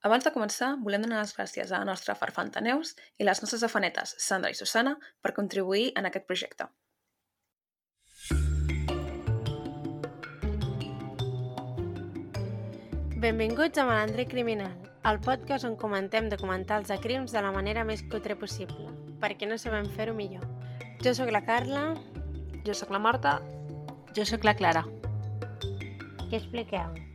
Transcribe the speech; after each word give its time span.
Abans 0.00 0.24
de 0.24 0.30
començar, 0.32 0.70
volem 0.80 1.02
donar 1.04 1.18
les 1.20 1.34
gràcies 1.36 1.68
a 1.68 1.78
la 1.82 1.84
nostra 1.84 2.14
farfanta 2.16 2.62
Neus 2.64 2.94
i 3.20 3.24
les 3.26 3.42
nostres 3.42 3.64
afanetes, 3.66 4.14
Sandra 4.16 4.48
i 4.48 4.56
Susana, 4.56 4.94
per 5.20 5.34
contribuir 5.36 5.90
en 6.00 6.08
aquest 6.08 6.24
projecte. 6.24 6.70
Benvinguts 13.20 13.76
a 13.76 13.84
Malandre 13.84 14.24
Criminal, 14.24 14.72
el 15.04 15.20
podcast 15.20 15.68
on 15.68 15.76
comentem 15.76 16.32
documentals 16.32 16.88
de 16.88 16.96
crims 17.04 17.36
de 17.36 17.44
la 17.44 17.52
manera 17.52 17.84
més 17.84 18.00
cutre 18.08 18.38
possible, 18.40 18.88
perquè 19.20 19.44
no 19.44 19.60
sabem 19.60 19.92
fer-ho 19.98 20.16
millor. 20.16 20.48
Jo 21.04 21.12
sóc 21.12 21.28
la 21.28 21.44
Carla. 21.44 21.90
Jo 22.64 22.72
sóc 22.76 22.88
la 22.92 23.04
Marta. 23.04 23.36
Jo 24.16 24.24
sóc 24.24 24.48
la 24.48 24.56
Clara. 24.56 24.86
Què 26.30 26.40
expliqueu? 26.40 27.09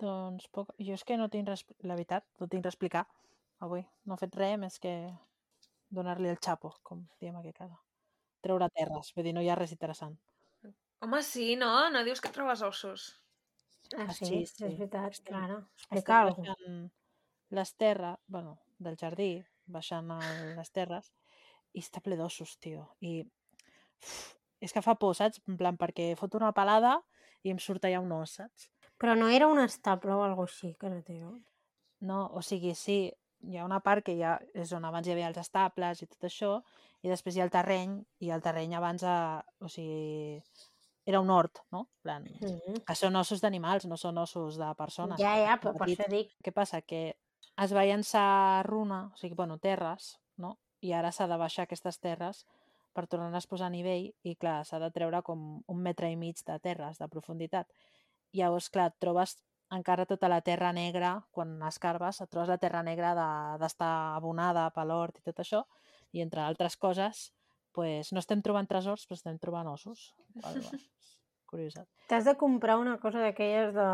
Doncs 0.00 0.46
poc... 0.56 0.70
jo 0.80 0.94
és 0.96 1.04
que 1.04 1.16
no 1.20 1.28
tinc 1.32 1.48
res... 1.50 1.64
La 1.84 1.96
veritat, 1.98 2.24
no 2.40 2.48
tinc 2.48 2.64
res 2.64 2.72
a 2.72 2.76
explicar 2.76 3.04
avui. 3.66 3.82
No 4.06 4.16
he 4.16 4.22
fet 4.22 4.36
res 4.40 4.56
més 4.62 4.78
que 4.82 4.94
donar-li 5.98 6.30
el 6.32 6.38
xapo, 6.46 6.72
com 6.86 7.04
diem 7.20 7.36
aquí 7.40 7.52
a 7.52 7.58
casa. 7.62 7.78
Treure 8.44 8.68
terres, 8.76 9.10
vull 9.16 9.26
dir, 9.26 9.34
no 9.36 9.42
hi 9.44 9.50
ha 9.52 9.58
res 9.58 9.74
interessant. 9.76 10.16
Home, 11.04 11.22
sí, 11.24 11.54
no? 11.60 11.72
No 11.92 12.04
dius 12.04 12.20
que 12.24 12.32
trobes 12.32 12.62
ossos. 12.62 13.08
Ah, 13.96 14.06
Ah, 14.06 14.12
sí, 14.14 14.26
sí, 14.26 14.42
és 14.44 14.52
sí. 14.56 14.64
veritat, 14.68 15.12
Estem- 15.16 15.34
Clara. 15.34 15.56
Estem 15.76 15.96
Explica 15.98 16.20
alguna 16.20 16.54
les 17.58 17.72
terres, 17.76 18.16
bueno, 18.26 18.58
del 18.78 18.96
jardí, 18.96 19.30
baixant 19.66 20.10
a 20.14 20.18
les 20.56 20.70
terres, 20.72 21.12
i 21.74 21.80
està 21.84 22.00
ple 22.04 22.16
d'ossos, 22.20 22.56
tio. 22.62 22.84
I 23.00 23.24
uf, 23.24 24.36
és 24.60 24.72
que 24.72 24.82
fa 24.86 24.94
por, 24.94 25.16
saps? 25.18 25.42
En 25.48 25.56
plan, 25.60 25.76
perquè 25.80 26.12
fot 26.20 26.34
una 26.38 26.52
pelada 26.56 27.00
i 27.42 27.50
em 27.54 27.58
surt 27.58 27.84
allà 27.88 28.00
un 28.04 28.12
os, 28.20 28.36
saps? 28.40 28.70
Però 29.00 29.14
no 29.16 29.28
era 29.32 29.48
un 29.48 29.58
estable 29.62 30.12
o 30.12 30.22
alguna 30.26 30.48
així, 30.50 30.74
que 30.78 30.90
no 30.92 31.00
té, 31.02 31.16
no? 32.04 32.20
O 32.36 32.42
sigui, 32.44 32.74
sí, 32.76 32.98
hi 33.48 33.56
ha 33.56 33.64
una 33.64 33.80
part 33.80 34.04
que 34.04 34.16
ja 34.18 34.34
és 34.54 34.72
on 34.76 34.84
abans 34.84 35.08
hi 35.08 35.14
havia 35.14 35.30
els 35.30 35.40
estables 35.40 36.02
i 36.04 36.08
tot 36.10 36.26
això, 36.28 36.58
i 37.00 37.08
després 37.08 37.36
hi 37.36 37.40
ha 37.40 37.46
el 37.48 37.54
terreny, 37.54 37.96
i 38.20 38.30
el 38.30 38.42
terreny 38.44 38.74
abans, 38.76 39.04
a, 39.08 39.40
o 39.60 39.68
sigui, 39.72 40.42
era 41.08 41.20
un 41.24 41.30
hort, 41.32 41.62
no? 41.72 41.86
Plan, 42.04 42.24
Mm. 42.28 42.84
que 42.86 42.94
són 42.94 43.16
ossos 43.16 43.40
d'animals, 43.40 43.86
no 43.88 43.96
són 43.96 44.18
ossos 44.18 44.58
de 44.60 44.68
persones. 44.76 45.18
Ja, 45.18 45.32
ja, 45.40 45.56
però 45.60 45.72
per 45.76 45.88
això 45.88 46.08
dic... 46.12 46.34
Què 46.44 46.52
passa? 46.52 46.82
Que 46.82 47.16
es 47.56 47.72
va 47.72 47.84
llançar 47.88 48.64
runa, 48.66 49.06
o 49.12 49.16
sigui, 49.16 49.34
bueno, 49.34 49.56
terres, 49.58 50.18
no? 50.36 50.58
I 50.80 50.92
ara 50.92 51.10
s'ha 51.12 51.26
de 51.26 51.36
baixar 51.40 51.64
aquestes 51.64 51.98
terres 52.00 52.44
per 52.92 53.06
tornar-les 53.06 53.44
a 53.46 53.48
posar 53.48 53.66
a 53.68 53.70
nivell 53.70 54.12
i, 54.22 54.36
clar, 54.36 54.64
s'ha 54.66 54.78
de 54.78 54.90
treure 54.90 55.22
com 55.22 55.62
un 55.66 55.80
metre 55.82 56.10
i 56.10 56.16
mig 56.16 56.36
de 56.44 56.58
terres 56.58 56.98
de 56.98 57.08
profunditat. 57.08 57.68
Llavors, 58.36 58.70
clar, 58.70 58.90
et 58.92 58.98
trobes 59.02 59.36
encara 59.70 60.06
tota 60.06 60.28
la 60.28 60.40
terra 60.42 60.72
negra, 60.74 61.12
quan 61.30 61.54
escarbes, 61.66 62.20
et 62.20 62.30
trobes 62.30 62.50
la 62.50 62.58
terra 62.58 62.82
negra 62.82 63.14
de- 63.14 63.58
d'estar 63.62 64.16
abonada 64.16 64.68
per 64.74 64.84
l'hort 64.86 65.18
i 65.18 65.22
tot 65.22 65.42
això, 65.42 65.64
i 66.12 66.22
entre 66.22 66.42
altres 66.42 66.76
coses, 66.76 67.32
pues, 67.72 68.12
no 68.12 68.18
estem 68.18 68.42
trobant 68.42 68.66
tresors, 68.66 69.06
però 69.06 69.18
estem 69.18 69.38
trobant 69.38 69.70
ossos. 69.70 70.12
Curiositat. 71.50 71.88
T'has 72.06 72.26
de 72.26 72.36
comprar 72.38 72.78
una 72.78 72.98
cosa 73.02 73.22
d'aquelles 73.22 73.74
de... 73.74 73.86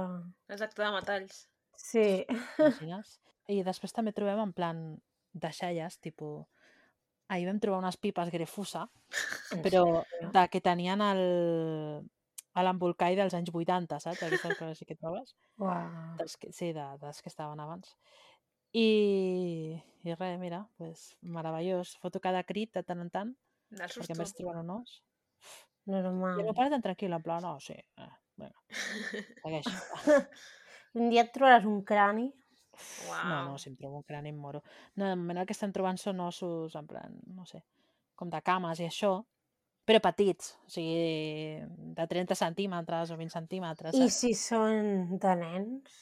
Exacte, 0.53 0.83
de 0.83 0.91
metalls. 0.93 1.47
Sí. 1.77 2.25
Imagines? 2.59 3.21
I 3.53 3.63
després 3.65 3.95
també 3.97 4.13
trobem 4.13 4.41
en 4.43 4.53
plan 4.53 4.83
deixalles, 5.33 6.01
tipus... 6.01 6.45
Ahir 7.29 7.49
vam 7.49 7.59
trobar 7.59 7.81
unes 7.83 7.97
pipes 7.99 8.29
grefusa, 8.31 8.85
però 9.65 10.05
de 10.31 10.43
que 10.47 10.61
tenien 10.63 11.01
el 11.03 11.23
a 12.57 12.63
l'embolcall 12.65 13.17
dels 13.19 13.35
anys 13.37 13.51
80, 13.53 13.99
saps? 14.01 14.23
Aquestes 14.25 14.57
coses 14.59 14.85
que 14.89 14.97
trobes. 14.97 15.35
Uau. 15.61 15.91
Dels 16.21 16.37
que, 16.41 16.53
sí, 16.57 16.71
de, 16.77 16.87
dels 17.03 17.21
que 17.23 17.29
estaven 17.33 17.61
abans. 17.61 17.93
I, 18.77 18.87
i 20.05 20.15
res, 20.17 20.39
mira, 20.41 20.63
pues, 20.81 21.11
meravellós. 21.23 21.95
Foto 22.03 22.21
cada 22.25 22.43
crit 22.49 22.73
de 22.77 22.83
tant 22.87 23.03
en 23.05 23.11
tant, 23.13 23.35
Del 23.71 23.87
perquè 23.89 24.15
susto. 24.15 24.19
més 24.23 24.35
troben 24.37 24.63
un 24.65 24.73
os. 24.79 24.97
I 25.87 25.93
Normal. 25.95 26.41
el 26.41 26.49
meu 26.49 26.55
pare 26.57 26.73
tan 26.73 26.83
tranquil, 26.83 27.13
en 27.15 27.23
plan, 27.23 27.45
no, 27.45 27.55
sí, 27.63 27.77
eh, 27.77 28.09
vinga, 28.41 28.65
segueix. 29.45 29.69
Un 30.97 31.11
dia 31.13 31.27
et 31.27 31.33
trobaràs 31.35 31.67
un 31.69 31.83
crani. 31.85 32.31
Uau. 33.07 33.25
No, 33.29 33.39
no, 33.51 33.59
si 33.61 33.69
em 33.69 33.77
trobo 33.77 33.99
un 34.01 34.05
crani 34.09 34.31
em 34.33 34.37
moro. 34.41 34.63
No, 34.97 35.07
de 35.11 35.17
moment 35.17 35.43
el 35.43 35.47
que 35.49 35.53
estem 35.53 35.73
trobant 35.77 35.99
són 36.01 36.21
ossos, 36.25 36.75
en 36.77 36.87
plan, 36.89 37.15
no 37.37 37.45
sé, 37.49 37.61
com 38.17 38.31
de 38.33 38.41
cames 38.45 38.81
i 38.81 38.87
això, 38.89 39.11
però 39.87 40.01
petits, 40.03 40.55
o 40.67 40.73
sigui, 40.75 41.63
de 41.95 42.07
30 42.11 42.35
centímetres 42.39 43.13
o 43.15 43.19
20 43.21 43.35
centímetres, 43.37 43.95
I 43.95 44.07
saps? 44.07 44.19
si 44.19 44.33
són 44.35 45.19
de 45.23 45.35
nens? 45.39 46.01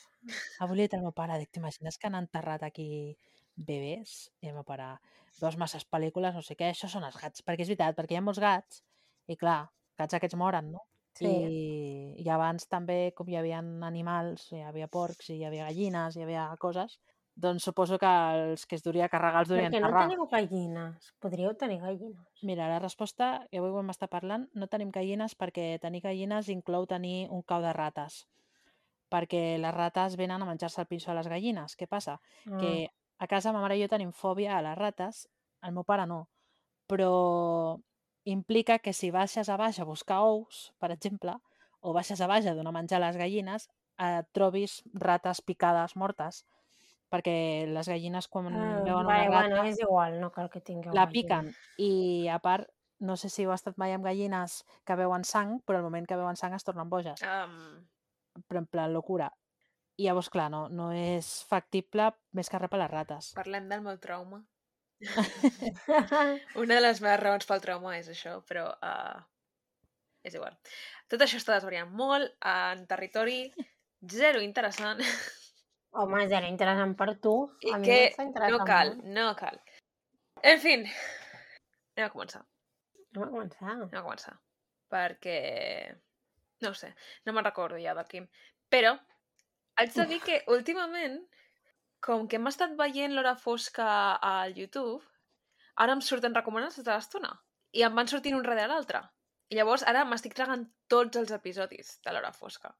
Avui 0.64 0.78
li 0.78 0.86
dit 0.86 0.96
al 0.96 1.04
meu 1.04 1.12
pare, 1.12 1.36
dic, 1.42 1.50
t'imagines 1.52 2.00
que 2.00 2.08
han 2.08 2.16
enterrat 2.16 2.64
aquí 2.64 2.88
bebès? 3.54 4.14
I 4.40 4.50
el 4.50 4.56
meu 4.56 4.64
pare, 4.64 4.88
veus 5.40 5.58
masses 5.60 5.84
pel·lícules, 5.84 6.34
no 6.34 6.42
sé 6.42 6.56
què, 6.56 6.72
això 6.72 6.88
són 6.88 7.04
els 7.04 7.18
gats, 7.20 7.44
perquè 7.44 7.66
és 7.66 7.72
veritat, 7.74 7.96
perquè 7.98 8.16
hi 8.16 8.20
ha 8.22 8.24
molts 8.24 8.40
gats, 8.40 8.80
i 9.28 9.36
clar, 9.36 9.60
gats 10.00 10.16
aquests 10.16 10.38
moren, 10.40 10.72
no? 10.74 10.84
Sí. 11.14 11.28
I, 11.28 12.24
I 12.24 12.30
abans 12.34 12.66
també, 12.66 13.12
com 13.14 13.28
hi 13.30 13.36
havia 13.38 13.60
animals, 13.86 14.48
hi 14.50 14.64
havia 14.66 14.88
porcs, 14.90 15.28
hi 15.30 15.44
havia 15.46 15.68
gallines, 15.68 16.16
hi 16.16 16.24
havia 16.24 16.48
coses, 16.62 16.96
doncs 17.34 17.64
suposo 17.66 17.98
que 17.98 18.06
els 18.06 18.64
que 18.66 18.76
es 18.78 18.84
duria 18.84 19.06
a 19.06 19.10
carregar 19.10 19.42
els 19.42 19.50
durien 19.50 19.72
Perquè 19.72 19.82
no 19.82 19.90
teniu 19.96 20.26
gallines. 20.30 21.08
Podríeu 21.22 21.54
tenir 21.58 21.80
gallines. 21.82 22.42
Mira, 22.46 22.68
la 22.70 22.78
resposta, 22.78 23.46
que 23.50 23.58
avui 23.58 23.72
ho 23.74 23.80
hem 23.80 23.90
estat 23.90 24.12
parlant, 24.12 24.46
no 24.54 24.68
tenim 24.70 24.92
gallines 24.94 25.34
perquè 25.38 25.80
tenir 25.82 26.04
gallines 26.04 26.50
inclou 26.54 26.86
tenir 26.86 27.28
un 27.34 27.42
cau 27.42 27.62
de 27.64 27.72
rates. 27.74 28.22
Perquè 29.10 29.58
les 29.58 29.74
rates 29.74 30.14
venen 30.16 30.42
a 30.42 30.46
menjar-se 30.46 30.80
el 30.82 30.90
pinso 30.90 31.10
de 31.10 31.18
les 31.18 31.30
gallines. 31.30 31.74
Què 31.76 31.90
passa? 31.90 32.20
Ah. 32.46 32.60
Que 32.60 32.74
a 33.18 33.26
casa 33.30 33.52
ma 33.52 33.62
mare 33.62 33.78
i 33.78 33.82
jo 33.82 33.90
tenim 33.90 34.12
fòbia 34.12 34.58
a 34.58 34.62
les 34.62 34.78
rates, 34.78 35.26
el 35.62 35.74
meu 35.74 35.84
pare 35.86 36.06
no. 36.06 36.28
Però 36.90 37.80
implica 38.24 38.78
que 38.78 38.92
si 38.92 39.10
baixes 39.10 39.48
a 39.48 39.56
baix 39.56 39.80
a 39.80 39.88
buscar 39.88 40.22
ous, 40.24 40.70
per 40.78 40.90
exemple, 40.94 41.34
o 41.80 41.92
baixes 41.92 42.20
a 42.20 42.28
baix 42.30 42.46
a 42.46 42.54
donar 42.56 42.72
menjar 42.72 43.00
a 43.00 43.06
les 43.06 43.18
gallines, 43.20 43.68
et 44.00 44.26
trobis 44.32 44.82
rates 44.94 45.40
picades 45.42 45.94
mortes. 45.96 46.44
Perquè 47.14 47.34
les 47.70 47.86
gallines, 47.88 48.26
quan 48.26 48.48
Ah, 48.50 48.80
veuen 48.82 49.06
vale, 49.06 49.28
una 49.28 49.30
rata, 49.30 49.50
bueno, 49.60 49.64
és 49.70 49.78
igual, 49.78 50.18
no 50.20 50.32
cal 50.34 50.48
que 50.50 50.60
tingueu 50.60 50.92
la 50.96 51.04
gallines. 51.06 51.12
piquen. 51.14 51.52
I 51.78 52.26
a 52.34 52.40
part, 52.42 52.66
no 52.98 53.14
sé 53.20 53.28
si 53.30 53.44
heu 53.44 53.52
estat 53.54 53.78
mai 53.78 53.92
amb 53.94 54.04
gallines 54.06 54.64
que 54.86 54.96
veuen 54.98 55.22
sang, 55.28 55.60
però 55.62 55.78
al 55.78 55.84
moment 55.86 56.08
que 56.10 56.16
veuen 56.18 56.36
sang 56.40 56.54
es 56.58 56.64
tornen 56.66 56.90
boges. 56.90 57.22
Um, 57.22 57.84
Però 58.48 58.58
en 58.58 58.66
plan 58.66 58.90
locura. 58.92 59.28
I 59.96 60.08
llavors, 60.08 60.26
clar, 60.34 60.48
no, 60.50 60.64
no 60.68 60.88
és 60.90 61.44
factible 61.46 62.08
més 62.34 62.48
que 62.50 62.58
res 62.58 62.70
per 62.72 62.80
les 62.80 62.90
rates. 62.90 63.28
parlem 63.36 63.68
del 63.70 63.84
meu 63.84 63.98
trauma. 64.02 64.40
Una 66.62 66.74
de 66.74 66.80
les 66.80 67.00
meves 67.04 67.20
raons 67.20 67.46
pel 67.46 67.62
trauma 67.62 67.94
és 67.98 68.08
això, 68.10 68.40
però 68.48 68.66
uh, 68.74 69.20
és 70.26 70.34
igual. 70.34 70.56
Tot 71.10 71.22
això 71.22 71.38
està 71.38 71.54
desvariant 71.58 71.90
molt 71.94 72.32
en 72.42 72.86
territori 72.90 73.38
zero 74.10 74.40
interessant 74.42 74.98
Home, 75.94 76.24
zero 76.28 76.46
interessant 76.50 76.96
per 76.98 77.14
tu. 77.22 77.34
i 77.62 77.70
a 77.72 77.78
que 77.82 77.98
no 78.50 78.64
cal, 78.66 78.96
no 79.04 79.28
cal. 79.38 79.60
En 80.42 80.58
fi, 80.60 80.74
anem 80.80 82.08
a 82.08 82.10
començar, 82.12 82.42
Anem 83.14 83.28
a 83.28 83.30
començar. 83.30 83.68
anem 83.70 84.00
a 84.00 84.02
començar. 84.02 84.34
Perquè, 84.90 85.38
no 86.66 86.72
sé, 86.74 86.90
no 87.26 87.32
me'n 87.32 87.44
recordo 87.46 87.78
ja 87.78 87.94
del 87.94 88.08
Quim. 88.10 88.26
Però 88.70 88.96
haig 89.78 89.94
de 89.94 90.06
dir 90.10 90.20
que 90.22 90.42
últimament, 90.50 91.20
com 92.04 92.26
que 92.28 92.36
hem 92.36 92.46
estat 92.50 92.74
veient 92.78 93.14
l'hora 93.14 93.36
fosca 93.36 93.86
al 94.18 94.54
YouTube, 94.58 95.02
ara 95.76 95.94
em 95.94 96.02
surten 96.02 96.34
recomanats 96.34 96.76
tota 96.80 96.96
l'estona. 96.98 97.30
I 97.72 97.82
em 97.86 97.94
van 97.94 98.10
sortint 98.10 98.36
un 98.36 98.42
darrere 98.42 98.66
l'altre. 98.70 99.00
I 99.50 99.56
llavors 99.58 99.82
ara 99.86 100.04
m'estic 100.04 100.34
tragant 100.34 100.66
tots 100.88 101.16
els 101.20 101.30
episodis 101.30 102.00
de 102.04 102.12
l'hora 102.12 102.32
fosca. 102.32 102.74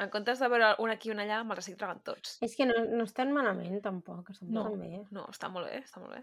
En 0.00 0.08
comptes 0.08 0.38
de 0.40 0.48
veure 0.48 0.70
un 0.80 0.90
aquí 0.94 1.10
i 1.10 1.12
un 1.12 1.20
allà, 1.20 1.42
me'ls 1.44 1.60
estic 1.62 1.76
tragant 1.80 2.00
tots. 2.06 2.38
És 2.46 2.54
que 2.56 2.64
no, 2.68 2.74
no 2.88 3.04
estan 3.04 3.32
malament, 3.36 3.80
tampoc. 3.84 4.30
Estan 4.32 4.50
No. 4.54 4.64
bé. 4.80 5.02
No, 5.12 5.26
està 5.28 5.50
molt 5.52 5.68
bé, 5.68 5.82
està 5.84 6.00
molt 6.00 6.14
bé. 6.16 6.22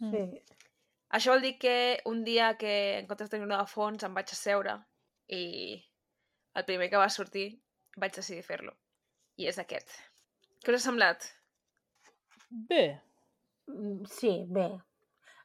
Mm. 0.00 0.10
Sí. 0.12 0.42
Això 1.16 1.32
vol 1.32 1.40
dir 1.46 1.54
que 1.58 1.74
un 2.04 2.22
dia 2.24 2.50
que 2.60 2.98
en 2.98 3.06
comptes 3.08 3.30
de 3.30 3.36
tenir 3.36 3.46
una 3.48 3.62
de 3.62 3.66
fons 3.70 4.04
em 4.04 4.12
vaig 4.14 4.28
asseure 4.34 4.74
i 5.32 5.42
el 6.54 6.64
primer 6.68 6.90
que 6.92 7.00
va 7.00 7.08
sortir 7.08 7.46
vaig 7.96 8.12
decidir 8.14 8.42
fer-lo. 8.44 8.74
I 9.40 9.48
és 9.48 9.58
aquest. 9.58 9.88
Què 10.64 10.74
us 10.74 10.82
ha 10.82 10.90
semblat? 10.90 11.24
Bé, 12.50 13.00
Mm, 13.68 14.06
Sí, 14.08 14.46
bé. 14.48 14.62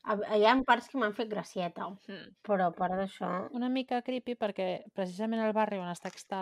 Hi 0.07 0.45
ha 0.48 0.54
parts 0.63 0.88
que 0.88 0.98
m'han 0.98 1.13
fet 1.15 1.27
gracieta, 1.30 1.83
Hmm. 2.07 2.30
però 2.44 2.68
a 2.69 2.71
part 2.71 2.94
d'això... 2.95 3.50
una 3.51 3.68
mica 3.69 4.01
creepy 4.01 4.36
perquè 4.36 4.83
precisament 4.94 5.42
al 5.44 5.51
barri 5.54 5.77
on 5.80 5.89
està 5.92 6.07
aquesta 6.07 6.39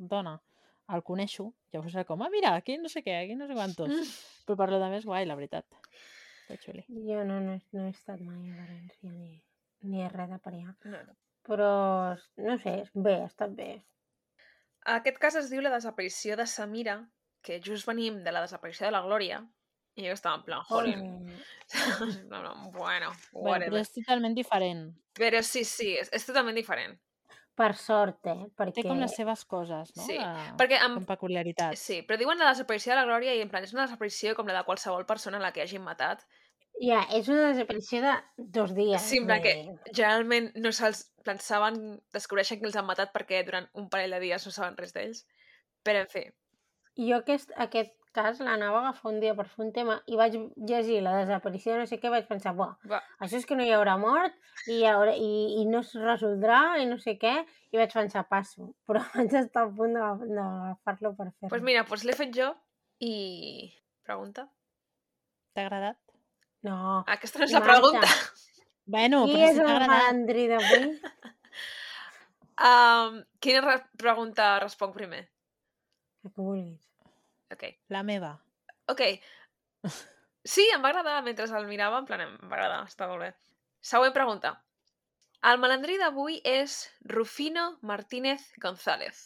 dona 0.00 0.38
el 0.94 1.04
coneixo, 1.06 1.50
llavors 1.72 1.94
era 1.94 2.06
com, 2.08 2.22
ah, 2.24 2.30
mira, 2.32 2.54
aquí 2.58 2.76
no 2.78 2.90
sé 2.90 3.04
què, 3.06 3.14
aquí 3.22 3.36
no 3.38 3.46
sé 3.46 3.54
quantos. 3.54 3.90
Però 4.46 4.56
per 4.58 4.70
de 4.72 4.88
més, 4.90 5.06
guai, 5.06 5.26
la 5.28 5.36
veritat. 5.38 5.66
Està 6.42 6.56
xuli. 6.64 6.82
Jo 7.06 7.22
no, 7.26 7.38
no, 7.44 7.54
no 7.76 7.84
he 7.86 7.92
estat 7.92 8.22
mai 8.24 8.50
a 8.50 8.56
València 8.56 9.12
ni, 9.12 9.36
ni 9.86 10.08
res 10.10 10.32
de 10.32 10.40
per 10.42 10.54
allà. 10.56 10.74
No, 10.90 11.04
no. 11.06 11.16
Però, 11.46 11.70
no 12.42 12.56
sé, 12.64 12.74
bé, 12.94 13.20
ha 13.22 13.30
estat 13.30 13.54
bé. 13.56 13.70
Aquest 14.96 15.20
cas 15.22 15.36
es 15.38 15.50
diu 15.52 15.62
la 15.62 15.72
desaparició 15.76 16.36
de 16.40 16.46
Samira 16.48 16.98
que 17.44 17.60
just 17.64 17.88
venim 17.88 18.20
de 18.24 18.32
la 18.32 18.42
desaparició 18.44 18.88
de 18.88 18.94
la 18.96 19.04
Glòria 19.04 19.40
i 19.98 20.06
jo 20.06 20.14
estava 20.14 20.38
en 20.38 20.44
plan, 20.46 20.64
jolín, 20.68 21.00
no, 22.30 22.42
no, 22.44 22.52
bueno, 22.72 23.10
Bueno, 23.32 23.66
però 23.66 23.80
és 23.80 23.90
totalment 23.92 24.36
diferent. 24.36 24.84
Però 25.18 25.42
sí, 25.44 25.64
sí, 25.68 25.92
és, 26.00 26.10
és 26.14 26.26
totalment 26.26 26.56
diferent. 26.56 26.96
Per 27.60 27.70
sort, 27.76 28.18
eh? 28.32 28.36
Té 28.48 28.54
Perquè... 28.62 28.84
com 28.88 29.00
les 29.02 29.12
seves 29.18 29.44
coses, 29.44 29.90
no? 29.96 30.04
Sí, 30.06 30.16
De- 30.16 30.52
Perquè 30.60 30.78
amb, 30.80 31.00
Com 31.02 31.08
peculiaritats. 31.10 31.80
Sí, 31.90 32.00
però 32.08 32.16
diuen 32.20 32.40
la 32.40 32.48
desaparició 32.54 32.94
de 32.94 33.00
la 33.02 33.06
Glòria 33.08 33.34
i 33.36 33.42
en 33.44 33.50
plan 33.52 33.66
és 33.66 33.74
una 33.76 33.84
desaparició 33.84 34.32
com 34.38 34.48
la 34.48 34.56
de 34.60 34.64
qualsevol 34.68 35.04
persona 35.08 35.36
a 35.36 35.44
la 35.44 35.52
que 35.52 35.62
hagin 35.66 35.84
matat. 35.84 36.24
Ja, 36.80 37.02
és 37.12 37.28
una 37.28 37.50
desaparició 37.50 38.00
de 38.00 38.14
dos 38.56 38.72
dies. 38.74 39.02
Sí, 39.04 39.18
en 39.20 39.26
plan 39.28 39.42
vull 39.44 39.50
que 39.50 39.92
generalment 39.92 40.50
no 40.56 40.72
se'ls 40.72 41.02
pensaven, 41.26 42.00
descobreixen 42.16 42.60
que 42.62 42.70
els 42.70 42.78
han 42.80 42.86
matat 42.88 43.12
perquè 43.12 43.42
durant 43.44 43.68
un 43.76 43.90
parell 43.92 44.16
de 44.16 44.20
dies 44.24 44.46
no 44.48 44.52
saben 44.54 44.78
res 44.80 44.94
d'ells. 44.96 45.26
Però, 45.84 46.00
en 46.06 46.08
fi, 46.08 46.24
Jo 46.96 47.20
aquest, 47.20 47.52
aquest 47.56 47.92
cas 48.16 48.40
l'anava 48.42 48.78
a 48.78 48.82
agafar 48.88 49.12
un 49.12 49.20
dia 49.22 49.34
per 49.38 49.46
fer 49.48 49.64
un 49.64 49.72
tema 49.72 49.96
i 50.10 50.16
vaig 50.18 50.34
llegir 50.68 51.00
la 51.04 51.12
desaparició 51.20 51.72
de 51.74 51.78
no 51.82 51.86
sé 51.90 51.98
què, 52.02 52.10
vaig 52.10 52.26
pensar, 52.28 52.52
buah, 52.58 52.72
va, 52.90 52.98
això 53.22 53.38
és 53.38 53.46
que 53.46 53.56
no 53.58 53.62
hi 53.66 53.70
haurà 53.76 53.94
mort 54.00 54.34
i, 54.66 54.80
hi 54.80 54.84
haurà, 54.90 55.14
i, 55.14 55.60
i 55.60 55.64
no 55.70 55.80
es 55.84 55.92
resoldrà 55.94 56.60
i 56.82 56.86
no 56.90 56.98
sé 56.98 57.14
què, 57.22 57.34
i 57.70 57.78
vaig 57.78 57.92
pensar, 57.94 58.24
passo. 58.28 58.72
Però 58.90 59.02
vaig 59.14 59.34
estar 59.44 59.66
a 59.68 59.70
punt 59.76 59.94
d'agaf- 59.98 60.26
d'agafar-lo 60.26 61.14
per 61.16 61.28
fer-lo. 61.30 61.52
doncs 61.54 61.66
mira, 61.70 61.84
doncs 61.88 62.04
l'he 62.08 62.16
fet 62.18 62.34
jo 62.36 62.50
i... 63.00 63.14
Pregunta? 64.06 64.48
T'ha 65.54 65.66
agradat? 65.68 65.98
No. 66.66 67.04
Aquesta 67.06 67.38
no 67.40 67.46
és 67.46 67.52
la 67.54 67.60
pregunta. 67.64 68.08
Bueno, 68.90 69.22
Qui 69.28 69.36
però 69.36 69.46
és 69.46 69.54
si 69.54 69.60
t'ha 69.60 69.64
el 69.64 69.70
agradat... 69.70 69.92
malandrí 69.94 70.48
d'avui? 70.50 70.88
Um, 72.60 73.22
quina 73.40 73.62
re 73.64 73.74
pregunta 73.96 74.58
responc 74.60 74.92
primer? 74.92 75.22
El 76.26 76.32
que 76.34 76.42
vulguis. 76.42 76.89
Ok. 77.52 77.64
La 77.88 78.02
meva. 78.02 78.34
Ok. 78.88 79.02
Sí, 80.44 80.64
em 80.74 80.82
va 80.82 80.88
agradar 80.88 81.20
mentre 81.22 81.44
el 81.44 81.66
mirava, 81.68 81.98
en 82.00 82.06
plan, 82.08 82.22
em 82.24 82.36
va 82.48 82.56
agradar, 82.56 82.84
està 82.88 83.08
molt 83.10 83.20
bé. 83.26 83.30
Següent 83.84 84.14
pregunta. 84.16 84.54
El 85.50 85.58
malandrí 85.60 85.96
d'avui 86.00 86.38
és 86.44 86.76
Rufino 87.08 87.78
Martínez 87.82 88.42
González, 88.60 89.20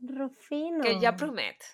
Rufino. 0.00 0.80
que 0.82 0.94
ja 1.00 1.12
promet. 1.16 1.64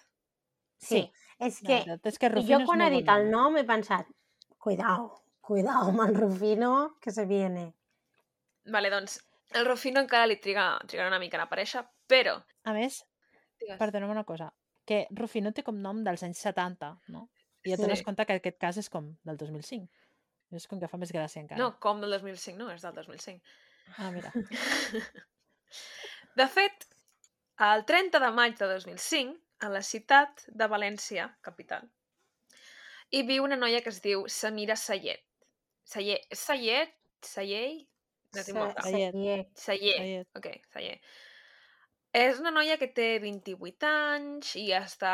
Sí, 0.78 1.04
és 1.38 1.60
La 1.62 1.68
que 1.68 1.98
és 2.10 2.18
que 2.18 2.28
jo 2.28 2.34
Rufino 2.34 2.60
és 2.60 2.66
quan 2.66 2.82
he 2.82 2.90
dit 2.90 3.06
bon 3.06 3.14
el 3.20 3.30
nom 3.30 3.56
he 3.56 3.64
pensat, 3.68 4.08
cuidao, 4.58 5.22
cuidao 5.40 5.90
amb 5.92 6.02
el 6.08 6.14
Rufino, 6.16 6.96
que 7.00 7.10
se 7.14 7.26
viene. 7.26 7.72
Vale, 8.66 8.90
doncs, 8.90 9.20
el 9.54 9.66
Rufino 9.66 10.02
encara 10.02 10.26
li 10.26 10.40
triga, 10.42 10.72
trigarà 10.86 11.10
una 11.10 11.22
mica 11.22 11.38
en 11.38 11.44
aparèixer, 11.46 11.84
però... 12.10 12.36
A 12.64 12.74
més, 12.74 13.04
Digues. 13.60 13.78
perdona'm 13.78 14.10
una 14.10 14.24
cosa, 14.24 14.50
que 14.90 15.04
Rufino 15.14 15.52
té 15.54 15.62
com 15.66 15.76
nom 15.78 16.02
dels 16.06 16.24
anys 16.26 16.40
70, 16.42 16.90
no? 17.14 17.28
I 17.62 17.74
et 17.74 17.78
Sí. 17.78 17.84
dones 17.84 18.02
compte 18.02 18.24
que 18.26 18.38
aquest 18.40 18.58
cas 18.58 18.78
és 18.80 18.88
com 18.90 19.12
del 19.28 19.36
2005. 19.38 19.86
És 20.58 20.66
com 20.66 20.80
que 20.82 20.88
fa 20.90 20.98
més 20.98 21.12
gràcia 21.14 21.38
encara. 21.42 21.60
No, 21.60 21.76
com 21.78 22.00
del 22.02 22.10
2005, 22.16 22.58
no, 22.58 22.70
és 22.74 22.82
del 22.82 22.94
2005. 22.96 23.38
Ah, 23.98 24.10
mira. 24.10 24.32
De 26.40 26.46
fet, 26.50 26.86
el 27.68 27.84
30 27.86 28.18
de 28.22 28.30
maig 28.34 28.56
de 28.58 28.66
2005, 28.72 29.36
a 29.66 29.68
la 29.70 29.82
ciutat 29.86 30.42
de 30.48 30.66
València, 30.72 31.28
capital, 31.46 31.86
hi 33.10 33.22
viu 33.28 33.44
una 33.44 33.58
noia 33.60 33.82
que 33.84 33.90
es 33.94 34.00
diu 34.02 34.24
Samira 34.28 34.76
Sayed. 34.76 35.22
Sayed, 35.84 36.26
Sayed? 36.32 36.94
Sayed? 37.22 37.86
No 38.34 38.44
tinc. 38.46 38.80
Sayed. 38.82 39.14
Sayed. 39.14 39.46
Sayed. 39.54 40.26
Ok, 40.38 40.46
Sayed. 40.72 41.00
És 42.12 42.40
una 42.42 42.50
noia 42.50 42.76
que 42.80 42.88
té 42.90 43.18
28 43.22 43.86
anys 43.88 44.54
i 44.58 44.70
està 44.74 45.12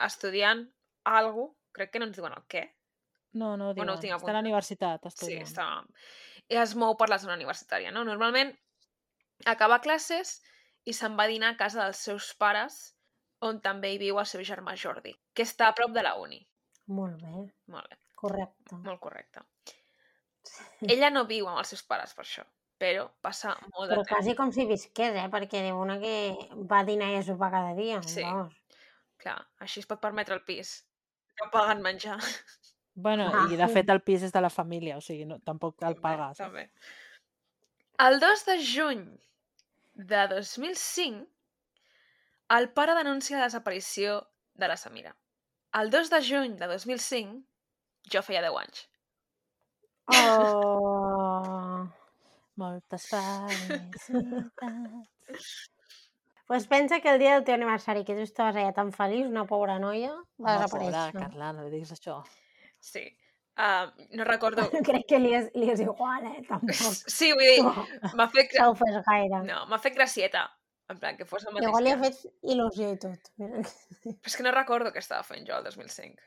estudiant 0.00 0.64
algo, 1.04 1.50
crec 1.76 1.92
que 1.92 2.00
no 2.00 2.06
ens 2.08 2.16
diuen 2.16 2.32
el 2.36 2.44
què. 2.48 2.62
No, 3.34 3.56
no 3.56 3.70
ho 3.70 3.74
O 3.76 3.84
no 3.84 3.94
ho 3.96 4.00
diuen. 4.00 4.16
Està 4.18 4.30
a 4.32 4.36
la 4.38 4.44
universitat, 4.44 5.04
Sí, 5.04 5.12
estudiant. 5.12 5.46
està... 5.48 5.66
I 6.52 6.56
es 6.60 6.74
mou 6.76 6.96
per 7.00 7.08
la 7.08 7.18
zona 7.22 7.36
universitària, 7.38 7.92
no? 7.94 8.02
Normalment 8.04 8.50
acaba 9.46 9.78
classes 9.80 10.40
i 10.84 10.92
se'n 10.92 11.14
va 11.16 11.24
a 11.24 11.30
dinar 11.30 11.52
a 11.54 11.56
casa 11.56 11.84
dels 11.84 12.00
seus 12.08 12.32
pares, 12.34 12.80
on 13.40 13.60
també 13.62 13.92
hi 13.94 13.98
viu 14.02 14.18
el 14.20 14.26
seu 14.26 14.42
germà 14.44 14.74
Jordi, 14.76 15.14
que 15.34 15.46
està 15.46 15.68
a 15.68 15.74
prop 15.78 15.92
de 15.94 16.02
la 16.02 16.16
uni. 16.20 16.40
Molt 16.88 17.22
bé, 17.22 17.44
Molt 17.72 17.88
bé, 17.88 17.96
correcte. 18.18 18.76
molt 18.84 19.00
correcte. 19.00 19.40
Ella 20.90 21.10
no 21.10 21.24
viu 21.30 21.46
amb 21.48 21.62
els 21.62 21.68
seus 21.72 21.82
pares 21.86 22.12
per 22.14 22.24
això, 22.26 22.44
però 22.82 23.04
passa 23.22 23.52
molt 23.70 23.86
de 23.90 23.94
Però 23.94 24.02
temps. 24.02 24.08
quasi 24.10 24.34
com 24.38 24.50
si 24.54 24.64
visqués, 24.66 25.14
eh? 25.14 25.28
Perquè 25.30 25.60
diu 25.62 25.78
una 25.78 26.00
que 26.02 26.14
va 26.70 26.80
a 26.82 26.86
dinar 26.88 27.12
i 27.12 27.20
a 27.20 27.22
sopar 27.26 27.52
cada 27.54 27.76
dia. 27.78 28.00
Sí. 28.02 28.24
Vamos. 28.26 28.56
Clar, 29.22 29.38
així 29.62 29.78
es 29.84 29.86
pot 29.86 30.00
permetre 30.02 30.34
el 30.34 30.42
pis. 30.42 30.80
No 31.40 31.46
paguen 31.54 31.80
menjar. 31.84 32.18
Bueno, 32.94 33.30
Ah. 33.32 33.46
i 33.50 33.56
de 33.56 33.68
fet 33.72 33.88
el 33.88 34.02
pis 34.04 34.22
és 34.26 34.32
de 34.34 34.40
la 34.44 34.50
família, 34.50 34.98
o 34.98 35.00
sigui, 35.00 35.24
no, 35.24 35.38
tampoc 35.40 35.78
el 35.80 35.94
També, 35.94 36.02
paga. 36.02 36.26
saps? 36.34 36.42
També. 36.50 36.66
El 38.04 38.18
2 38.20 38.42
de 38.50 38.56
juny 38.66 39.04
de 39.94 40.26
2005, 40.28 41.26
el 42.58 42.68
pare 42.76 42.94
denuncia 42.98 43.38
la 43.38 43.44
desaparició 43.48 44.18
de 44.54 44.68
la 44.68 44.76
Samira. 44.76 45.14
El 45.80 45.88
2 45.94 46.10
de 46.10 46.20
juny 46.26 46.56
de 46.60 46.66
2005, 46.66 47.40
jo 48.12 48.22
feia 48.26 48.42
10 48.42 48.58
anys. 48.66 48.88
Oh... 50.08 51.21
Moltes 52.60 53.06
felicitats. 53.08 54.10
pues 56.46 56.66
pensa 56.66 57.00
que 57.00 57.08
el 57.10 57.18
dia 57.18 57.34
del 57.34 57.44
teu 57.44 57.54
aniversari, 57.54 58.04
que 58.04 58.14
tu 58.14 58.20
estaves 58.26 58.56
allà 58.60 58.72
tan 58.76 58.90
feliç, 58.92 59.26
una 59.26 59.46
pobra 59.48 59.78
noia, 59.80 60.12
va 60.12 60.22
pobra, 60.36 60.56
desaparèixer. 60.60 61.20
Carla, 61.20 61.52
no 61.56 61.64
li 61.64 61.70
diguis 61.72 61.92
això. 61.94 62.18
Sí. 62.80 63.06
Uh, 63.56 63.88
no 64.16 64.24
recordo... 64.24 64.64
Crec 64.88 65.06
que 65.08 65.18
li 65.20 65.32
és, 65.36 65.48
li 65.56 65.70
és 65.72 65.80
igual, 65.84 66.26
eh? 66.28 66.42
Tampoc. 66.48 66.74
Sí, 67.16 67.30
vull 67.32 67.46
dir, 67.48 67.62
No, 67.64 68.12
m'ha 68.18 68.28
fet... 68.32 68.50
gra- 68.52 68.66
no 68.66 68.74
ho 68.74 68.76
fes 68.80 68.98
gaire. 69.08 69.40
No, 69.48 69.62
m'ha 69.70 69.78
fet 69.80 69.96
gracieta. 69.96 70.46
En 70.92 70.98
plan, 71.00 71.16
que 71.16 71.24
fos 71.24 71.46
el 71.46 71.54
mateix 71.54 71.70
Igual 71.70 71.84
li 71.86 71.92
ha 71.94 71.98
fet 72.02 72.18
il·lusió 72.52 72.90
i 72.92 72.98
tot. 73.00 73.30
Mira. 73.40 73.62
Però 74.02 74.28
és 74.28 74.36
que 74.36 74.44
no 74.44 74.52
recordo 74.52 74.92
què 74.92 75.00
estava 75.00 75.22
fent 75.24 75.46
jo 75.48 75.56
el 75.56 75.64
2005. 75.64 76.20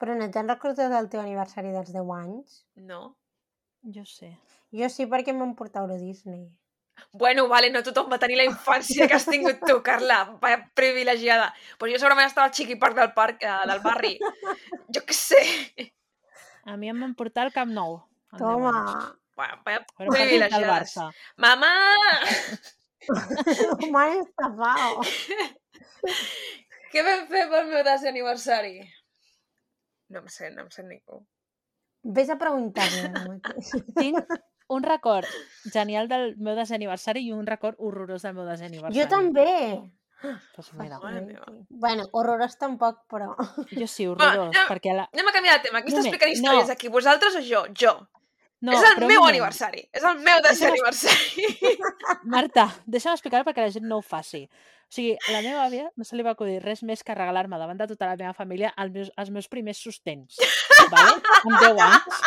Però 0.00 0.16
no 0.18 0.26
te'n 0.32 0.48
recordes 0.50 0.90
del 0.90 1.06
teu 1.12 1.20
aniversari 1.22 1.70
dels 1.74 1.92
10 1.94 2.10
anys? 2.16 2.56
No? 2.88 3.02
Jo 3.94 4.02
sé. 4.10 4.32
Jo 4.74 4.88
sí, 4.90 5.06
perquè 5.06 5.34
em 5.34 5.42
van 5.42 5.54
portar 5.58 5.82
a 5.82 5.86
Euro 5.86 5.98
Disney. 6.00 6.46
Bueno, 7.12 7.46
vale, 7.48 7.70
no 7.70 7.82
tothom 7.84 8.08
va 8.12 8.18
tenir 8.18 8.38
la 8.40 8.46
infància 8.48 9.06
que 9.08 9.16
has 9.18 9.26
tingut 9.28 9.60
tu, 9.68 9.82
Carla. 9.84 10.18
Privilegiada. 10.74 11.52
Pues 11.78 11.92
jo 11.92 12.00
segurament 12.00 12.30
estava 12.30 12.48
al 12.48 12.54
Chiqui 12.56 12.76
Park 12.80 12.96
del, 12.98 13.12
parc, 13.16 13.44
eh, 13.44 13.60
del 13.70 13.82
barri. 13.84 14.16
Jo 14.94 15.04
què 15.04 15.16
sé. 15.16 15.42
A 16.66 16.76
mi 16.80 16.90
em 16.90 17.04
van 17.04 17.14
portar 17.14 17.46
al 17.46 17.54
Camp 17.54 17.70
Nou. 17.76 18.00
Toma! 18.36 18.72
Bueno, 19.36 19.60
vaya 19.66 19.84
Però 19.98 20.12
privilegiades. 20.12 20.96
Barça. 20.96 21.10
Mamà! 21.36 21.72
M'han 23.92 24.22
estafat. 24.22 25.10
Què 26.92 27.04
vam 27.04 27.26
fer 27.28 27.44
pel 27.52 27.68
meu 27.68 27.84
desè 27.86 28.10
aniversari? 28.10 28.78
No 30.08 30.22
em 30.22 30.28
sé, 30.32 30.50
no 30.54 30.64
em 30.64 30.72
sé 30.72 30.86
ningú. 30.86 31.20
Vés 32.16 32.30
a 32.30 32.38
mateix. 32.40 33.70
Tinc 33.98 34.20
un 34.68 34.82
record 34.82 35.28
genial 35.72 36.08
del 36.08 36.34
meu 36.38 36.56
desè 36.58 36.76
aniversari 36.76 37.22
i 37.26 37.32
un 37.34 37.46
record 37.46 37.78
horrorós 37.78 38.26
del 38.26 38.34
meu 38.34 38.48
desè 38.48 38.66
aniversari. 38.70 38.98
Jo 38.98 39.08
també. 39.10 39.52
Pues 40.56 40.72
mira. 40.74 40.98
Bueno, 41.68 42.06
horrorós 42.12 42.56
tampoc, 42.58 43.02
però... 43.10 43.34
jo 43.70 43.86
sí, 43.86 44.06
horrorós, 44.08 44.52
no. 44.54 44.66
perquè 44.70 44.94
la... 44.96 45.06
Anem 45.12 45.28
a 45.28 45.34
canviar 45.34 45.58
de 45.58 45.68
tema. 45.68 45.82
Qui 45.84 45.92
està 45.92 46.02
explicant 46.02 46.32
històries 46.32 46.70
no. 46.70 46.76
aquí? 46.76 46.90
Vosaltres 46.92 47.36
o 47.38 47.42
jo? 47.44 47.66
Jo. 47.76 47.98
No, 48.64 48.72
és 48.72 48.86
el 48.88 49.02
meu 49.04 49.20
moment. 49.20 49.34
aniversari. 49.34 49.84
És 49.92 50.04
el 50.08 50.22
meu 50.24 50.40
desè 50.44 50.70
Deixa'm- 50.70 50.72
aniversari. 50.72 51.74
Marta, 52.34 52.70
deixa'm 52.88 53.14
explicar 53.14 53.44
perquè 53.46 53.66
la 53.66 53.74
gent 53.74 53.86
no 53.86 54.00
ho 54.00 54.04
faci. 54.04 54.46
O 54.86 54.94
sigui, 54.96 55.12
a 55.18 55.34
la 55.34 55.42
meva 55.44 55.66
àvia 55.66 55.90
no 55.98 56.06
se 56.06 56.16
li 56.16 56.24
va 56.24 56.32
acudir 56.32 56.60
res 56.62 56.82
més 56.86 57.02
que 57.04 57.14
regalar-me 57.14 57.58
davant 57.60 57.78
de 57.78 57.88
tota 57.90 58.08
la 58.08 58.16
meva 58.16 58.32
família 58.38 58.72
els 58.80 58.94
meus, 58.94 59.10
els 59.18 59.32
meus 59.34 59.50
primers 59.52 59.82
sostens. 59.82 60.40
vale? 60.94 61.18
Amb 61.42 61.58
10 61.60 61.84
anys. 61.90 62.22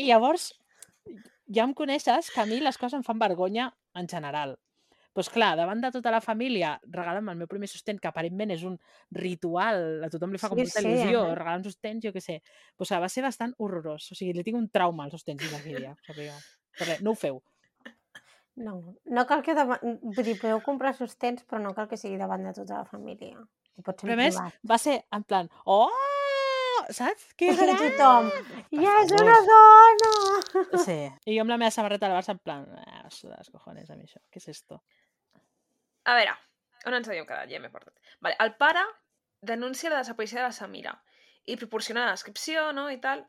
I 0.00 0.08
llavors, 0.10 0.50
ja 1.52 1.66
em 1.66 1.74
coneixes 1.76 2.30
que 2.32 2.42
a 2.42 2.48
mi 2.48 2.60
les 2.62 2.78
coses 2.78 2.98
em 2.98 3.06
fan 3.06 3.20
vergonya 3.20 3.70
en 3.98 4.08
general. 4.08 4.56
Doncs 5.10 5.26
pues 5.26 5.28
clar, 5.34 5.56
davant 5.58 5.80
de 5.82 5.88
tota 5.90 6.10
la 6.14 6.20
família, 6.22 6.76
regala'm 6.86 7.32
el 7.32 7.38
meu 7.40 7.48
primer 7.50 7.66
sostén, 7.66 7.98
que 7.98 8.06
aparentment 8.06 8.52
és 8.54 8.62
un 8.62 8.76
ritual, 9.18 10.04
a 10.06 10.10
tothom 10.12 10.30
li 10.30 10.38
fa 10.38 10.48
com 10.52 10.60
Sí, 10.60 10.68
molta 10.68 10.84
sí, 10.84 10.86
il·lusió, 10.86 11.24
eh? 11.26 11.34
regalar 11.34 11.58
un 11.58 11.64
sostens, 11.66 12.04
jo 12.04 12.12
què 12.14 12.22
sé. 12.22 12.36
Pues 12.78 12.92
va 12.94 13.08
ser 13.10 13.24
bastant 13.26 13.56
horrorós. 13.58 14.06
O 14.12 14.14
sigui, 14.14 14.36
li 14.36 14.44
tinc 14.46 14.60
un 14.60 14.68
trauma 14.70 15.08
als 15.08 15.18
sostens 15.18 15.42
dia. 15.42 15.96
Sapigueu. 16.06 16.38
Però 16.78 16.86
res, 16.92 17.02
no 17.02 17.10
ho 17.10 17.18
feu. 17.18 17.42
No, 18.62 18.76
no 19.10 19.26
cal 19.26 19.42
que... 19.42 19.56
Davant... 19.58 19.82
Vull 19.82 20.30
dir, 20.30 20.36
podeu 20.38 20.62
comprar 20.62 20.94
sostens, 20.94 21.42
però 21.42 21.58
no 21.64 21.74
cal 21.74 21.90
que 21.90 21.98
sigui 21.98 22.20
davant 22.20 22.46
de 22.46 22.54
tota 22.54 22.84
la 22.84 22.86
família. 22.86 23.42
I 23.80 23.82
pot 23.82 23.98
ser 23.98 24.06
Però 24.06 24.18
més, 24.20 24.38
privat. 24.38 24.62
va 24.62 24.78
ser 24.78 24.96
en 25.16 25.26
plan, 25.26 25.50
oh, 25.66 25.90
saps? 26.96 27.30
Que 27.38 27.52
I 27.52 27.56
gran! 27.56 27.76
tothom, 27.78 28.30
ja 28.82 28.98
és 29.04 29.14
una 29.16 29.38
dona! 29.48 30.12
Sí. 30.84 31.00
I 31.26 31.38
jo 31.38 31.46
amb 31.46 31.54
la 31.54 31.58
meva 31.60 31.72
samarreta 31.74 32.08
del 32.08 32.18
Barça 32.18 32.36
en 32.36 32.42
plan, 32.42 32.68
ah, 32.86 33.08
suda 33.10 33.38
els 33.38 33.50
cojones 33.50 33.90
a 33.90 33.98
mi 33.98 34.08
això, 34.08 34.22
què 34.30 34.42
és 34.42 34.48
esto? 34.54 34.82
A 36.08 36.14
veure, 36.16 36.36
On 36.88 36.96
ens 36.96 37.08
havíem 37.10 37.26
quedat? 37.28 37.50
Ja 37.50 37.60
m'he 37.60 37.72
perdut. 37.72 37.96
Vale, 38.24 38.36
el 38.40 38.54
pare 38.60 38.82
denuncia 39.44 39.90
la 39.92 40.00
desaparició 40.00 40.40
de 40.40 40.46
la 40.46 40.56
Samira 40.56 40.94
i 41.48 41.56
proporciona 41.60 42.06
la 42.06 42.14
descripció, 42.16 42.70
no?, 42.76 42.86
i 42.92 43.00
tal, 43.02 43.24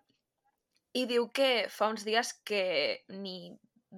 i 0.96 1.06
diu 1.08 1.28
que 1.36 1.68
fa 1.72 1.90
uns 1.92 2.06
dies 2.08 2.34
que 2.48 2.64
ni 3.10 3.54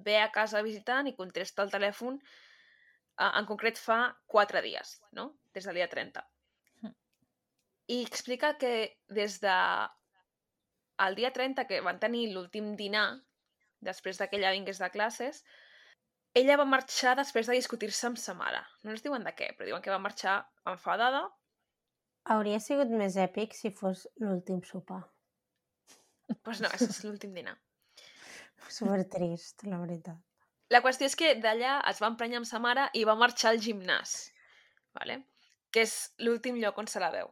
ve 0.06 0.18
a 0.22 0.30
casa 0.34 0.58
a 0.58 0.66
visitar 0.66 1.00
ni 1.04 1.14
contesta 1.14 1.62
el 1.62 1.70
telèfon, 1.70 2.18
eh, 2.18 3.30
en 3.30 3.46
concret 3.50 3.78
fa 3.78 3.98
quatre 4.26 4.62
dies, 4.62 4.96
no?, 5.12 5.32
des 5.54 5.66
del 5.68 5.78
dia 5.82 5.90
30. 5.90 6.22
I 7.92 8.00
explica 8.02 8.54
que 8.58 8.96
des 9.12 9.40
de 9.42 9.54
el 11.04 11.14
dia 11.18 11.32
30, 11.32 11.66
que 11.68 11.80
van 11.84 12.00
tenir 12.00 12.30
l'últim 12.32 12.74
dinar, 12.78 13.08
després 13.84 14.18
de 14.18 14.28
que 14.28 14.38
ella 14.38 14.54
vingués 14.54 14.80
de 14.80 14.90
classes, 14.94 15.42
ella 16.34 16.56
va 16.58 16.66
marxar 16.66 17.14
després 17.18 17.46
de 17.46 17.56
discutir-se 17.58 18.06
amb 18.08 18.18
sa 18.18 18.34
mare. 18.38 18.62
No 18.82 18.94
ens 18.94 19.04
diuen 19.04 19.26
de 19.26 19.34
què, 19.36 19.52
però 19.54 19.68
diuen 19.68 19.82
que 19.84 19.92
va 19.92 20.02
marxar 20.02 20.38
enfadada. 20.70 21.26
Hauria 22.34 22.60
sigut 22.62 22.90
més 22.90 23.18
èpic 23.20 23.54
si 23.54 23.70
fos 23.70 24.06
l'últim 24.22 24.62
sopar. 24.64 25.02
Doncs 26.24 26.40
pues 26.46 26.62
no, 26.64 26.70
és 26.72 27.02
l'últim 27.04 27.34
dinar. 27.36 27.58
Super 28.72 29.02
trist, 29.12 29.66
la 29.68 29.78
veritat. 29.82 30.16
La 30.72 30.80
qüestió 30.82 31.06
és 31.10 31.14
que 31.20 31.34
d'allà 31.44 31.76
es 31.90 32.00
va 32.00 32.08
emprenyar 32.10 32.40
amb 32.40 32.48
sa 32.48 32.58
mare 32.64 32.88
i 32.96 33.04
va 33.04 33.18
marxar 33.20 33.52
al 33.52 33.60
gimnàs, 33.60 34.16
vale? 34.96 35.20
que 35.74 35.82
és 35.82 35.94
l'últim 36.22 36.56
lloc 36.62 36.76
on 36.78 36.86
se 36.86 37.00
la 37.02 37.10
veu. 37.10 37.28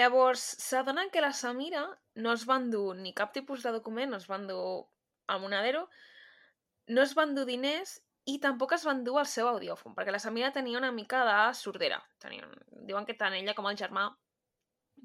Llavors, 0.00 0.42
s'adonen 0.64 1.10
que 1.12 1.20
la 1.20 1.32
Samira 1.36 1.84
no 2.24 2.32
es 2.32 2.46
va 2.48 2.56
endur 2.60 2.94
ni 2.96 3.12
cap 3.16 3.34
tipus 3.36 3.64
de 3.66 3.72
document, 3.74 4.10
no 4.12 4.20
es 4.20 4.28
va 4.30 4.38
endur 4.40 4.62
el 5.30 5.42
monedero, 5.42 5.88
no 6.88 7.02
es 7.02 7.12
va 7.18 7.26
endur 7.28 7.44
diners 7.48 7.98
i 8.30 8.38
tampoc 8.42 8.72
es 8.76 8.86
va 8.86 8.94
endur 8.96 9.18
el 9.20 9.28
seu 9.28 9.48
audiòfon, 9.50 9.94
perquè 9.96 10.14
la 10.14 10.22
Samira 10.22 10.52
tenia 10.54 10.78
una 10.78 10.92
mica 10.92 11.22
de 11.28 11.36
sordera. 11.58 12.00
Tenien, 12.22 12.48
diuen 12.88 13.06
que 13.08 13.18
tant 13.18 13.36
ella 13.36 13.56
com 13.58 13.68
el 13.70 13.78
germà 13.80 14.08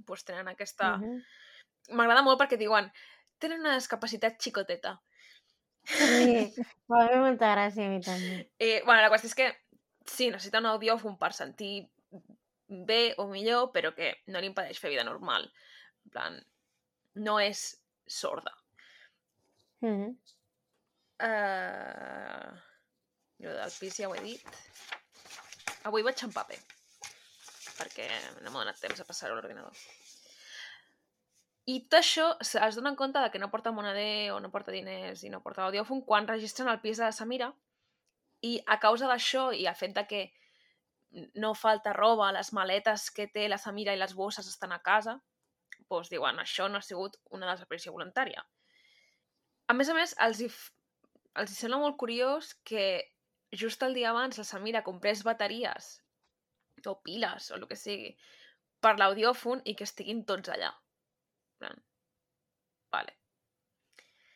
pues, 0.06 0.24
tenen 0.28 0.48
aquesta... 0.52 0.96
M'agrada 1.96 2.24
molt 2.26 2.40
perquè 2.42 2.58
diuen 2.58 2.88
tenen 3.42 3.62
una 3.62 3.76
discapacitat 3.78 4.40
xicoteta. 4.42 4.96
Sí, 5.86 6.50
va 6.92 7.04
fer 7.10 7.20
molta 7.22 7.52
gràcia 7.54 7.86
a 7.86 7.92
mi 7.92 8.02
també. 8.02 8.40
Eh, 8.58 8.80
bueno, 8.88 9.02
la 9.04 9.12
qüestió 9.14 9.30
és 9.30 9.38
que 9.38 9.50
sí, 10.10 10.32
necessita 10.32 10.64
un 10.64 10.72
audiòfon 10.72 11.20
per 11.22 11.32
sentir 11.38 11.86
bé 12.68 13.14
o 13.22 13.28
millor, 13.30 13.72
però 13.74 13.94
que 13.96 14.12
no 14.28 14.42
li 14.42 14.50
impedeix 14.52 14.80
fer 14.82 14.92
vida 14.94 15.06
normal. 15.08 15.48
En 16.06 16.14
plan, 16.14 16.38
no 17.16 17.40
és 17.40 17.66
sorda. 18.08 18.54
Mhm. 19.82 20.16
Uh... 21.26 22.56
Jo 23.40 23.52
del 23.52 23.74
pis 23.80 24.00
ja 24.00 24.10
ho 24.10 24.16
he 24.16 24.24
dit. 24.24 24.58
Avui 25.86 26.04
vaig 26.06 26.22
en 26.26 26.34
paper, 26.34 26.58
perquè 27.78 28.08
no 28.42 28.50
m'ha 28.50 28.64
donat 28.64 28.80
temps 28.82 29.02
a 29.02 29.06
passar-ho 29.06 29.36
a 29.36 29.38
l'ordinador. 29.38 29.76
I 31.66 31.80
tot 31.90 32.00
això 32.00 32.26
es 32.42 32.78
donen 32.78 32.96
compte 32.98 33.22
de 33.22 33.30
que 33.34 33.42
no 33.42 33.50
porta 33.50 33.74
moneder 33.74 34.32
o 34.32 34.40
no 34.40 34.52
porta 34.54 34.74
diners 34.74 35.24
i 35.26 35.32
no 35.34 35.42
porta 35.42 35.66
audiòfon 35.66 36.04
quan 36.06 36.28
registren 36.30 36.70
el 36.70 36.82
pis 36.82 37.02
de 37.02 37.08
la 37.08 37.16
Samira 37.16 37.52
i 38.46 38.60
a 38.70 38.78
causa 38.80 39.10
d'això 39.10 39.48
i 39.58 39.66
el 39.66 39.78
fet 39.78 39.96
de 39.98 40.04
que 40.10 40.22
no 41.36 41.54
falta 41.56 41.94
roba, 41.94 42.32
les 42.36 42.52
maletes 42.54 43.10
que 43.16 43.28
té 43.32 43.48
la 43.50 43.60
Samira 43.62 43.96
i 43.96 44.00
les 44.00 44.16
bosses 44.16 44.48
estan 44.52 44.76
a 44.76 44.82
casa, 44.84 45.18
doncs 45.90 46.12
diuen, 46.12 46.40
això 46.42 46.68
no 46.70 46.80
ha 46.80 46.86
sigut 46.86 47.18
una 47.32 47.52
desaparició 47.52 47.94
voluntària. 47.96 48.44
A 49.68 49.74
més 49.74 49.90
a 49.90 49.96
més, 49.98 50.16
els 50.22 50.42
hi, 50.42 50.50
els 51.42 51.52
hi 51.52 51.60
sembla 51.60 51.82
molt 51.82 51.98
curiós 52.02 52.54
que 52.68 52.86
just 53.56 53.84
el 53.84 53.96
dia 53.98 54.12
abans 54.12 54.38
la 54.38 54.48
Samira 54.48 54.84
comprés 54.84 55.24
bateries 55.24 55.96
o 56.86 57.00
piles 57.02 57.50
o 57.52 57.56
el 57.56 57.68
que 57.70 57.78
sigui 57.80 58.12
per 58.84 58.98
l'audiòfon 59.00 59.64
i 59.66 59.74
que 59.78 59.88
estiguin 59.88 60.26
tots 60.30 60.52
allà. 60.54 60.70
Vale. 62.94 63.16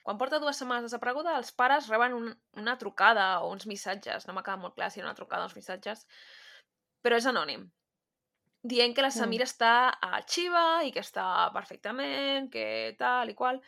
Quan 0.04 0.18
porta 0.18 0.40
dues 0.42 0.58
setmanes 0.58 0.88
desapareguda, 0.88 1.36
els 1.38 1.52
pares 1.54 1.90
reben 1.92 2.16
un, 2.18 2.32
una 2.58 2.78
trucada 2.82 3.28
o 3.44 3.52
uns 3.54 3.68
missatges, 3.70 4.26
no 4.26 4.34
m'acaba 4.34 4.64
molt 4.64 4.74
clar 4.80 4.90
si 4.90 5.04
era 5.04 5.10
una 5.12 5.20
trucada 5.20 5.46
o 5.46 5.50
uns 5.52 5.58
missatges, 5.60 6.08
però 7.02 7.20
és 7.20 7.28
anònim, 7.30 7.64
dient 8.62 8.94
que 8.96 9.04
la 9.06 9.12
Samira 9.12 9.48
està 9.48 9.74
a 10.04 10.20
Chiva 10.28 10.84
i 10.84 10.92
que 10.92 11.04
està 11.04 11.50
perfectament, 11.56 12.50
que 12.52 12.96
tal 13.00 13.32
i 13.32 13.36
qual. 13.36 13.62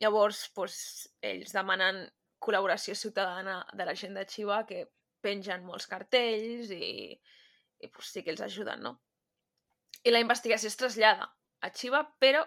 Llavors, 0.00 0.46
doncs, 0.56 1.08
ells 1.20 1.52
demanen 1.52 2.06
col·laboració 2.40 2.94
ciutadana 2.96 3.60
de 3.76 3.84
la 3.84 3.94
gent 3.94 4.16
de 4.16 4.24
Chiva 4.24 4.62
que 4.68 4.86
pengen 5.20 5.66
molts 5.66 5.86
cartells 5.90 6.70
i, 6.72 7.10
i 7.12 7.90
doncs, 7.90 8.14
sí 8.14 8.22
que 8.24 8.32
els 8.32 8.44
ajuden, 8.46 8.86
no? 8.86 8.96
I 10.04 10.14
la 10.14 10.22
investigació 10.22 10.70
es 10.70 10.78
trasllada 10.80 11.28
a 11.60 11.70
Chiva, 11.74 12.06
però 12.18 12.46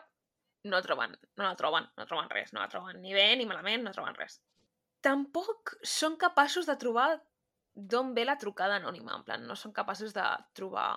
no 0.64 0.80
troben, 0.82 1.14
no 1.38 1.46
la 1.46 1.56
troben, 1.60 1.86
no 2.00 2.08
troben 2.08 2.32
res, 2.32 2.54
no 2.56 2.64
la 2.64 2.72
troben 2.72 3.02
ni 3.04 3.14
bé 3.14 3.28
ni 3.36 3.46
malament, 3.46 3.84
no 3.84 3.94
troben 3.94 4.16
res. 4.18 4.40
Tampoc 5.04 5.76
són 5.84 6.16
capaços 6.18 6.66
de 6.66 6.78
trobar 6.80 7.20
d'on 7.76 8.14
ve 8.14 8.26
la 8.26 8.38
trucada 8.38 8.76
anònima, 8.80 9.16
en 9.18 9.24
plan, 9.26 9.44
no 9.48 9.56
són 9.56 9.74
capaços 9.74 10.14
de 10.14 10.24
trobar 10.54 10.92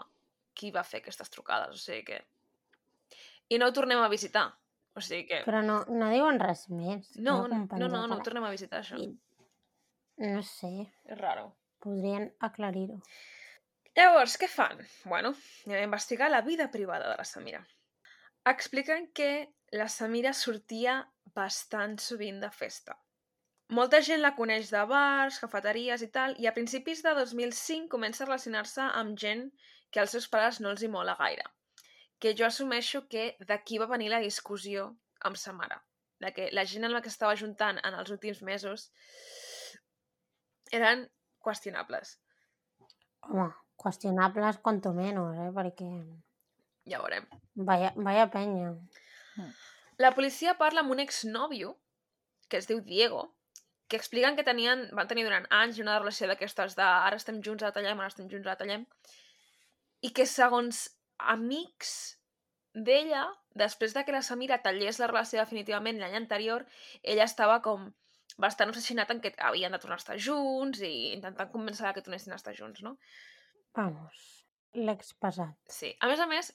qui 0.56 0.70
va 0.72 0.82
fer 0.84 1.00
aquestes 1.02 1.30
trucades, 1.32 1.74
o 1.74 1.78
sigui 1.78 2.04
que... 2.04 2.22
I 3.48 3.58
no 3.58 3.68
ho 3.68 3.72
tornem 3.76 4.00
a 4.02 4.08
visitar, 4.12 4.48
o 4.96 5.00
sigui 5.04 5.26
que... 5.28 5.42
Però 5.46 5.60
no, 5.62 5.82
no 5.88 6.08
diuen 6.10 6.40
res 6.40 6.66
més. 6.68 7.12
No, 7.16 7.46
no, 7.48 7.64
no, 7.78 8.02
a 8.02 8.06
no 8.08 8.16
ho 8.18 8.22
tornem 8.24 8.44
a 8.44 8.50
visitar, 8.50 8.80
això. 8.82 8.98
I- 8.98 9.14
No 10.18 10.42
sé, 10.42 10.70
És 11.04 11.18
raro. 11.20 11.50
podrien 11.84 12.30
aclarir-ho. 12.40 12.96
Llavors, 13.96 14.36
què 14.40 14.48
fan? 14.48 14.80
Bueno, 15.04 15.34
anem 15.66 15.82
a 15.82 15.84
investigar 15.88 16.30
la 16.30 16.40
vida 16.42 16.70
privada 16.70 17.10
de 17.10 17.16
la 17.16 17.24
Samira. 17.24 17.60
Expliquen 18.44 19.10
que 19.12 19.52
la 19.72 19.88
Samira 19.88 20.32
sortia 20.32 20.98
bastant 21.34 21.98
sovint 22.00 22.40
de 22.40 22.50
festa. 22.50 22.96
Molta 23.74 23.98
gent 24.00 24.20
la 24.22 24.34
coneix 24.36 24.68
de 24.70 24.82
bars, 24.86 25.40
cafeteries 25.42 26.02
i 26.04 26.08
tal, 26.14 26.36
i 26.38 26.46
a 26.46 26.52
principis 26.54 27.00
de 27.02 27.12
2005 27.18 27.88
comença 27.90 28.22
a 28.22 28.28
relacionar-se 28.28 28.84
amb 29.00 29.18
gent 29.18 29.48
que 29.90 30.00
als 30.00 30.12
seus 30.14 30.28
pares 30.30 30.60
no 30.62 30.70
els 30.70 30.84
hi 30.86 30.90
mola 30.92 31.16
gaire. 31.18 31.42
Que 32.22 32.32
jo 32.38 32.46
assumeixo 32.46 33.02
que 33.10 33.34
d'aquí 33.48 33.80
va 33.82 33.88
venir 33.90 34.12
la 34.12 34.20
discussió 34.22 34.86
amb 35.26 35.36
sa 35.36 35.52
mare. 35.52 35.80
De 36.22 36.30
que 36.32 36.46
la 36.54 36.64
gent 36.64 36.86
amb 36.86 36.94
la 36.94 37.02
que 37.02 37.10
estava 37.12 37.34
juntant 37.36 37.80
en 37.82 37.94
els 37.98 38.10
últims 38.14 38.40
mesos 38.42 38.86
eren 40.72 41.08
qüestionables. 41.42 42.16
Home, 43.26 43.50
qüestionables 43.82 44.62
quanto 44.62 44.94
menos, 44.94 45.34
eh? 45.42 45.50
Perquè 45.58 45.90
Ja 46.86 47.00
veurem. 47.02 47.26
vaya, 47.54 47.92
vaya 47.96 48.30
penya. 48.30 48.76
La 49.98 50.12
policia 50.14 50.54
parla 50.56 50.80
amb 50.84 50.92
un 50.94 51.00
exnòvio, 51.02 51.74
que 52.48 52.58
es 52.62 52.68
diu 52.70 52.80
Diego, 52.80 53.34
que 53.88 53.98
expliquen 53.98 54.36
que 54.36 54.44
tenien, 54.46 54.88
van 54.98 55.08
tenir 55.10 55.24
durant 55.26 55.46
anys 55.54 55.78
una 55.82 55.98
relació 56.00 56.28
d'aquestes 56.30 56.74
de 56.78 56.84
ara 56.84 57.18
estem 57.20 57.40
junts, 57.42 57.62
ara 57.62 57.74
tallem, 57.74 58.00
ara 58.00 58.10
estem 58.12 58.28
junts, 58.30 58.46
ara 58.46 58.58
tallem, 58.58 58.86
i 60.02 60.10
que 60.16 60.26
segons 60.26 60.86
amics 61.34 61.92
d'ella, 62.74 63.24
després 63.56 63.94
de 63.96 64.02
que 64.04 64.12
la 64.12 64.24
Samira 64.26 64.58
tallés 64.64 64.98
la 65.00 65.08
relació 65.08 65.40
definitivament 65.40 66.00
l'any 66.00 66.18
anterior, 66.18 66.66
ella 67.02 67.24
estava 67.24 67.62
com 67.64 67.88
bastant 68.42 68.68
obsessionat 68.72 69.10
en 69.14 69.22
que 69.24 69.32
havien 69.38 69.72
de 69.72 69.80
tornar 69.80 69.96
a 69.96 70.02
estar 70.02 70.18
junts 70.20 70.82
i 70.84 71.12
intentant 71.14 71.48
convèncer-la 71.54 71.94
que 71.96 72.04
tornessin 72.04 72.34
a 72.34 72.40
estar 72.40 72.52
junts, 72.58 72.82
no? 72.84 72.96
Vamos, 73.78 74.26
l'ex 74.76 75.14
pesat. 75.22 75.56
Sí. 75.72 75.94
A 76.00 76.10
més 76.10 76.20
a 76.20 76.28
més, 76.28 76.52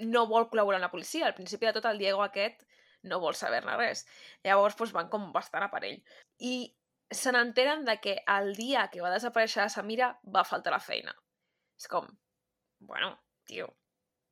no 0.00 0.24
vol 0.30 0.48
col·laborar 0.48 0.80
amb 0.80 0.88
la 0.88 0.94
policia. 0.94 1.26
Al 1.26 1.36
principi 1.36 1.68
de 1.68 1.74
tot, 1.76 1.90
el 1.90 2.00
Diego 2.00 2.22
aquest 2.24 2.64
no 3.08 3.20
vol 3.22 3.36
saber-ne 3.38 3.76
res. 3.78 4.04
Llavors, 4.44 4.76
doncs, 4.78 4.92
van 4.96 5.08
com 5.12 5.30
bastant 5.32 5.64
a 5.66 5.70
per 5.72 5.82
ell. 5.88 5.98
I 6.38 6.54
se 7.10 7.32
n'enteren 7.34 7.84
de 7.84 7.96
que 8.02 8.18
el 8.38 8.54
dia 8.58 8.86
que 8.92 9.02
va 9.02 9.12
desaparèixer 9.14 9.64
la 9.64 9.72
Samira 9.72 10.12
va 10.34 10.46
faltar 10.46 10.74
la 10.74 10.82
feina. 10.82 11.14
És 11.80 11.88
com, 11.90 12.06
bueno, 12.86 13.14
tio, 13.48 13.70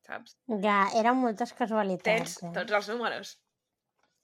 saps? 0.07 0.37
Ja, 0.63 0.85
eren 0.99 1.19
moltes 1.19 1.51
Tens 1.51 1.59
casualitats, 1.63 2.39
eh? 2.45 2.53
tots 2.55 2.79
els 2.81 2.91
números. 2.93 3.35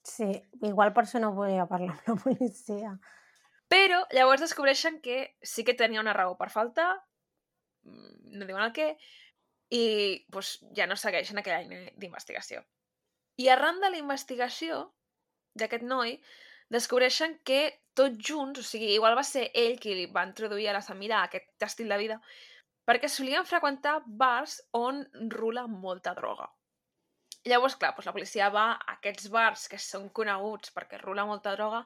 Sí, 0.04 0.28
igual 0.68 0.92
per 0.92 1.06
això 1.06 1.20
no 1.22 1.32
podia 1.36 1.64
parlar 1.66 1.96
amb 1.96 2.08
la 2.10 2.16
policia. 2.20 2.92
Però 3.72 4.02
llavors 4.12 4.44
descobreixen 4.44 5.00
que 5.02 5.34
sí 5.42 5.64
que 5.64 5.74
tenia 5.74 6.02
una 6.02 6.12
raó 6.12 6.36
per 6.36 6.50
faltar, 6.52 6.90
mm, 7.88 8.36
no 8.36 8.46
diuen 8.46 8.66
el 8.66 8.74
què, 8.76 8.90
i 9.72 9.84
doncs, 10.28 10.58
ja 10.76 10.86
no 10.86 11.00
segueixen 11.00 11.40
aquella 11.40 11.62
línia 11.64 11.94
d'investigació. 11.96 12.62
I 13.40 13.48
arran 13.50 13.80
de 13.82 13.90
la 13.90 14.00
investigació 14.00 14.80
d'aquest 15.58 15.84
noi, 15.86 16.16
descobreixen 16.70 17.38
que 17.46 17.60
tots 17.94 18.18
junts, 18.28 18.60
o 18.60 18.66
sigui, 18.66 18.94
igual 18.94 19.16
va 19.18 19.24
ser 19.26 19.48
ell 19.54 19.78
qui 19.80 19.94
li 19.94 20.06
va 20.10 20.26
introduir 20.26 20.68
a 20.70 20.76
la 20.76 20.82
Samira 20.82 21.22
aquest 21.22 21.66
estil 21.66 21.90
de 21.90 21.98
vida, 22.00 22.18
perquè 22.84 23.08
solien 23.08 23.46
freqüentar 23.48 24.00
bars 24.06 24.58
on 24.78 25.04
rula 25.32 25.66
molta 25.70 26.14
droga. 26.18 26.50
Llavors, 27.44 27.76
clar, 27.76 27.92
doncs 27.92 28.08
la 28.08 28.14
policia 28.16 28.48
va 28.52 28.64
a 28.72 28.94
aquests 28.96 29.28
bars 29.32 29.66
que 29.68 29.78
són 29.80 30.08
coneguts 30.16 30.72
perquè 30.72 30.98
rula 31.02 31.26
molta 31.28 31.52
droga 31.56 31.82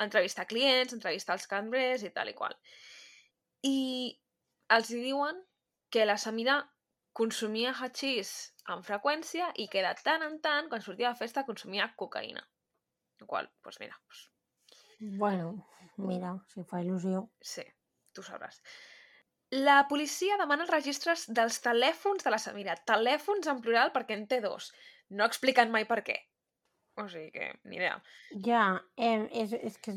entrevistar 0.00 0.46
clients, 0.48 0.94
entrevistar 0.96 1.36
els 1.36 1.48
cambrers 1.50 2.04
i 2.06 2.10
tal 2.14 2.30
i 2.32 2.36
qual. 2.38 2.54
I 3.68 3.78
els 4.72 4.88
diuen 4.88 5.42
que 5.92 6.06
la 6.08 6.16
Samira 6.16 6.62
consumia 7.12 7.72
hachís 7.72 8.32
amb 8.72 8.86
freqüència 8.86 9.50
i 9.62 9.68
que 9.68 9.82
de 9.84 9.92
tant 10.04 10.22
en 10.26 10.38
tant, 10.44 10.68
quan 10.70 10.82
sortia 10.84 11.10
de 11.12 11.18
festa, 11.18 11.44
consumia 11.48 11.90
cocaïna. 11.96 12.42
El 13.20 13.26
qual, 13.30 13.50
doncs 13.62 13.80
mira, 13.82 13.98
doncs, 14.06 14.28
Bueno, 15.18 15.52
mira, 15.98 16.36
si 16.52 16.62
fa 16.64 16.80
il·lusió. 16.82 17.28
sí, 17.40 17.64
tu 18.14 18.22
sabràs. 18.22 18.60
La 19.50 19.86
policia 19.88 20.38
demana 20.40 20.64
els 20.64 20.70
registres 20.72 21.26
dels 21.28 21.58
telèfons 21.60 22.24
de 22.24 22.30
la 22.30 22.38
Samira. 22.38 22.76
Telèfons 22.88 23.46
en 23.52 23.60
plural 23.60 23.90
perquè 23.92 24.14
en 24.16 24.26
té 24.26 24.40
dos. 24.40 24.70
No 25.10 25.26
expliquen 25.26 25.70
mai 25.70 25.84
per 25.84 26.00
què. 26.06 26.16
O 26.96 27.08
sigui 27.08 27.30
que, 27.34 27.50
ni 27.64 27.76
idea. 27.76 27.98
Ja, 28.46 28.62
eh, 28.96 29.28
és, 29.42 29.52
és 29.52 29.76
que, 29.78 29.92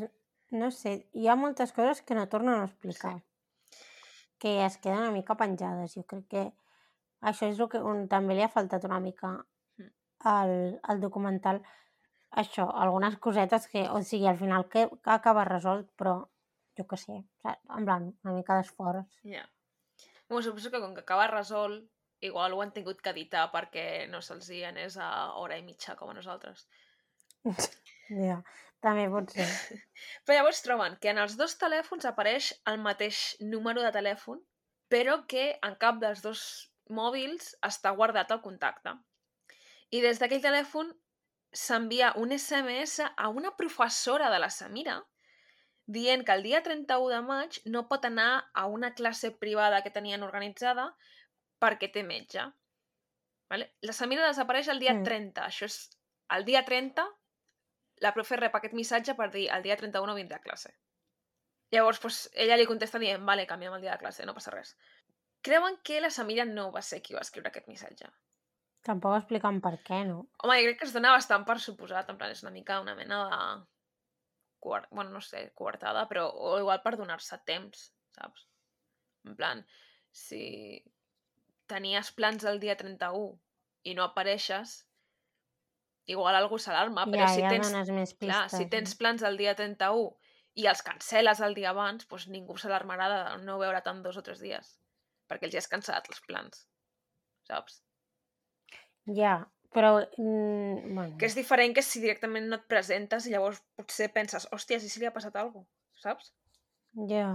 no 0.52 0.72
sé, 0.72 0.98
hi 1.14 1.28
ha 1.30 1.36
moltes 1.40 1.72
coses 1.72 2.02
que 2.02 2.16
no 2.16 2.28
tornen 2.28 2.60
a 2.60 2.66
explicar. 2.66 3.16
Que 4.40 4.66
es 4.66 4.78
queden 4.78 5.06
una 5.06 5.12
mica 5.16 5.38
penjades. 5.40 5.96
Jo 5.96 6.04
crec 6.04 6.28
que 6.28 6.44
això 7.32 7.50
és 7.52 7.60
el 7.60 7.70
que 7.72 7.82
on 7.82 8.06
també 8.12 8.36
li 8.38 8.44
ha 8.46 8.52
faltat 8.54 8.86
una 8.88 9.00
mica 9.04 9.34
Mm. 9.78 9.90
al, 10.32 10.80
al 10.84 11.02
documental. 11.02 11.62
Això, 12.42 12.66
algunes 12.84 13.18
cosetes 13.24 13.68
que, 13.72 13.86
o 13.90 14.02
sigui, 14.04 14.28
al 14.28 14.38
final 14.38 14.68
que, 14.70 14.88
que 15.04 15.12
acaba 15.12 15.46
resolt, 15.48 15.90
però 16.00 16.16
jo 16.78 16.86
què 16.90 16.98
sé, 17.00 17.22
en 17.48 17.86
plan, 17.88 18.10
una 18.24 18.34
mica 18.36 18.58
d'esforç. 18.60 19.20
Ja. 19.24 19.46
Bueno, 20.28 20.42
suposo 20.44 20.72
que 20.72 20.82
com 20.84 20.94
que 20.96 21.04
acaba 21.06 21.28
resolt, 21.32 21.86
igual 22.20 22.54
ho 22.54 22.62
han 22.62 22.74
tingut 22.76 23.02
que 23.02 23.14
editar 23.14 23.46
perquè 23.54 24.08
no 24.10 24.22
se'ls 24.22 24.50
hi 24.50 24.64
anés 24.68 24.98
a 24.98 25.10
hora 25.40 25.58
i 25.58 25.64
mitja 25.64 25.96
com 25.96 26.10
a 26.12 26.18
nosaltres. 26.18 26.68
Ja, 28.06 28.36
també 28.86 29.08
pot 29.10 29.32
ser. 29.34 29.46
Però 30.26 30.36
llavors 30.38 30.60
troben 30.62 30.98
que 31.02 31.10
en 31.10 31.18
els 31.18 31.34
dos 31.40 31.56
telèfons 31.58 32.06
apareix 32.06 32.52
el 32.70 32.78
mateix 32.84 33.22
número 33.42 33.82
de 33.82 33.90
telèfon, 33.96 34.44
però 34.94 35.16
que 35.26 35.48
en 35.66 35.74
cap 35.82 35.98
dels 36.04 36.22
dos 36.22 36.42
mòbils 36.90 37.56
està 37.66 37.92
guardat 37.96 38.32
el 38.32 38.42
contacte. 38.42 38.96
I 39.92 40.02
des 40.02 40.20
d'aquell 40.20 40.44
telèfon 40.44 40.92
s'envia 41.56 42.14
un 42.20 42.34
SMS 42.36 43.02
a 43.06 43.30
una 43.30 43.56
professora 43.56 44.30
de 44.30 44.40
la 44.40 44.50
Samira 44.50 45.00
dient 45.86 46.26
que 46.26 46.34
el 46.34 46.44
dia 46.44 46.64
31 46.64 47.10
de 47.14 47.22
maig 47.22 47.60
no 47.66 47.88
pot 47.88 48.06
anar 48.06 48.50
a 48.54 48.66
una 48.66 48.94
classe 48.94 49.32
privada 49.32 49.82
que 49.84 49.94
tenien 49.94 50.24
organitzada 50.24 50.90
perquè 51.62 51.92
té 51.94 52.04
metge. 52.04 52.46
Vale? 53.50 53.70
La 53.82 53.94
Samira 53.94 54.26
desapareix 54.28 54.68
el 54.68 54.80
dia 54.80 54.94
Mm. 54.94 55.04
30. 55.04 55.46
Això 55.46 55.66
és 55.66 55.78
el 56.30 56.46
dia 56.46 56.66
30 56.66 57.06
la 58.02 58.14
profe 58.14 58.36
rep 58.36 58.56
aquest 58.58 58.74
missatge 58.74 59.16
per 59.16 59.30
dir 59.32 59.48
el 59.54 59.64
dia 59.64 59.78
31 59.78 60.08
no 60.10 60.16
vindré 60.16 60.38
a 60.38 60.42
classe. 60.44 60.74
Llavors, 61.72 62.00
pues, 62.00 62.30
ella 62.34 62.58
li 62.58 62.66
contesta 62.66 63.00
dient, 63.00 63.24
vale, 63.26 63.48
canviem 63.48 63.74
el 63.74 63.82
dia 63.82 63.96
de 63.96 64.02
classe, 64.04 64.26
no 64.26 64.34
passa 64.34 64.52
res. 64.52 64.76
Creuen 65.46 65.78
que 65.86 66.00
la 66.02 66.10
Samira 66.10 66.46
no 66.50 66.72
va 66.74 66.82
ser 66.82 67.02
qui 67.06 67.14
va 67.14 67.22
escriure 67.22 67.52
aquest 67.52 67.68
missatge. 67.70 68.10
Tampoc 68.86 69.16
expliquen 69.18 69.60
per 69.66 69.76
què, 69.86 70.04
no? 70.10 70.24
Home, 70.44 70.58
jo 70.62 70.70
crec 70.70 70.80
que 70.82 70.88
es 70.88 70.94
dona 70.94 71.14
bastant 71.14 71.46
per 71.46 71.58
suposat, 71.62 72.10
en 72.10 72.18
plan, 72.22 72.34
és 72.34 72.44
una 72.46 72.54
mica 72.54 72.82
una 72.82 72.96
mena 72.98 73.22
de... 73.30 73.40
Quart... 74.66 74.90
Bueno, 74.92 75.14
no 75.14 75.22
sé, 75.22 75.44
coartada, 75.58 76.08
però 76.10 76.26
o 76.34 76.56
igual 76.62 76.82
per 76.82 76.96
donar-se 76.98 77.38
temps, 77.50 77.88
saps? 78.18 78.48
En 79.26 79.38
plan, 79.38 79.62
si 80.14 80.42
tenies 81.70 82.12
plans 82.18 82.46
el 82.50 82.62
dia 82.62 82.78
31 82.78 83.36
i 83.90 83.94
no 83.98 84.06
apareixes, 84.06 84.78
igual 86.10 86.38
algú 86.38 86.58
s'alarma, 86.62 87.06
però 87.10 87.26
ja, 87.26 87.34
si 87.34 87.46
ja 87.46 87.52
tens 87.54 87.92
més 87.94 88.14
pistes. 88.14 88.30
Clar, 88.30 88.46
si 88.54 88.70
tens 88.70 88.98
plans 88.98 89.26
el 89.26 89.38
dia 89.42 89.54
31 89.58 90.10
i 90.62 90.70
els 90.72 90.82
cancel·les 90.86 91.42
el 91.46 91.58
dia 91.58 91.72
abans, 91.74 92.06
doncs 92.10 92.30
ningú 92.34 92.58
s'alarmarà 92.58 93.10
de 93.12 93.22
no 93.46 93.58
veure 93.62 93.82
tant 93.86 94.02
dos 94.06 94.18
o 94.22 94.24
tres 94.26 94.42
dies, 94.46 94.76
perquè 95.30 95.48
els 95.50 95.56
ja 95.58 95.62
has 95.64 95.70
cancel·lat 95.72 96.08
els 96.12 96.22
plans, 96.28 96.66
saps? 97.50 97.82
Ja, 99.18 99.36
però... 99.74 99.92
Mm, 100.18 100.94
bueno, 100.96 101.18
Que 101.20 101.28
és 101.30 101.36
diferent 101.38 101.76
que 101.76 101.84
si 101.86 102.02
directament 102.04 102.48
no 102.50 102.58
et 102.62 102.66
presentes 102.72 103.28
i 103.28 103.34
llavors 103.36 103.62
potser 103.78 104.10
penses, 104.14 104.48
hòstia, 104.56 104.80
si, 104.80 104.90
si 104.90 105.00
li 105.04 105.06
ha 105.10 105.14
passat 105.16 105.36
alguna 105.36 105.66
cosa, 105.66 106.10
saps? 106.10 106.32
ja, 107.10 107.28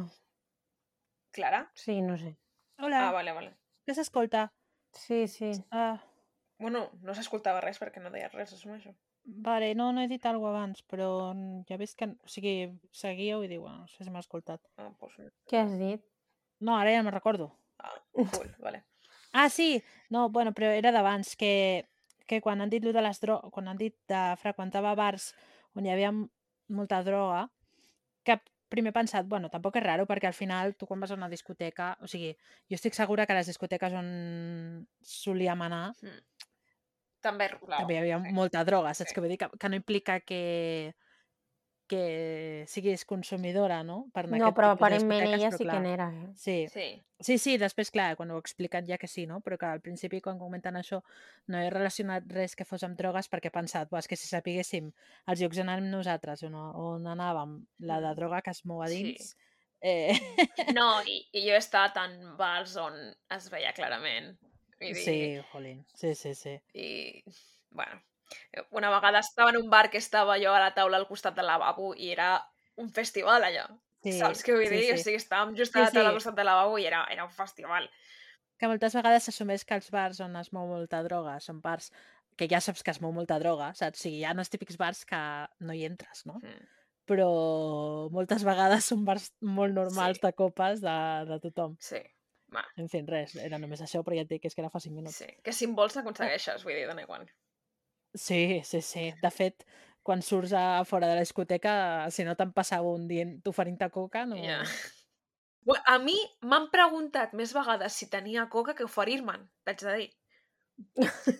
Clara? 1.32 1.70
sí, 1.74 2.00
no 2.02 2.16
sé. 2.18 2.36
Hola, 2.78 3.08
Ah, 3.08 3.12
vale, 3.12 3.32
vale. 3.32 3.52
què 3.86 3.94
s'escolta? 3.94 4.48
Sí, 4.96 5.26
sí. 5.28 5.52
Ah, 5.70 6.00
Bueno, 6.60 6.90
no 7.00 7.14
s'escoltava 7.16 7.60
res 7.64 7.78
perquè 7.80 8.00
no 8.02 8.10
deies 8.12 8.32
res, 8.34 8.52
assumeixo. 8.52 8.90
vale, 9.24 9.74
no, 9.74 9.92
no 9.92 10.00
he 10.02 10.08
dit 10.08 10.24
alguna 10.26 10.50
cosa 10.50 10.58
abans, 10.58 10.82
però 10.82 11.06
ja 11.68 11.76
veig 11.80 11.94
que... 11.96 12.06
O 12.24 12.28
sigui, 12.28 12.54
seguíeu 12.92 13.44
i 13.44 13.48
diu, 13.48 13.62
bueno, 13.62 13.84
no 13.84 13.86
sé 13.88 14.04
si 14.04 14.10
m'ha 14.10 14.20
escoltat. 14.20 14.60
Ah, 14.76 14.90
doncs... 15.00 15.18
no. 15.18 15.30
Què 15.48 15.60
has 15.62 15.78
dit? 15.78 16.02
No, 16.60 16.74
ara 16.76 16.92
ja 16.92 17.02
me'n 17.02 17.14
recordo. 17.14 17.50
Ah, 17.82 17.96
cool, 18.12 18.50
vale. 18.58 18.84
Ah, 19.32 19.48
sí! 19.48 19.82
No, 20.10 20.28
bueno, 20.28 20.52
però 20.52 20.70
era 20.74 20.92
d'abans, 20.92 21.36
que, 21.36 21.86
que 22.26 22.40
quan 22.42 22.60
han 22.60 22.70
dit 22.70 22.84
de 22.84 23.02
les 23.02 23.20
dro 23.22 23.40
quan 23.54 23.68
han 23.68 23.78
dit 23.78 23.94
de 24.10 24.22
freqüentar 24.42 24.82
bars 24.98 25.32
on 25.74 25.86
hi 25.86 25.92
havia 25.92 26.10
molta 26.68 27.02
droga, 27.06 27.48
que 28.24 28.40
primer 28.70 28.90
he 28.90 28.94
pensat, 28.94 29.26
bueno, 29.26 29.50
tampoc 29.50 29.76
és 29.80 29.84
raro, 29.84 30.06
perquè 30.06 30.30
al 30.30 30.36
final 30.36 30.74
tu 30.78 30.86
quan 30.86 31.00
vas 31.02 31.10
a 31.10 31.18
una 31.18 31.28
discoteca, 31.28 31.96
o 32.02 32.08
sigui, 32.10 32.30
jo 32.70 32.78
estic 32.78 32.94
segura 32.94 33.26
que 33.26 33.34
a 33.34 33.40
les 33.40 33.50
discoteques 33.50 33.94
on 33.98 34.10
solíem 35.02 35.66
anar 35.66 35.90
Mm. 36.00 36.20
També 37.20 37.50
també 37.52 37.94
hi 37.94 37.98
havia 38.00 38.18
sí. 38.22 38.30
molta 38.32 38.62
droga, 38.64 38.94
saps 38.96 39.10
sí. 39.10 39.14
què 39.14 39.20
vull 39.20 39.28
dir? 39.28 39.36
Que, 39.42 39.50
que 39.60 39.68
no 39.68 39.76
implica 39.76 40.20
que, 40.24 40.94
que 41.90 42.64
siguis 42.70 43.04
consumidora, 43.08 43.82
no? 43.84 44.04
Per 44.14 44.24
anar 44.26 44.40
No, 44.40 44.48
però 44.56 44.70
aparentment 44.76 45.26
ella 45.26 45.50
però 45.50 45.58
sí 45.58 45.66
que 45.66 45.66
clar, 45.70 45.82
n'era, 45.86 46.08
eh? 46.24 46.28
Sí, 46.36 46.58
Sí, 46.72 46.88
Sí, 47.20 47.34
sí, 47.36 47.58
després, 47.60 47.90
clar, 47.92 48.14
quan 48.16 48.30
ho 48.32 48.38
expliquen 48.40 48.86
ja 48.88 48.96
que 48.96 49.06
sí, 49.06 49.26
no? 49.28 49.42
Però 49.44 49.58
que 49.60 49.66
al 49.68 49.82
principi, 49.84 50.22
quan 50.24 50.38
comenten 50.40 50.78
això, 50.80 51.02
no 51.52 51.58
he 51.60 51.66
relacionat 51.68 52.24
res 52.32 52.54
que 52.56 52.64
fos 52.64 52.80
amb 52.86 52.96
drogues 52.96 53.28
perquè 53.28 53.50
he 53.50 53.52
pensat, 53.56 53.90
"Buah, 53.90 54.00
és 54.00 54.08
que 54.08 54.16
si 54.16 54.26
sapiguéssim 54.30 54.88
els 55.28 55.40
llocs 55.42 55.58
on 55.60 55.68
anàvem 55.68 55.90
nosaltres, 55.92 56.42
on, 56.48 56.54
on 56.56 57.06
anàvem, 57.12 57.58
la 57.90 58.00
de 58.00 58.14
Mm. 58.14 58.16
droga 58.22 58.40
que 58.40 58.50
es 58.56 58.64
mou 58.64 58.80
a 58.82 58.88
Sí. 58.88 58.94
dins, 58.96 59.36
eh, 59.82 60.14
No, 60.76 61.02
i, 61.06 61.18
i 61.32 61.42
jo 61.46 61.52
he 61.54 61.60
estat 61.60 61.96
en 62.00 62.36
bars 62.38 62.76
on 62.76 62.96
es 63.36 63.50
veia 63.52 63.72
clarament. 63.76 64.32
Vull 64.80 64.94
dir, 64.94 64.96
sí, 65.04 65.40
jolín, 65.52 65.84
sí, 65.94 66.14
sí, 66.14 66.34
sí. 66.34 66.60
I, 66.74 67.22
bueno, 67.70 68.00
una 68.70 68.90
vegada 68.90 69.20
estava 69.20 69.50
en 69.50 69.56
un 69.58 69.70
bar 69.70 69.90
que 69.90 69.98
estava 69.98 70.38
jo 70.38 70.52
a 70.54 70.60
la 70.60 70.72
taula 70.74 70.96
al 71.00 71.06
costat 71.08 71.34
del 71.36 71.46
lavabo 71.46 71.94
i 71.96 72.10
era 72.12 72.32
un 72.76 72.90
festival 72.90 73.44
allò. 73.44 73.66
Sí, 74.02 74.14
Saps 74.18 74.42
què 74.46 74.54
vull 74.56 74.66
sí, 74.68 74.76
dir? 74.76 74.92
O 74.94 74.96
sí. 74.96 75.02
sigui, 75.10 75.16
estàvem 75.20 75.56
just 75.58 75.72
Sí, 75.74 75.78
a 75.78 75.82
la 75.84 75.90
taula 75.90 76.08
sí. 76.08 76.12
al 76.14 76.18
costat 76.20 76.36
del 76.38 76.46
lavabo 76.48 76.78
i 76.78 76.86
era, 76.88 77.04
era 77.12 77.24
un 77.24 77.30
festival. 77.34 77.90
Que 78.60 78.68
moltes 78.68 78.94
vegades 78.94 79.24
s'assumeix 79.28 79.64
que 79.64 79.74
els 79.76 79.90
bars 79.92 80.20
on 80.20 80.36
es 80.36 80.52
mou 80.52 80.66
molta 80.68 81.02
droga 81.02 81.38
són 81.40 81.60
bars 81.60 81.90
que 82.36 82.46
ja 82.48 82.60
saps 82.60 82.82
que 82.82 82.90
es 82.94 83.00
mou 83.00 83.12
molta 83.12 83.38
droga, 83.38 83.74
saps? 83.74 84.00
O 84.00 84.02
sigui, 84.06 84.18
hi 84.20 84.24
ha 84.24 84.32
els 84.32 84.48
típics 84.48 84.78
bars 84.80 85.04
que 85.04 85.18
no 85.60 85.72
hi 85.76 85.84
entres, 85.84 86.24
no? 86.26 86.38
Mm. 86.40 86.68
Però 87.10 87.28
moltes 88.14 88.44
vegades 88.46 88.86
són 88.92 89.04
bars 89.04 89.30
molt 89.42 89.74
normals 89.74 90.20
Sí. 90.20 90.24
de 90.26 90.32
copes 90.38 90.80
de, 90.80 90.96
de 91.28 91.38
tothom. 91.42 91.76
Sí, 91.80 92.00
va, 92.54 92.64
En 92.76 92.88
fi, 92.88 93.02
res, 93.08 93.34
era 93.36 93.58
només 93.58 93.80
això, 93.82 94.00
però 94.06 94.16
ja 94.16 94.22
et 94.24 94.28
dic 94.30 94.42
que 94.42 94.48
és 94.48 94.54
que 94.54 94.62
era 94.62 94.70
fa 94.70 94.80
5 94.80 94.94
minuts. 94.96 95.16
sí. 95.20 95.26
Que 95.44 95.52
si 95.52 95.64
en 95.68 95.74
vols 95.74 95.96
aconsegueixes, 95.96 96.64
vull 96.64 96.74
dir, 96.78 96.86
dona 96.88 97.02
igual. 97.02 97.26
Sí, 98.14 98.60
sí, 98.64 98.80
sí. 98.82 99.12
De 99.22 99.30
fet, 99.30 99.64
quan 100.02 100.22
surts 100.22 100.52
a 100.56 100.84
fora 100.84 101.06
de 101.08 101.14
la 101.18 101.24
discoteca, 101.26 102.10
si 102.10 102.24
no 102.26 102.34
te'n 102.36 102.52
passava 102.56 102.90
un 102.90 103.06
dient 103.10 103.36
t'oferint-te 103.44 103.90
coca, 103.94 104.24
no... 104.26 104.38
Bé, 105.68 105.76
A 105.92 105.98
mi 106.00 106.16
m'han 106.48 106.70
preguntat 106.72 107.34
més 107.36 107.50
vegades 107.52 107.92
si 108.00 108.08
tenia 108.08 108.46
coca 108.48 108.72
que 108.74 108.86
oferir-me'n, 108.86 109.42
t'haig 109.68 109.82
de 109.84 109.96
dir. 109.98 110.08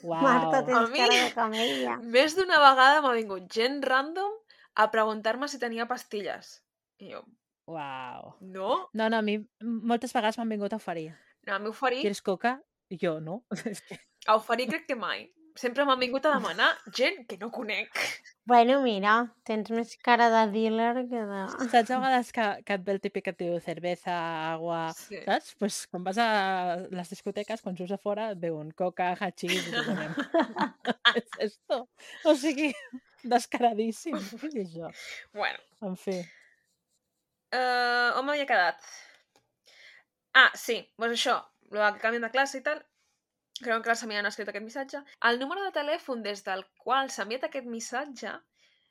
Uau. 0.05 0.21
Marta, 0.23 0.59
A 0.61 0.65
tens 0.69 0.91
mi- 0.93 1.01
cara 1.01 1.17
de 1.25 1.31
camella. 1.35 1.95
Més 2.17 2.37
d'una 2.37 2.59
vegada 2.61 3.01
m'ha 3.01 3.15
vingut 3.17 3.47
gent 3.57 3.81
random 3.89 4.35
a 4.77 4.87
preguntar-me 4.93 5.49
si 5.49 5.59
tenia 5.63 5.89
pastilles. 5.89 6.59
I 7.01 7.15
jo, 7.15 7.23
Uau. 7.71 8.35
no? 8.41 8.69
No, 8.93 9.09
no, 9.09 9.19
a 9.19 9.25
mi 9.25 9.39
moltes 9.65 10.13
vegades 10.13 10.37
m'han 10.39 10.53
vingut 10.53 10.77
a 10.77 10.81
oferir. 10.83 11.15
No, 11.49 11.55
a 11.57 11.59
mi 11.59 11.73
oferir, 11.73 12.03
¿Quieres 12.05 12.21
coca? 12.23 12.59
I 12.93 12.99
jo, 13.01 13.17
no. 13.25 13.41
És 13.73 13.81
que... 13.89 13.97
a 14.29 14.37
oferir 14.37 14.69
crec 14.69 14.85
que 14.87 14.97
mai. 15.01 15.31
Sempre 15.59 15.85
m'han 15.85 15.99
vingut 15.99 16.25
a 16.29 16.31
demanar 16.37 16.69
gent 16.95 17.25
que 17.29 17.37
no 17.41 17.49
conec. 17.51 17.91
Bueno, 18.51 18.81
mira, 18.85 19.15
tens 19.47 19.69
més 19.75 19.97
cara 20.03 20.29
de 20.33 20.43
dealer 20.53 21.05
que 21.11 21.21
de... 21.27 21.41
Saps 21.73 21.91
a 21.91 21.99
vegades 22.03 22.31
que, 22.35 22.47
que 22.67 22.77
et 22.79 22.85
ve 22.87 22.95
el 22.95 23.01
típic 23.03 23.25
que 23.27 23.35
et 23.35 23.39
diu 23.43 23.57
cerveza, 23.65 24.15
agua... 24.53 24.81
Sí. 24.97 25.19
Saps? 25.27 25.53
Pues, 25.61 25.81
quan 25.91 26.05
vas 26.07 26.19
a 26.23 26.29
les 26.91 27.11
discoteques, 27.13 27.63
quan 27.63 27.77
surts 27.79 27.95
a 27.95 27.99
fora, 27.99 28.31
et 28.35 28.41
veuen 28.43 28.71
coca, 28.79 29.11
hachís... 29.21 29.55
I 29.69 29.75
tu 29.75 29.85
diem, 29.91 30.15
¿Qué 30.87 30.97
es 31.23 31.31
esto? 31.51 31.83
O 32.25 32.35
sigui, 32.39 32.73
descaradíssim. 33.23 34.19
Què 34.41 34.53
és 34.53 34.61
això? 34.65 34.91
Bueno, 35.37 35.59
En 35.87 35.97
fi. 35.97 36.17
uh, 37.55 38.19
on 38.21 38.27
m'havia 38.27 38.47
quedat? 38.51 38.83
Ah, 40.35 40.51
sí, 40.55 40.79
doncs 40.99 41.17
això, 41.19 41.37
el 41.75 41.83
que 41.97 42.03
canvien 42.03 42.23
de 42.27 42.31
classe 42.35 42.59
i 42.61 42.63
tal, 42.67 42.83
creuen 43.63 43.83
que 43.83 43.93
la 43.93 43.99
Samia 43.99 44.23
no 44.23 44.31
ha 44.31 44.35
escrit 44.35 44.49
aquest 44.51 44.65
missatge. 44.65 45.03
El 45.31 45.39
número 45.41 45.65
de 45.65 45.75
telèfon 45.77 46.25
des 46.27 46.43
del 46.47 46.65
qual 46.85 47.11
s'ha 47.11 47.27
enviat 47.27 47.47
aquest 47.49 47.69
missatge 47.69 48.33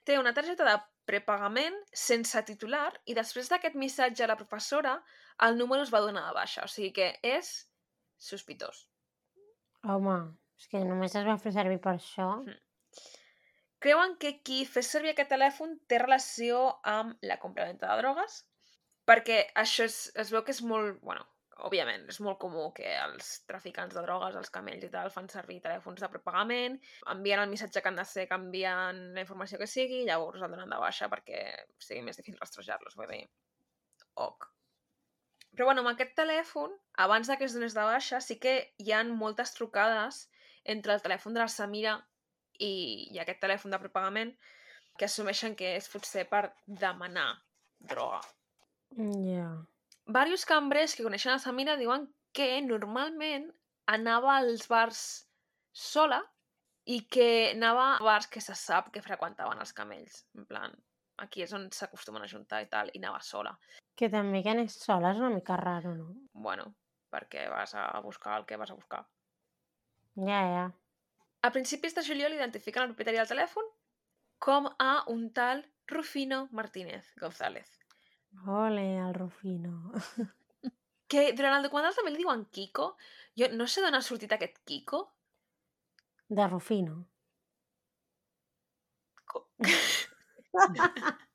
té 0.05 0.17
una 0.19 0.33
targeta 0.33 0.65
de 0.67 0.77
prepagament 1.09 1.75
sense 1.93 2.41
titular 2.45 2.91
i 3.09 3.15
després 3.17 3.49
d'aquest 3.49 3.75
missatge 3.75 4.23
a 4.23 4.29
la 4.29 4.37
professora 4.37 4.99
el 5.47 5.57
número 5.57 5.85
es 5.85 5.93
va 5.93 6.03
donar 6.05 6.27
de 6.27 6.35
baixa. 6.37 6.65
O 6.65 6.71
sigui 6.71 6.91
que 6.95 7.11
és 7.25 7.51
sospitós. 8.19 8.85
Home, 9.83 10.17
és 10.59 10.67
que 10.71 10.83
només 10.83 11.15
es 11.15 11.25
va 11.27 11.37
fer 11.41 11.53
servir 11.55 11.79
per 11.81 11.95
això. 11.95 12.29
Mhm. 12.43 12.57
Creuen 13.79 14.17
que 14.19 14.33
qui 14.43 14.65
fes 14.67 14.89
servir 14.91 15.13
aquest 15.13 15.29
telèfon 15.31 15.77
té 15.87 15.99
relació 16.01 16.79
amb 16.83 17.15
la 17.21 17.39
compraventa 17.39 17.87
de 17.87 18.01
drogues, 18.01 18.41
perquè 19.07 19.37
això 19.55 19.85
és, 19.87 20.11
es 20.19 20.31
veu 20.33 20.43
que 20.43 20.51
és 20.51 20.61
molt, 20.61 20.99
bueno, 21.01 21.23
òbviament, 21.67 22.05
és 22.11 22.19
molt 22.23 22.39
comú 22.41 22.69
que 22.75 22.91
els 23.03 23.31
traficants 23.49 23.95
de 23.95 24.03
drogues, 24.05 24.37
els 24.39 24.51
camells 24.53 24.85
i 24.87 24.91
tal, 24.93 25.11
fan 25.13 25.29
servir 25.31 25.59
telèfons 25.63 26.01
de 26.03 26.09
prepagament, 26.11 26.77
envien 27.13 27.41
el 27.43 27.49
missatge 27.51 27.81
que 27.81 27.91
han 27.91 27.99
de 27.99 28.05
ser, 28.07 28.27
que 28.29 28.37
envien 28.39 29.01
la 29.15 29.25
informació 29.25 29.59
que 29.61 29.67
sigui, 29.69 30.03
i 30.03 30.07
llavors 30.09 30.41
el 30.41 30.55
donen 30.55 30.71
de 30.71 30.79
baixa 30.81 31.09
perquè 31.11 31.43
sigui 31.77 32.05
més 32.05 32.19
difícil 32.19 32.39
rastrejar-los, 32.41 32.95
vull 32.99 33.11
dir, 33.11 33.25
ok. 34.27 34.49
Però 35.55 35.67
bueno, 35.67 35.83
amb 35.83 35.91
aquest 35.91 36.13
telèfon, 36.15 36.75
abans 37.03 37.27
de 37.27 37.35
que 37.37 37.47
es 37.49 37.55
donés 37.57 37.75
de 37.75 37.83
baixa, 37.83 38.21
sí 38.23 38.37
que 38.39 38.53
hi 38.79 38.93
han 38.95 39.09
moltes 39.17 39.55
trucades 39.57 40.27
entre 40.63 40.93
el 40.93 41.03
telèfon 41.03 41.35
de 41.35 41.41
la 41.41 41.49
Samira 41.51 41.97
i, 42.59 43.09
i 43.11 43.19
aquest 43.19 43.41
telèfon 43.43 43.73
de 43.73 43.81
prepagament 43.81 44.35
que 44.99 45.07
assumeixen 45.07 45.55
que 45.59 45.73
és 45.79 45.89
potser 45.91 46.25
per 46.29 46.49
demanar 46.67 47.31
droga. 47.91 48.21
Ja. 48.97 49.49
Varios 50.09 50.43
cambrers 50.49 50.95
que 50.97 51.05
coneixen 51.05 51.35
a 51.35 51.41
Samira 51.41 51.75
diuen 51.77 52.07
que 52.33 52.47
normalment 52.65 53.43
anava 53.93 54.39
als 54.39 54.65
bars 54.71 55.01
sola 55.69 56.17
i 56.89 57.03
que 57.05 57.51
anava 57.51 57.83
a 57.91 58.05
bars 58.07 58.25
que 58.33 58.41
se 58.41 58.55
sap 58.57 58.89
que 58.93 59.03
freqüentaven 59.05 59.61
els 59.61 59.73
camells. 59.77 60.23
En 60.33 60.47
plan, 60.49 60.73
aquí 61.21 61.43
és 61.45 61.53
on 61.53 61.67
s'acostumen 61.75 62.25
a 62.25 62.29
juntar 62.31 62.63
i 62.63 62.69
tal, 62.71 62.89
i 62.89 62.97
anava 62.97 63.21
sola. 63.21 63.53
Que 63.93 64.09
també 64.09 64.41
que 64.41 64.53
anés 64.55 64.79
sola 64.81 65.11
és 65.13 65.21
una 65.21 65.29
mica 65.35 65.57
raro, 65.61 65.93
no? 65.93 66.07
Bueno, 66.33 66.71
perquè 67.13 67.45
vas 67.51 67.75
a 67.77 67.85
buscar 68.01 68.39
el 68.39 68.47
que 68.49 68.57
vas 68.57 68.71
a 68.73 68.77
buscar. 68.79 69.03
Ja, 70.17 70.41
ja. 70.55 70.63
A 71.45 71.51
principis 71.53 71.93
de 71.93 72.03
juliol 72.07 72.33
identifiquen 72.33 72.87
el 72.87 72.95
propietari 72.95 73.21
del 73.21 73.29
telèfon 73.29 73.69
com 74.41 74.71
a 74.79 75.03
un 75.13 75.29
tal 75.37 75.61
Rufino 75.85 76.47
Martínez 76.51 77.13
González. 77.21 77.78
Ole, 78.47 78.97
el 78.97 79.13
Rufino. 79.13 79.91
Que 81.09 81.31
durant 81.33 81.55
el 81.57 81.63
documental 81.65 81.95
també 81.97 82.11
li 82.13 82.19
diuen 82.21 82.43
Kiko. 82.53 82.91
Jo 83.33 83.47
no 83.57 83.65
sé 83.65 83.81
d'on 83.81 83.95
ha 83.97 84.01
sortit 84.05 84.29
aquest 84.35 84.59
Kiko. 84.69 84.99
De 86.29 86.45
Rufino. 86.51 86.99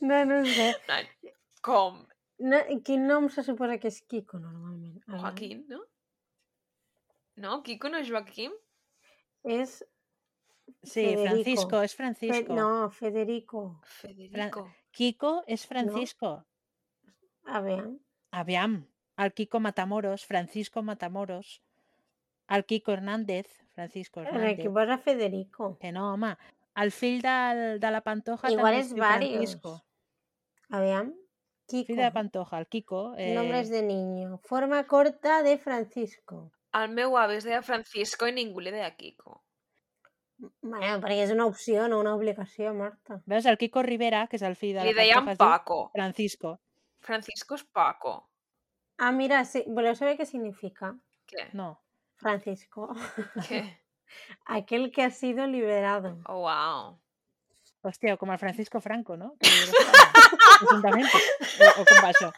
No, 0.00 0.24
no 0.24 0.44
sé. 0.46 0.72
Com 1.68 2.00
No, 2.38 2.58
quin 2.86 3.06
nom 3.10 3.26
se 3.34 3.42
suposa 3.42 3.78
que 3.82 3.90
és 3.90 3.98
Kiko, 4.06 4.38
normalment? 4.38 5.00
Joaquín, 5.10 5.64
no? 5.70 5.80
No, 7.42 7.56
Kiko 7.66 7.90
no 7.90 7.98
és 7.98 8.10
Joaquim? 8.10 8.54
És... 9.42 9.80
Sí, 10.84 11.02
Federico. 11.02 11.24
Francisco, 11.24 11.80
és 11.82 11.94
Fe... 11.96 12.02
Francisco. 12.02 12.54
No, 12.54 12.68
Federico. 12.94 13.62
Federico. 13.98 14.68
Kiko 14.98 15.32
és 15.46 15.64
Francisco. 15.70 16.30
A 17.46 17.60
veure. 17.62 17.92
Aviam, 18.34 18.72
el 19.16 19.32
Kiko 19.32 19.60
Matamoros, 19.60 20.24
Francisco 20.26 20.82
Matamoros, 20.82 21.62
el 22.48 22.64
Kiko 22.64 22.92
Hernández, 22.92 23.46
Francisco 23.74 24.20
En 24.20 24.26
el 24.26 24.34
Hernández. 24.34 24.64
que 24.64 24.70
posa 24.70 24.98
Federico. 24.98 25.78
Que 25.78 25.92
no, 25.92 26.12
home. 26.14 26.36
El 26.74 26.90
fill 26.92 27.22
del, 27.22 27.80
de 27.80 27.90
la 27.90 28.02
Pantoja 28.02 28.50
Igual 28.50 28.74
també 28.74 28.80
és 28.80 28.92
es 28.92 28.98
varios. 28.98 29.32
Francisco. 29.32 29.72
A 30.70 30.80
veure. 30.80 31.14
Kiko. 31.68 31.86
Fill 31.86 31.96
de 31.96 32.02
la 32.02 32.12
Pantoja, 32.12 32.58
el 32.58 32.66
Kiko. 32.66 33.14
Eh, 33.16 33.34
Nombres 33.34 33.70
de 33.70 33.82
niño. 33.82 34.38
Forma 34.44 34.86
corta 34.86 35.42
de 35.42 35.58
Francisco. 35.58 36.50
El 36.74 36.90
meu 36.90 37.16
avi 37.16 37.36
es 37.38 37.44
deia 37.44 37.62
Francisco 37.62 38.26
i 38.28 38.32
ningú 38.32 38.60
li 38.60 38.70
deia 38.74 38.90
Kiko. 38.96 39.42
Bueno, 40.38 41.00
perquè 41.02 41.24
és 41.24 41.32
una 41.34 41.48
opció, 41.50 41.88
no 41.90 41.98
una 41.98 42.14
obligació, 42.14 42.70
Marta. 42.74 43.18
Veus, 43.26 43.46
el 43.50 43.58
Kiko 43.58 43.82
Rivera, 43.82 44.26
que 44.30 44.38
és 44.38 44.44
el 44.46 44.54
fill 44.58 44.76
de 44.76 44.86
Li 44.86 44.94
la 44.94 45.02
deien 45.02 45.32
Paco. 45.40 45.88
Francisco. 45.94 46.54
Francisco 47.02 47.58
és 47.58 47.64
Paco. 47.74 48.14
Ah, 48.98 49.10
mira, 49.12 49.42
sí. 49.46 49.64
voleu 49.66 49.96
saber 49.98 50.16
què 50.18 50.26
significa? 50.26 50.92
Què? 51.30 51.48
No. 51.58 51.72
Francisco. 52.22 52.88
Què? 53.48 53.62
Aquel 54.58 54.90
que 54.94 55.04
ha 55.04 55.10
sido 55.10 55.46
liberado. 55.46 56.16
Oh, 56.26 56.42
wow. 56.46 56.96
Hòstia, 57.82 58.16
com 58.18 58.30
el 58.34 58.38
Francisco 58.38 58.80
Franco, 58.80 59.16
no? 59.16 59.34
Ajuntamiento. 60.62 61.18
O, 61.58 61.82
o 61.82 61.84
com 61.86 61.98
va 62.04 62.10
això? 62.12 62.28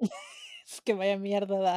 és 0.00 0.78
que 0.86 0.94
vaya 0.94 1.16
mierda 1.18 1.56
de... 1.64 1.74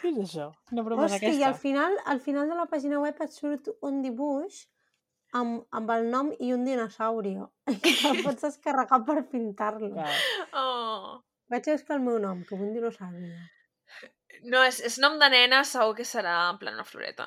Què 0.00 0.10
és 0.10 0.18
això? 0.24 0.50
Quina 0.68 0.84
broma 0.84 1.06
és 1.06 1.14
Hòstia, 1.16 1.32
i 1.38 1.44
al 1.46 1.56
final, 1.56 1.96
al 2.12 2.20
final 2.20 2.48
de 2.50 2.56
la 2.58 2.66
pàgina 2.68 3.00
web 3.00 3.16
et 3.24 3.32
surt 3.32 3.70
un 3.86 4.02
dibuix 4.04 4.66
amb, 5.36 5.64
amb 5.76 5.92
el 5.94 6.08
nom 6.12 6.30
i 6.38 6.52
un 6.54 6.64
dinosaurio. 6.66 7.50
I 7.72 7.78
te'l 7.80 8.22
pots 8.24 8.46
descarregar 8.46 9.02
per 9.08 9.24
pintar-lo. 9.32 10.06
Oh. 10.52 11.20
Vaig 11.50 11.68
a 11.68 11.76
buscar 11.76 11.98
el 11.98 12.04
meu 12.06 12.18
nom, 12.22 12.44
com 12.48 12.62
un 12.62 12.72
dinosaurio. 12.76 13.34
No, 14.46 14.62
és, 14.64 14.80
és 14.86 14.98
nom 15.02 15.18
de 15.20 15.28
nena, 15.32 15.64
segur 15.68 15.96
que 15.98 16.06
serà 16.08 16.36
en 16.50 16.60
plan 16.60 16.78
una 16.78 16.86
floreta. 16.86 17.26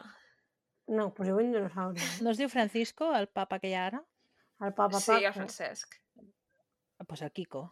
No, 0.88 1.10
poseu 1.16 1.38
un 1.40 1.52
dinosaurio. 1.54 2.08
No 2.26 2.32
es 2.32 2.40
diu 2.40 2.50
Francisco, 2.52 3.12
el 3.16 3.28
papa 3.28 3.60
que 3.60 3.72
hi 3.72 3.78
ha 3.78 3.88
ara? 3.92 4.02
El 4.64 4.74
papa 4.74 5.00
sí, 5.00 5.12
el 5.12 5.24
Paco. 5.28 5.34
Francesc. 5.40 6.00
Doncs 6.18 7.10
pues 7.10 7.22
el 7.22 7.32
Kiko. 7.36 7.64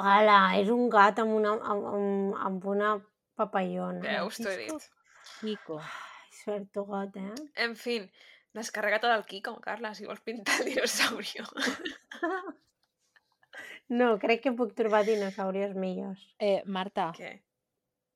Ala, 0.00 0.38
és 0.56 0.70
un 0.72 0.88
gat 0.92 1.18
amb 1.20 1.34
una, 1.36 1.52
amb, 1.72 1.88
amb, 1.92 2.36
amb 2.48 2.68
una 2.72 2.94
papallona. 3.36 4.00
Veus, 4.04 4.40
t'ho 4.40 4.48
he 4.48 4.56
dit. 4.64 4.86
Kiko. 5.40 5.76
Ai, 5.84 6.30
sort 6.38 6.70
tu 6.72 6.86
gat, 6.88 7.18
eh? 7.20 7.34
En 7.66 7.76
fin, 7.76 8.08
descarrega-te 8.54 9.10
del 9.10 9.24
Kiko, 9.24 9.58
Carla, 9.60 9.94
si 9.94 10.06
vols 10.06 10.20
pintar 10.20 10.60
el 10.60 10.74
dinosaurio. 10.74 11.44
No, 13.88 14.18
crec 14.20 14.42
que 14.44 14.50
puc 14.52 14.74
trobar 14.76 15.06
dinosaurios 15.06 15.72
millors. 15.72 16.20
Eh, 16.38 16.60
Marta, 16.66 17.06
Què? 17.16 17.38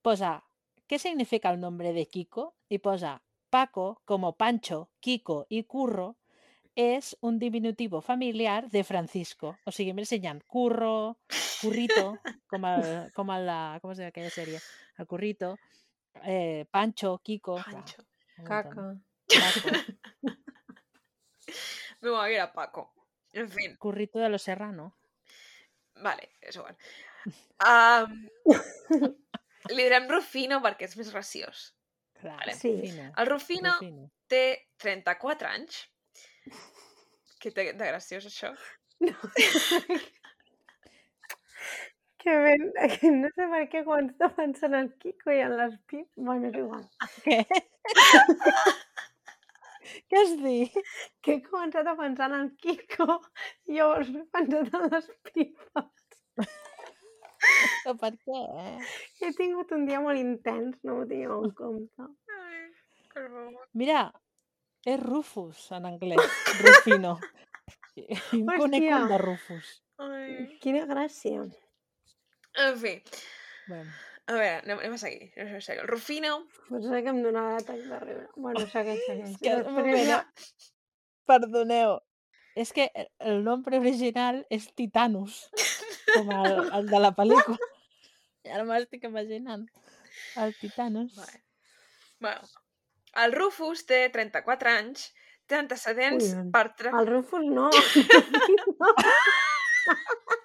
posa 0.05 0.43
¿qué 0.87 0.99
significa 0.99 1.51
el 1.51 1.61
nombre 1.61 1.95
de 1.95 2.07
Kiko? 2.07 2.55
Y 2.69 2.79
posa 2.79 3.23
Paco, 3.49 4.03
como 4.05 4.37
Pancho, 4.37 4.91
Kiko 5.01 5.47
y 5.49 5.65
Curro, 5.65 6.19
es 6.75 7.17
un 7.21 7.39
diminutivo 7.39 8.03
familiar 8.03 8.69
de 8.71 8.85
Francisco. 8.85 9.57
O 9.65 9.73
sigui, 9.73 9.93
m'ensenyen 9.93 10.43
Curro, 10.47 11.17
Currito, 11.63 12.19
com, 12.49 12.65
el, 12.69 13.13
com 13.17 13.33
el 13.33 13.49
com 13.81 13.93
es 13.93 14.01
diu 14.01 14.09
aquella 14.09 14.33
sèrie? 14.33 14.61
El 14.99 15.09
Currito, 15.09 15.55
eh, 16.25 16.67
Pancho, 16.71 17.19
Kiko... 17.25 17.57
Pancho. 17.65 18.05
Caca. 18.45 18.93
Paco, 21.53 22.01
Meu 22.07 22.17
avi 22.19 22.35
era 22.35 22.49
Paco. 22.53 22.87
En 23.33 23.49
fin, 23.49 23.77
Currito 23.77 24.19
de 24.19 24.29
los 24.29 24.43
Serrano. 24.43 24.91
vale, 26.03 26.31
és 26.41 26.57
igual. 26.57 26.77
Um, 27.63 28.17
li 29.71 29.85
direm 29.85 30.09
Rufino 30.11 30.59
perquè 30.65 30.89
és 30.89 30.97
més 30.99 31.13
graciós. 31.15 31.69
Clar, 32.19 32.37
Vale. 32.41 32.55
Sí. 32.59 32.73
Rufino, 32.75 33.13
El 33.19 33.27
Rufino 33.31 33.73
Rufino. 33.79 34.09
té 34.31 34.43
34 34.83 35.49
anys. 35.49 35.79
Què 37.43 37.51
té 37.55 37.69
de 37.73 37.87
graciós, 37.93 38.27
això? 38.27 38.53
Que 42.23 42.37
ben... 42.39 42.69
que 43.01 43.11
no 43.11 43.29
sé 43.35 43.47
per 43.51 43.63
què 43.73 43.83
quan 43.87 44.11
està 44.13 44.29
pensant 44.37 44.75
en 44.79 44.91
Kiko 45.03 45.33
i 45.35 45.41
en 45.43 45.57
les 45.59 45.75
pip... 45.91 46.07
Bueno, 46.17 46.51
és 46.51 46.59
igual. 46.61 46.85
Què? 47.25 47.41
Què 50.11 50.21
has 50.21 50.33
dit? 50.41 50.79
Que 51.23 51.37
he 51.37 51.43
començat 51.47 51.89
a 51.89 51.97
pensar 51.99 52.31
en 52.31 52.39
el 52.39 52.51
Kiko 52.63 53.19
i 53.69 53.79
llavors 53.79 54.11
he 54.15 54.25
pensat 54.37 54.73
en 54.79 54.89
les 54.95 55.11
pipes. 55.29 56.09
Però 57.83 57.95
per 57.99 58.13
què? 58.23 58.43
He 59.21 59.33
tingut 59.39 59.73
un 59.75 59.87
dia 59.89 60.01
molt 60.03 60.21
intens, 60.21 60.79
no 60.87 61.01
ho 61.01 61.07
teniu 61.11 61.39
en 61.43 61.55
compte. 61.59 62.11
Mira, 63.79 64.05
és 64.87 65.01
Rufus 65.03 65.67
en 65.77 65.91
anglès, 65.91 66.39
Rufino. 66.63 67.17
Un 68.39 68.47
conec 68.57 68.89
de 69.11 69.19
Rufus. 69.21 69.75
Ai. 70.03 70.47
Quina 70.63 70.87
gràcia. 70.89 71.45
En 72.63 72.79
fi, 72.81 72.97
Bueno, 73.69 73.91
a 74.33 74.39
veure, 74.39 74.61
anem, 74.63 74.79
anem 74.79 74.95
a 74.97 75.01
seguir. 75.01 75.29
Anem 75.37 75.59
a 75.59 75.65
seguir. 75.65 75.83
El 75.83 75.89
Rufino... 75.91 76.33
Potser 76.69 77.03
que 77.05 77.13
em 77.13 77.21
donarà 77.25 77.59
l'atac 77.59 77.83
de 77.91 78.01
riure. 78.03 78.27
Bueno, 78.37 78.65
segueix, 78.73 79.03
segueix. 79.07 79.37
que 79.43 80.07
ja... 80.09 80.23
perdoneu. 81.31 81.99
És 82.59 82.73
que 82.77 82.91
el- 82.97 83.43
nombre 83.47 83.79
original 83.81 84.43
és 84.53 84.67
Titanus, 84.77 85.39
com 86.11 86.33
el, 86.37 86.59
el 86.81 86.91
de 86.91 87.01
la 87.01 87.13
pel·lícula. 87.17 87.71
I 88.45 88.53
ara 88.53 88.67
m'estic 88.69 89.07
imaginant. 89.09 89.65
El 90.43 90.53
Titanus. 90.61 91.15
Vale. 91.17 91.41
Bueno, 92.21 92.41
el 93.25 93.33
Rufus 93.33 93.87
té 93.89 94.03
34 94.13 94.75
anys, 94.75 95.09
té 95.49 95.57
antecedents 95.61 96.33
Ui, 96.35 96.45
per... 96.53 96.67
Tra... 96.77 96.93
El 97.01 97.09
Rufus 97.09 97.49
no. 97.49 97.71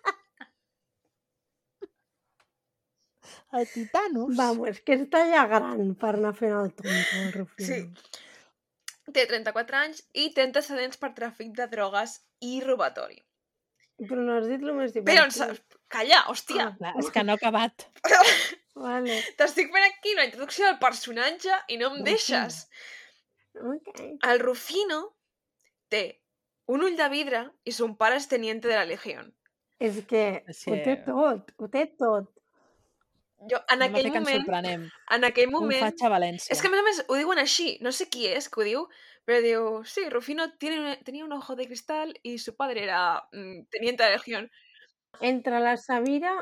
El 3.53 3.67
Titanus. 3.71 4.35
Vamos, 4.35 4.79
que 4.83 4.97
està 4.99 5.21
ja 5.31 5.45
gran 5.47 5.93
per 5.95 6.15
anar 6.17 6.33
fent 6.35 6.51
el 6.57 6.73
tonto, 6.75 7.21
el 7.21 7.31
Rufino. 7.33 7.67
Sí. 7.67 9.13
Té 9.15 9.23
34 9.29 9.77
anys 9.79 10.01
i 10.19 10.33
té 10.35 10.43
antecedents 10.43 10.97
per 10.99 11.13
tràfic 11.15 11.53
de 11.55 11.67
drogues 11.71 12.17
i 12.43 12.59
robatori. 12.65 13.21
Però 13.97 14.19
no 14.21 14.35
has 14.37 14.45
dit 14.51 14.61
el 14.61 14.73
més 14.77 14.91
Però, 14.93 15.03
divertit. 15.23 15.41
ens- 15.47 15.79
calla, 15.87 16.19
hòstia! 16.29 16.67
Clar, 16.77 16.91
és 16.99 17.07
que 17.15 17.23
no 17.23 17.31
ha 17.33 17.39
acabat. 17.39 17.87
Vale. 18.77 19.15
T'estic 19.39 19.71
fent 19.73 19.87
aquí 19.87 20.13
la 20.19 20.25
introducció 20.27 20.67
del 20.67 20.77
personatge 20.83 21.55
i 21.73 21.77
no 21.79 21.87
em 21.87 21.95
Rufino. 22.01 22.05
deixes. 22.11 22.59
Ok. 23.57 24.03
El 24.29 24.39
Rufino 24.43 24.99
té 25.89 26.03
un 26.67 26.83
ull 26.83 26.97
de 26.99 27.07
vidre 27.09 27.45
i 27.63 27.71
son 27.73 27.95
pare 27.97 28.19
és 28.19 28.27
teniente 28.27 28.67
de 28.67 28.75
la 28.75 28.85
Legión. 28.85 29.31
És 29.79 30.03
que 30.05 30.43
Sí. 30.51 30.69
ho 30.71 30.77
té 30.83 30.97
tot, 31.07 31.53
ho 31.57 31.69
té 31.69 31.87
tot. 31.97 32.29
Jo, 33.37 33.59
en 33.69 33.79
No 33.79 33.85
aquell 33.85 34.07
moment, 34.11 34.87
en 35.13 35.23
aquell 35.27 35.47
Un 35.47 35.53
moment... 35.53 35.79
faig 35.79 36.01
a 36.03 36.09
València. 36.09 36.51
És 36.51 36.61
que 36.61 36.67
a 36.67 36.71
més 36.73 36.79
a 36.81 36.85
més 36.87 37.03
ho 37.07 37.15
diuen 37.19 37.37
així, 37.37 37.77
no 37.85 37.91
sé 37.93 38.07
qui 38.09 38.25
és 38.25 38.49
que 38.49 38.61
ho 38.61 38.65
diu, 38.65 38.87
però 39.27 39.41
diu, 39.43 39.65
sí, 39.85 40.07
Rufino 40.09 40.47
tiene, 40.57 40.79
un- 40.81 41.03
tenía 41.03 41.25
un 41.25 41.33
ojo 41.33 41.55
de 41.55 41.67
cristal 41.67 42.15
y 42.23 42.39
su 42.39 42.55
padre 42.55 42.83
era 42.83 43.27
mm, 43.31 43.67
teniente 43.69 44.03
de 44.03 44.11
legión. 44.17 44.49
Entre 45.21 45.59
la 45.59 45.77
Sabira 45.77 46.33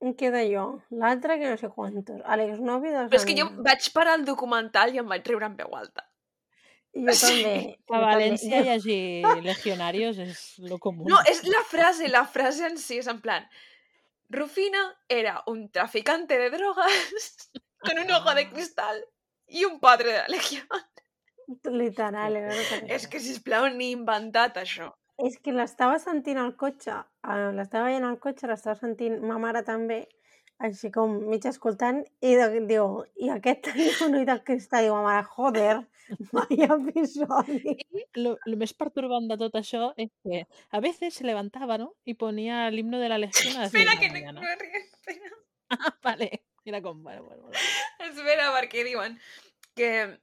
em 0.00 0.14
queda 0.14 0.40
jo, 0.48 0.80
l'altra 0.90 1.36
que 1.38 1.50
no 1.50 1.56
sé 1.58 1.68
quantos, 1.68 2.22
l'exnovi 2.36 2.88
de 2.88 2.94
la 3.02 3.08
Però 3.10 3.18
és 3.20 3.26
que 3.28 3.34
jo 3.36 3.50
vaig 3.66 3.90
parar 3.92 4.14
el 4.20 4.24
documental 4.24 4.94
i 4.94 5.02
em 5.02 5.10
vaig 5.10 5.26
riure 5.28 5.44
en 5.50 5.56
veu 5.58 5.74
alta. 5.76 6.06
I 6.94 7.02
jo 7.04 7.12
Sí. 7.20 7.42
també. 7.42 7.56
A 7.90 7.98
jo 7.98 8.04
València 8.06 8.54
també. 8.54 8.70
llegir 8.70 9.42
Legionarios 9.44 10.18
és 10.24 10.40
lo 10.62 10.78
comú. 10.78 11.04
No, 11.10 11.18
és 11.28 11.42
la 11.44 11.60
frase, 11.68 12.08
la 12.08 12.24
frase 12.24 12.70
en 12.70 12.78
si, 12.78 12.96
és 13.02 13.10
en 13.12 13.20
plan, 13.20 13.44
Rufino 14.30 14.78
era 15.08 15.42
un 15.46 15.70
traficante 15.70 16.38
de 16.38 16.50
drogas 16.50 17.50
con 17.80 17.98
un 17.98 18.10
ojo 18.10 18.34
de 18.34 18.48
cristal 18.48 19.04
y 19.46 19.64
un 19.64 19.80
padre 19.80 20.12
de 20.12 20.18
la 20.18 20.28
legión. 20.28 20.66
Literal, 21.64 22.36
era 22.36 22.54
És 22.86 23.08
que, 23.10 23.18
sisplau, 23.18 23.66
ni 23.74 23.90
inventat 23.90 24.60
això. 24.60 24.92
És 25.18 25.34
que 25.42 25.50
l'estava 25.50 25.98
sentint 25.98 26.38
al 26.38 26.52
cotxe, 26.56 26.94
eh, 27.26 27.48
l'estava 27.56 27.88
veient 27.88 28.06
al 28.06 28.20
cotxe, 28.22 28.46
l'estava 28.46 28.78
sentint 28.78 29.18
ma 29.26 29.40
mare 29.42 29.64
també, 29.66 30.04
així 30.66 30.90
com 30.94 31.16
mig 31.30 31.46
escoltant, 31.48 32.02
i 32.20 32.34
de, 32.36 32.48
diu, 32.68 33.00
i 33.16 33.30
aquest 33.32 33.64
tenia 33.70 33.96
un 34.06 34.18
ull 34.20 34.28
de 34.28 34.36
cristal, 34.44 34.86
diu, 34.86 34.96
ma 34.96 35.06
mare, 35.08 35.26
joder, 35.36 35.76
vaya 36.36 36.68
episodi. 36.76 37.76
Lo, 38.18 38.36
lo 38.44 38.58
més 38.60 38.74
perturbant 38.76 39.28
de 39.30 39.38
tot 39.40 39.56
això 39.60 39.90
és 39.96 40.10
que 40.24 40.44
a 40.70 40.80
veces 40.80 41.14
se 41.14 41.24
levantaba, 41.24 41.78
¿no? 41.78 41.94
Y 42.04 42.14
ponía 42.14 42.66
el 42.68 42.78
himno 42.78 42.98
de 42.98 43.08
la 43.08 43.18
legión 43.18 43.56
a 43.56 43.62
las 43.62 43.72
10 43.72 43.82
Espera, 43.82 44.00
que 44.00 44.32
no, 44.32 44.40
no 44.40 44.56
ries, 44.58 44.92
espera. 44.92 45.30
Ah, 45.70 45.94
vale. 46.02 46.44
Mira 46.64 46.82
com... 46.82 47.02
Bueno, 47.02 47.24
bueno, 47.24 47.42
bueno. 47.42 47.58
Espera, 48.10 48.50
perquè 48.56 48.84
diuen 48.84 49.18
que... 49.74 50.18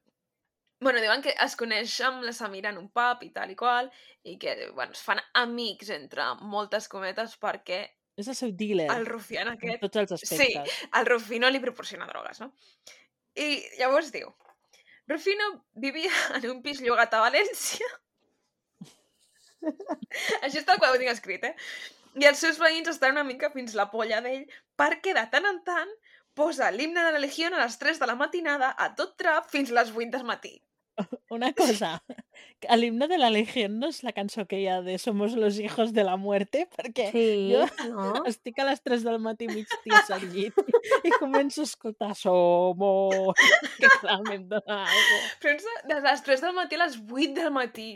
Bueno, 0.80 1.02
diuen 1.02 1.24
que 1.26 1.34
es 1.34 1.56
coneix 1.58 1.96
amb 2.06 2.22
la 2.22 2.34
Samira 2.38 2.70
en 2.70 2.78
un 2.78 2.92
pub 2.94 3.24
i 3.26 3.32
tal 3.34 3.50
i 3.50 3.56
qual, 3.58 3.88
i 4.22 4.36
que, 4.38 4.70
bueno, 4.76 4.94
es 4.94 5.02
fan 5.02 5.18
amics 5.42 5.90
entre 5.96 6.28
moltes 6.46 6.86
cometes 6.92 7.34
perquè 7.42 7.80
És 8.18 8.28
el 8.28 8.36
seu 8.36 8.52
dealer. 8.52 8.88
el 8.92 9.06
rufián 9.06 9.48
En 9.48 9.54
aquest, 9.54 9.80
tots 9.84 9.98
els 9.98 10.22
Sí. 10.26 10.36
aspectes. 10.36 10.78
el 11.00 11.06
Rufino 11.06 11.50
li 11.54 11.60
proporciona 11.62 12.08
drogues, 12.10 12.40
no? 12.42 12.52
I 13.36 13.64
llavors 13.78 14.12
diu, 14.12 14.34
Rufino 15.08 15.66
vivia 15.76 16.10
en 16.42 16.50
un 16.50 16.62
pis 16.64 16.82
llogat 16.82 17.14
a 17.14 17.22
València. 17.30 17.86
Això 20.44 20.60
està 20.62 20.78
quan 20.80 20.94
ho 20.94 21.00
tinc 21.00 21.12
escrit, 21.12 21.44
eh? 21.48 21.56
I 22.18 22.26
els 22.26 22.40
seus 22.42 22.58
veïns 22.58 22.90
estan 22.90 23.14
una 23.14 23.24
mica 23.28 23.52
fins 23.54 23.76
la 23.78 23.90
polla 23.92 24.22
d'ell 24.26 24.48
perquè 24.80 25.14
de 25.14 25.26
tant 25.32 25.46
en 25.46 25.60
tant 25.68 25.92
posa 26.38 26.72
l'himne 26.72 27.04
de 27.06 27.12
la 27.14 27.20
Legió 27.22 27.48
a 27.54 27.60
les 27.64 27.78
3 27.82 28.00
de 28.02 28.08
la 28.10 28.16
matinada 28.16 28.72
a 28.78 28.92
tot 28.96 29.16
trap 29.18 29.50
fins 29.50 29.72
a 29.72 29.78
les 29.80 29.92
8 29.94 30.10
del 30.18 30.24
matí. 30.26 30.56
Una 31.30 31.52
cosa, 31.54 32.04
el 32.62 32.84
himno 32.84 33.08
de 33.08 33.18
la 33.18 33.30
legión 33.30 33.80
no 33.80 33.88
és 33.92 34.02
la 34.04 34.14
cançó 34.16 34.46
que 34.48 34.60
hi 34.62 34.68
ha 34.72 34.82
de 34.82 34.98
Somos 34.98 35.34
los 35.36 35.60
hijos 35.60 35.94
de 35.94 36.04
la 36.08 36.16
muerte, 36.18 36.68
perquè 36.76 37.10
Sí, 37.12 37.54
jo 37.54 37.66
no? 37.92 38.24
estic 38.32 38.60
a 38.60 38.66
les 38.70 38.82
3 38.82 39.04
del 39.04 39.20
matí 39.20 39.48
mig 39.52 39.68
tirs 39.84 40.10
al 40.16 40.24
llit 40.32 40.54
i 41.04 41.12
començo 41.20 41.62
a 41.62 41.70
escoltar 41.70 42.14
Somos, 42.16 43.36
que 43.80 43.90
clar, 44.02 44.22
m'hem 44.26 44.48
de 44.48 44.56
donar 44.62 44.86
algo. 44.88 45.18
Però 45.42 45.54
ens, 45.58 45.68
de 45.92 46.00
les 46.08 46.24
3 46.30 46.46
del 46.48 46.56
matí 46.58 46.80
a 46.80 46.86
les 46.86 46.98
8 47.02 47.34
del 47.42 47.52
matí. 47.52 47.90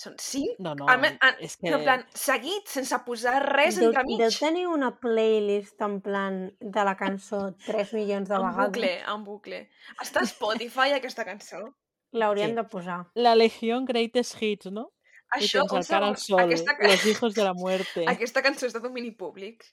Són 0.00 0.14
5? 0.16 0.54
No, 0.64 0.70
no, 0.78 0.86
Alme- 0.88 1.16
en, 1.18 1.40
és 1.44 1.56
que... 1.58 1.68
En 1.74 1.82
plan, 1.82 2.04
seguit, 2.16 2.68
sense 2.70 2.96
posar 3.04 3.40
res 3.42 3.76
Deu, 3.76 3.90
entremig. 3.90 4.20
deu 4.22 4.30
tenir 4.38 4.62
una 4.70 4.92
playlist 5.02 5.82
en 5.84 5.98
plan 6.00 6.38
de 6.60 6.84
la 6.86 6.94
cançó 6.96 7.40
3 7.66 7.90
milions 7.98 8.28
de 8.30 8.36
En 8.38 8.46
vegades. 8.46 8.70
bucle, 8.70 8.92
en 9.16 9.24
bucle. 9.26 9.58
Està 10.00 10.22
a 10.22 10.28
Spotify, 10.30 10.94
aquesta 10.96 11.26
cançó. 11.28 11.64
L'haurien 12.12 12.50
Sí. 12.50 12.56
de 12.56 12.64
posar. 12.64 13.06
La 13.14 13.34
legión 13.34 13.84
Greatest 13.84 14.40
Hits, 14.42 14.70
no? 14.72 14.92
I 15.36 15.44
Això, 15.44 15.60
tens 15.60 15.72
un 15.72 15.78
el 15.78 15.86
cara 15.86 16.06
al 16.08 16.16
sol, 16.16 16.40
aquesta, 16.40 16.76
los 16.82 17.06
hijos 17.06 17.34
de 17.34 17.44
la 17.44 17.54
muerte. 17.54 18.04
aquesta 18.08 18.42
cançó 18.42 18.66
és 18.66 18.72
de 18.72 18.80
domini 18.80 19.12
públic. 19.12 19.64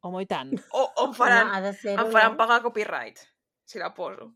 Home, 0.00 0.22
i 0.24 0.26
tant. 0.26 0.56
O, 0.72 0.82
o 0.82 1.04
em 1.04 1.04
Home, 1.04 1.14
faran, 1.14 1.48
ha 1.54 1.60
de 1.60 1.72
ser 1.72 1.92
em 1.98 2.10
faran 2.10 2.36
pagar 2.36 2.62
copyright, 2.62 3.18
si 3.64 3.78
la 3.78 3.92
poso. 3.94 4.32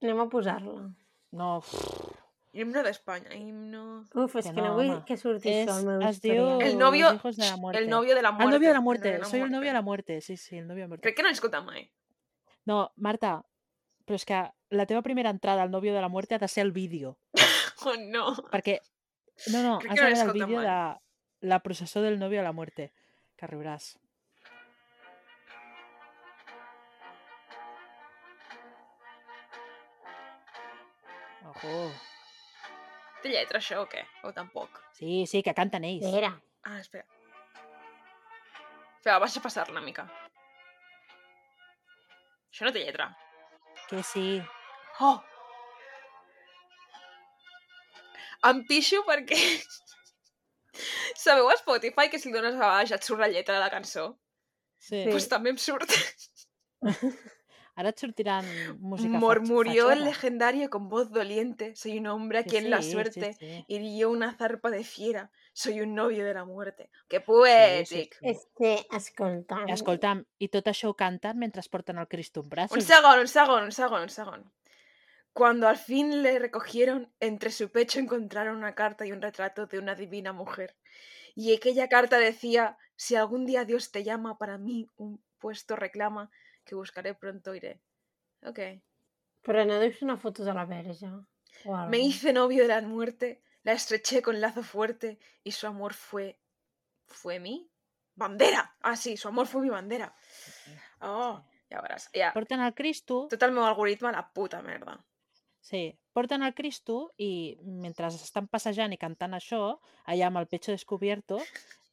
Anem 0.00 0.20
a 0.20 0.28
posar-la. 0.28 0.90
No, 1.32 1.60
pff, 1.60 2.20
Himno 2.54 2.84
d'Espanya, 2.84 3.34
himno... 3.34 4.04
Uf, 4.14 4.36
és 4.36 4.46
Que 4.46 4.52
que 4.54 4.60
no, 4.62 4.68
no, 4.68 4.74
vull 4.76 4.90
home. 4.92 5.04
que 5.04 5.16
surti 5.16 5.48
És- 5.50 5.66
això 5.66 5.74
al 5.80 5.84
meu 5.88 6.08
es 6.08 6.20
diu-. 6.22 6.60
El 6.62 6.78
novio, 6.78 7.12
hijos 7.12 7.34
de 7.36 7.48
la 7.50 7.56
muerte. 7.56 7.80
el 7.82 7.88
novio 7.90 8.14
de 8.14 8.22
la 8.22 8.30
muerte. 8.30 8.44
el 8.46 8.50
novio 8.54 8.68
de 8.68 8.74
la 8.74 8.80
muerte. 8.80 9.24
Soy 9.24 9.40
el 9.40 9.50
novio 9.50 9.70
de 9.70 9.74
la 9.74 9.82
muerte. 9.82 10.20
Sí, 10.20 10.36
sí, 10.36 10.58
el 10.58 10.68
novio 10.68 10.82
de 10.82 10.84
la 10.84 10.88
muerte. 10.90 11.02
Crec 11.02 11.16
que 11.16 11.22
no 11.24 11.28
l'he 11.30 11.34
escoltat 11.34 11.64
mai. 11.64 11.90
No, 12.64 12.92
Marta, 12.94 13.44
però 14.04 14.16
és 14.20 14.24
que 14.28 14.40
la 14.70 14.86
teva 14.86 15.02
primera 15.02 15.30
entrada 15.32 15.62
al 15.62 15.70
novio 15.70 15.94
de 15.94 16.00
la 16.04 16.08
muerte 16.12 16.34
ha 16.36 16.38
de 16.42 16.48
ser 16.48 16.64
el 16.66 16.72
vídeo. 16.72 17.18
Oh, 17.84 17.92
no. 18.00 18.30
Perquè, 18.48 18.78
no, 19.52 19.60
no, 19.60 19.72
Crec 19.82 19.90
has 19.92 19.98
de 19.98 20.04
veure 20.06 20.20
el 20.22 20.32
vídeo 20.32 20.60
mai. 20.62 20.64
de 20.64 21.48
la 21.50 21.58
processó 21.60 22.00
del 22.00 22.18
novio 22.18 22.38
de 22.38 22.44
la 22.46 22.52
muerte, 22.56 22.86
que 23.36 23.48
riuràs. 23.50 23.90
Ojo. 31.48 31.92
Té 33.22 33.32
lletra, 33.32 33.60
això, 33.60 33.82
o 33.84 33.88
què? 33.88 34.02
O 34.28 34.32
tampoc? 34.36 34.80
Sí, 34.96 35.24
sí, 35.30 35.42
que 35.44 35.54
canten 35.56 35.84
ells. 35.88 36.04
Espera. 36.08 36.32
Ah, 36.64 36.78
espera. 36.80 37.04
Espera, 38.98 39.18
vaig 39.20 39.36
a 39.38 39.42
passar 39.44 39.66
una 39.72 39.82
mica. 39.84 40.06
Això 42.52 42.68
no 42.68 42.72
té 42.72 42.84
lletra. 42.84 43.10
Que 43.94 44.02
sí. 44.02 44.42
Oh! 44.98 45.20
Em 48.48 48.62
pixo 48.66 49.04
perquè... 49.06 49.38
Sabeu 51.24 51.46
a 51.52 51.54
Spotify 51.60 52.10
que 52.10 52.18
si 52.18 52.32
el 52.32 52.34
dones 52.34 52.58
a 52.58 52.72
baix 52.72 52.90
et 52.96 53.06
surt 53.06 53.22
la 53.22 53.28
lletra 53.30 53.54
de 53.54 53.62
la 53.62 53.70
cançó? 53.70 54.08
Sí. 54.82 55.04
Doncs 55.04 55.14
pues 55.14 55.28
també 55.30 55.54
em 55.54 55.60
surt. 55.62 55.94
Ara 57.78 57.90
et 57.94 58.02
sortiran 58.02 58.50
música 58.80 59.20
Murmurió 59.22 59.86
el 59.94 60.04
legendario 60.08 60.68
con 60.70 60.88
voz 60.88 61.12
doliente. 61.14 61.70
Soy 61.76 61.98
un 61.98 62.08
hombre 62.10 62.40
a 62.40 62.44
quien 62.44 62.70
la 62.70 62.82
sí, 62.82 62.90
suerte 62.92 63.34
sí. 63.38 63.64
hirió 63.68 64.10
una 64.10 64.34
zarpa 64.34 64.70
de 64.74 64.82
fiera. 64.82 65.30
Soy 65.54 65.80
un 65.80 65.94
novio 65.94 66.24
de 66.24 66.34
la 66.34 66.44
muerte. 66.44 66.90
¡Qué 67.08 67.20
Sí, 67.20 67.22
sí, 67.22 67.30
poètic! 67.32 68.14
sí. 68.18 68.26
És 68.26 68.40
que, 68.58 68.72
escolta... 68.98 69.60
Escolta'm, 69.70 70.24
i 70.42 70.48
tot 70.50 70.66
això 70.66 70.90
ho 70.90 70.96
canten 70.98 71.38
mentre 71.38 71.62
porten 71.70 72.00
el 72.02 72.08
Cristo 72.08 72.42
en 72.42 72.48
braços. 72.50 72.76
Un 72.76 72.82
segon, 72.82 73.20
un 73.20 73.28
segon, 73.28 73.62
un 73.70 73.72
segon, 73.72 74.02
un 74.02 74.10
segon. 74.10 74.42
Cuando 75.32 75.68
al 75.68 75.76
fin 75.76 76.22
le 76.22 76.38
recogieron, 76.40 77.12
entre 77.20 77.50
su 77.50 77.70
pecho 77.70 78.00
encontraron 78.00 78.56
una 78.56 78.74
carta 78.74 79.06
y 79.06 79.12
un 79.12 79.22
retrato 79.22 79.66
de 79.66 79.78
una 79.78 79.94
divina 79.94 80.32
mujer. 80.32 80.76
Y 81.36 81.54
aquella 81.54 81.88
carta 81.88 82.18
decía, 82.18 82.76
si 82.96 83.14
algún 83.14 83.46
día 83.46 83.64
Dios 83.64 83.92
te 83.92 84.02
llama, 84.02 84.38
para 84.38 84.58
mí 84.58 84.88
un 84.96 85.22
puesto 85.38 85.76
reclama, 85.76 86.30
que 86.64 86.74
buscaré 86.74 87.14
pronto 87.14 87.54
iré. 87.54 87.80
Ok. 88.42 88.60
Però 89.44 89.64
no 89.64 89.78
deus 89.78 90.02
una 90.02 90.16
foto 90.16 90.44
de 90.44 90.54
la 90.54 90.62
algo. 90.62 91.26
Me 91.90 91.98
hice 91.98 92.32
novio 92.32 92.62
de 92.62 92.68
la 92.68 92.80
muerte, 92.80 93.42
la 93.64 93.72
estreché 93.72 94.22
con 94.22 94.40
lazo 94.40 94.62
fuerte 94.62 95.18
y 95.42 95.52
su 95.52 95.66
amor 95.66 95.94
fue... 95.94 96.38
¿Fue 97.06 97.38
mi? 97.38 97.70
¡Bandera! 98.14 98.76
Ah, 98.80 98.96
sí, 98.96 99.16
su 99.16 99.28
amor 99.28 99.46
fue 99.46 99.62
mi 99.62 99.68
bandera. 99.68 100.14
Oh, 101.00 101.44
ja 101.68 101.82
veuràs. 101.82 102.08
Ja, 102.14 102.32
Porten 102.32 102.62
el 102.64 102.74
Cristo, 102.74 103.26
tot 103.30 103.42
el 103.42 103.52
meu 103.52 103.64
algoritme 103.66 104.08
a 104.08 104.14
la 104.16 104.24
puta 104.32 104.62
merda. 104.62 104.96
Sí, 105.64 105.94
porten 106.12 106.42
el 106.44 106.52
Cristo 106.54 107.14
i 107.16 107.56
mentre 107.64 108.10
estan 108.12 108.46
passejant 108.52 108.92
i 108.92 108.98
cantant 109.00 109.32
això, 109.34 109.78
allà 110.06 110.26
amb 110.28 110.42
el 110.42 110.46
pecho 110.50 110.74
descubierto, 110.74 111.38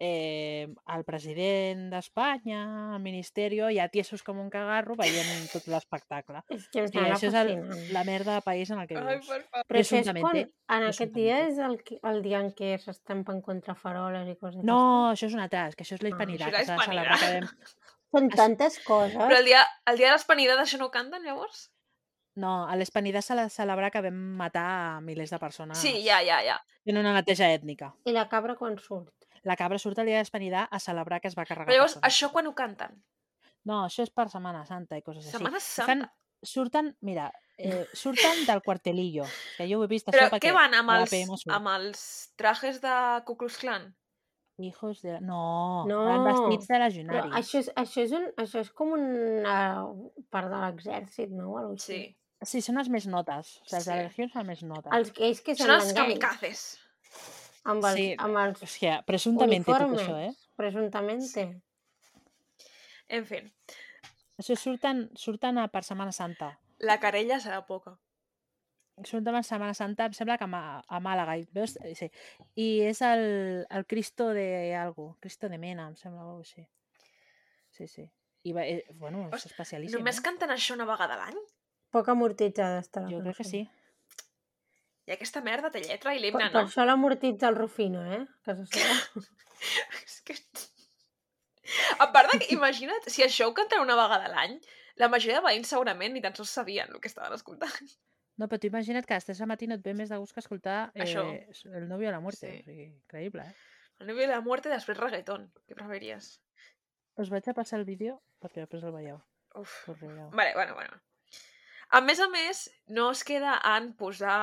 eh, 0.03 0.67
el 0.95 1.03
president 1.05 1.87
d'Espanya, 1.93 2.59
el 2.97 3.01
ministeri, 3.03 3.61
i 3.71 3.79
a 3.79 3.87
tiesos 3.93 4.23
com 4.27 4.39
un 4.41 4.49
cagarro 4.51 4.95
veient 4.99 5.47
tot 5.53 5.67
l'espectacle. 5.71 6.41
És 6.49 6.67
que 6.73 6.87
Sí, 6.89 6.97
això 6.99 7.29
és 7.29 7.37
el, 7.37 7.53
la 7.93 8.03
merda 8.03 8.35
de 8.39 8.41
país 8.41 8.69
en 8.73 8.79
el 8.83 8.87
que 8.89 8.97
Ai, 8.97 9.15
vius. 9.15 9.27
favor. 9.29 9.65
Però 9.69 9.79
això 9.79 9.99
és 10.01 10.11
quan, 10.19 10.37
en 10.75 10.87
aquest 10.89 11.13
dia 11.15 11.39
és 11.47 11.57
el, 11.57 11.79
el 12.11 12.21
dia 12.27 12.41
en 12.43 12.51
què 12.57 12.75
s'estampen 12.81 13.41
contra 13.41 13.75
faroles 13.75 14.27
i 14.27 14.35
coses 14.35 14.63
No, 14.67 15.11
això 15.13 15.27
és 15.31 15.33
un 15.37 15.39
altre, 15.47 15.67
és 15.69 15.75
que 15.79 15.83
això 15.87 15.95
és 15.95 16.01
la 16.03 16.09
Ah. 16.09 16.11
hispanidad, 16.11 16.47
Això 16.51 16.59
és 16.59 16.87
la 16.93 17.49
Són 18.11 18.25
Es- 18.27 18.35
tantes 18.35 18.79
coses. 18.83 19.15
Però 19.15 19.37
el 19.39 19.45
dia, 19.45 19.61
el 19.87 19.95
dia 19.95 20.07
de 20.09 20.17
l'Espanida 20.17 20.57
d'això 20.59 20.77
no 20.77 20.87
ho 20.89 20.91
canten, 20.91 21.23
llavors? 21.23 21.70
No, 22.35 22.65
a 22.65 22.75
l'Espanida 22.79 23.21
se 23.21 23.35
la 23.35 23.49
celebra 23.49 23.89
que 23.91 24.01
vam 24.01 24.15
matar 24.39 24.63
a 24.95 25.01
milers 25.01 25.29
de 25.33 25.39
persones 25.39 25.77
Sí, 25.77 25.97
ja, 26.05 26.21
ja, 26.23 26.37
ja. 26.45 26.59
en 26.85 26.97
una 26.97 27.11
neteja 27.13 27.49
ètnica. 27.51 27.93
I 28.05 28.13
la 28.15 28.27
cabra 28.29 28.55
quan 28.55 28.77
surt? 28.79 29.11
La 29.43 29.55
cabra 29.57 29.77
surt 29.79 29.97
el 29.99 30.05
dia 30.05 30.15
de 30.15 30.21
l'Espanida 30.23 30.63
a 30.71 30.79
celebrar 30.79 31.19
que 31.19 31.27
es 31.27 31.35
va 31.37 31.43
carregar 31.45 31.67
Però 31.67 31.75
llavors, 31.81 31.95
persones. 31.97 32.13
això 32.13 32.31
quan 32.31 32.47
ho 32.47 32.53
canten? 32.55 33.03
No, 33.65 33.83
això 33.85 34.03
és 34.03 34.09
per 34.09 34.29
Setmana 34.29 34.65
Santa 34.65 34.97
i 34.97 35.01
coses 35.03 35.25
així. 35.25 35.35
Setmana 35.37 35.59
Fan, 35.59 35.85
Santa. 36.05 36.13
surten, 36.43 36.95
mira, 37.01 37.31
eh, 37.57 37.85
surten 37.93 38.45
del 38.47 38.61
quartelillo, 38.61 39.25
que 39.57 39.67
jo 39.69 39.79
ho 39.79 39.83
he 39.83 39.87
vist 39.87 40.07
Però 40.07 40.23
això 40.27 40.31
perquè 40.37 40.49
què 40.49 40.53
van 40.55 40.73
amb 40.73 40.89
a 40.89 41.01
els, 41.01 41.11
surt. 41.11 41.51
amb 41.53 41.67
els 41.67 42.33
trajes 42.37 42.79
de 42.81 42.95
Ku 43.25 43.35
Klux 43.37 43.57
Klan? 43.57 43.91
Hijos 44.57 45.01
de... 45.01 45.19
No, 45.21 45.85
No, 45.89 46.03
van 46.05 46.23
vestits 46.25 46.67
de 46.67 46.73
Però 46.75 46.83
legionaris. 46.85 47.33
això 47.33 47.59
és, 47.59 47.69
això 47.75 48.01
és, 48.03 48.11
un, 48.13 48.25
això 48.37 48.59
és 48.61 48.69
com 48.71 48.91
una 48.93 49.87
part 50.29 50.49
de 50.49 50.57
l'exèrcit, 50.63 51.29
no? 51.33 51.51
O 51.53 51.57
algo 51.57 51.73
així. 51.73 51.93
Sí. 51.97 52.17
Sí, 52.43 52.61
són 52.61 52.77
els 52.81 52.89
més 52.89 53.05
notes. 53.07 53.57
O 53.61 53.65
sigui, 53.65 53.77
els 53.77 53.85
de 53.85 53.91
Sí. 53.91 53.97
la 53.97 54.03
legió 54.07 54.27
són 54.29 54.41
els 54.41 54.47
més 54.47 54.63
notes. 54.63 54.93
Els 54.97 55.11
que 55.11 55.25
ells 55.27 55.41
que 55.41 55.55
Són 55.55 55.69
els 55.69 55.93
kamikazes. 55.93 56.63
Amb 57.63 57.85
els, 57.85 57.95
Sí. 57.95 58.15
amb 58.17 58.37
els 58.37 58.61
Hòstia, 58.63 59.03
presuntament 59.05 59.63
tot 59.65 59.75
uniformes. 59.81 60.01
això, 60.07 60.17
eh? 60.29 60.35
Presuntamente. 60.57 61.61
En 63.09 63.25
fi, 63.25 63.41
Això 64.41 64.55
surten, 64.57 65.11
surten 65.15 65.57
a 65.59 65.67
per 65.67 65.83
Setmana 65.83 66.11
Santa. 66.11 66.57
la 66.79 66.99
carella 66.99 67.37
serà 67.39 67.63
poca. 67.67 67.99
Surten 69.03 69.35
a 69.35 69.43
Setmana 69.43 69.73
Santa, 69.75 70.05
em 70.05 70.13
sembla 70.13 70.37
que 70.37 70.45
a, 70.45 70.83
a 70.87 70.99
Màlaga. 70.99 71.37
I, 71.37 71.47
veus? 71.51 71.75
Eh, 71.83 71.93
Sí. 71.95 72.09
I 72.55 72.81
és 72.81 73.01
el, 73.01 73.65
el 73.69 73.85
Cristo 73.85 74.29
de 74.33 74.75
algo, 74.75 75.17
Cristo 75.19 75.47
de 75.49 75.57
Mena, 75.59 75.87
em 75.87 75.95
sembla, 75.95 76.25
o 76.25 76.39
així. 76.39 76.67
Sí, 77.69 77.87
sí. 77.87 78.09
I 78.43 78.51
va, 78.53 78.65
eh, 78.65 78.83
bueno, 78.93 79.29
és 79.31 79.45
especialíssim. 79.45 79.99
Només 79.99 80.17
eh? 80.17 80.21
canten 80.23 80.49
això 80.49 80.73
una 80.73 80.85
vegada 80.85 81.13
a 81.13 81.17
l'any? 81.17 81.37
Poc 81.91 82.09
amortitzada 82.13 82.81
està 82.81 83.03
la 83.03 83.11
Jo 83.11 83.21
crec 83.23 83.41
que 83.41 83.47
sí. 83.47 83.61
I 85.09 85.15
aquesta 85.15 85.41
merda 85.43 85.71
té 85.73 85.81
lletra 85.83 86.13
i 86.13 86.19
Per, 86.19 86.23
l'himne 86.25 86.49
per 86.51 86.61
no. 86.61 86.67
això 86.67 86.85
l'amortitza 86.87 87.49
el 87.49 87.57
Rufino, 87.57 88.03
eh? 88.15 88.21
Que 88.45 88.55
se 88.59 88.67
sap. 88.69 89.25
És 90.03 90.21
que... 90.27 90.37
A 92.03 92.07
part 92.13 92.31
de 92.31 92.39
que, 92.41 92.53
imagina't, 92.55 93.09
si 93.11 93.23
això 93.25 93.47
ho 93.49 93.55
canten 93.57 93.83
una 93.83 93.97
vegada 93.99 94.29
a 94.29 94.31
l'any, 94.31 94.55
la 95.01 95.09
majoria 95.11 95.39
de 95.39 95.45
veïns 95.45 95.69
segurament 95.71 96.15
ni 96.15 96.23
tan 96.23 96.35
sols 96.37 96.53
sabien 96.59 96.91
el 96.93 97.01
que 97.03 97.11
estaven 97.11 97.35
escoltant. 97.37 97.91
No, 98.39 98.47
però 98.47 98.61
tu 98.61 98.69
imagina't 98.71 99.05
que 99.05 99.13
a 99.15 99.19
les 99.19 99.27
3 99.27 99.43
del 99.43 99.49
matí 99.51 99.67
no 99.69 99.77
et 99.77 99.83
ve 99.85 99.93
més 99.97 100.09
de 100.09 100.17
gust 100.17 100.33
que 100.33 100.41
escoltar 100.41 100.77
eh, 100.95 101.03
Això. 101.03 101.25
El 101.75 101.87
novio 101.89 102.09
de 102.09 102.15
la 102.15 102.23
muerte. 102.23 102.47
Sí. 102.47 102.61
O 102.63 102.65
sigui, 102.69 102.87
increïble, 102.89 103.45
eh? 103.45 103.81
El 104.01 104.09
nivell 104.09 104.31
de 104.31 104.33
la 104.37 104.41
muerte 104.45 104.71
i 104.71 104.73
després 104.73 104.97
reggaeton. 104.97 105.45
Què 105.67 105.77
preferiries? 105.77 106.31
Us 107.21 107.29
vaig 107.29 107.51
a 107.51 107.57
passar 107.57 107.77
el 107.81 107.85
vídeo 107.85 108.17
perquè 108.41 108.63
després 108.63 108.87
el 108.87 108.95
veieu. 108.95 109.19
Uf. 109.59 109.75
Vale, 109.91 110.53
bueno, 110.55 110.73
bueno. 110.73 111.01
A 111.91 111.99
més 112.01 112.21
a 112.23 112.27
més, 112.31 112.63
no 112.87 113.09
es 113.11 113.23
queda 113.27 113.57
en 113.73 113.91
posar 113.99 114.35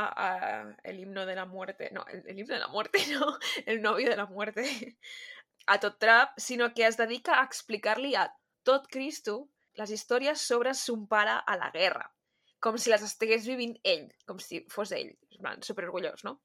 el 0.85 0.99
himno 1.01 1.25
de 1.27 1.35
la 1.35 1.47
muerte, 1.47 1.89
no, 1.93 2.05
el, 2.13 2.23
el 2.27 2.39
himno 2.39 2.55
de 2.55 2.61
la 2.61 2.69
muerte, 2.69 3.01
no, 3.15 3.39
el 3.65 3.81
novio 3.83 4.11
de 4.11 4.17
la 4.17 4.27
muerte, 4.27 4.67
a 5.67 5.79
tot 5.81 5.99
trap, 5.99 6.37
sinó 6.37 6.73
que 6.75 6.87
es 6.87 6.99
dedica 7.01 7.39
a 7.39 7.45
explicar-li 7.45 8.15
a 8.17 8.27
tot 8.69 8.89
Cristo 8.93 9.39
les 9.81 9.93
històries 9.95 10.43
sobre 10.43 10.75
son 10.75 11.07
pare 11.09 11.39
a 11.47 11.57
la 11.57 11.71
guerra, 11.73 12.11
com 12.61 12.77
si 12.77 12.93
les 12.93 13.05
estigués 13.07 13.47
vivint 13.49 13.79
ell, 13.85 14.09
com 14.27 14.41
si 14.43 14.65
fos 14.73 14.93
ell, 14.97 15.15
plan, 15.39 15.63
superorgullós, 15.65 16.27
no? 16.29 16.37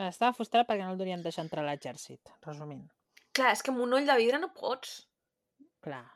Estava 0.00 0.32
frustrat 0.32 0.68
perquè 0.68 0.86
no 0.86 0.94
el 0.94 1.00
durien 1.02 1.20
deixar 1.24 1.44
entrar 1.44 1.66
a 1.66 1.68
l'exèrcit, 1.68 2.32
resumint. 2.46 2.86
Clar, 3.36 3.52
és 3.52 3.60
que 3.60 3.74
amb 3.74 3.84
un 3.84 3.98
ull 3.98 4.08
de 4.08 4.16
vidre 4.16 4.40
no 4.40 4.54
pots. 4.56 5.02
Clar, 5.84 6.06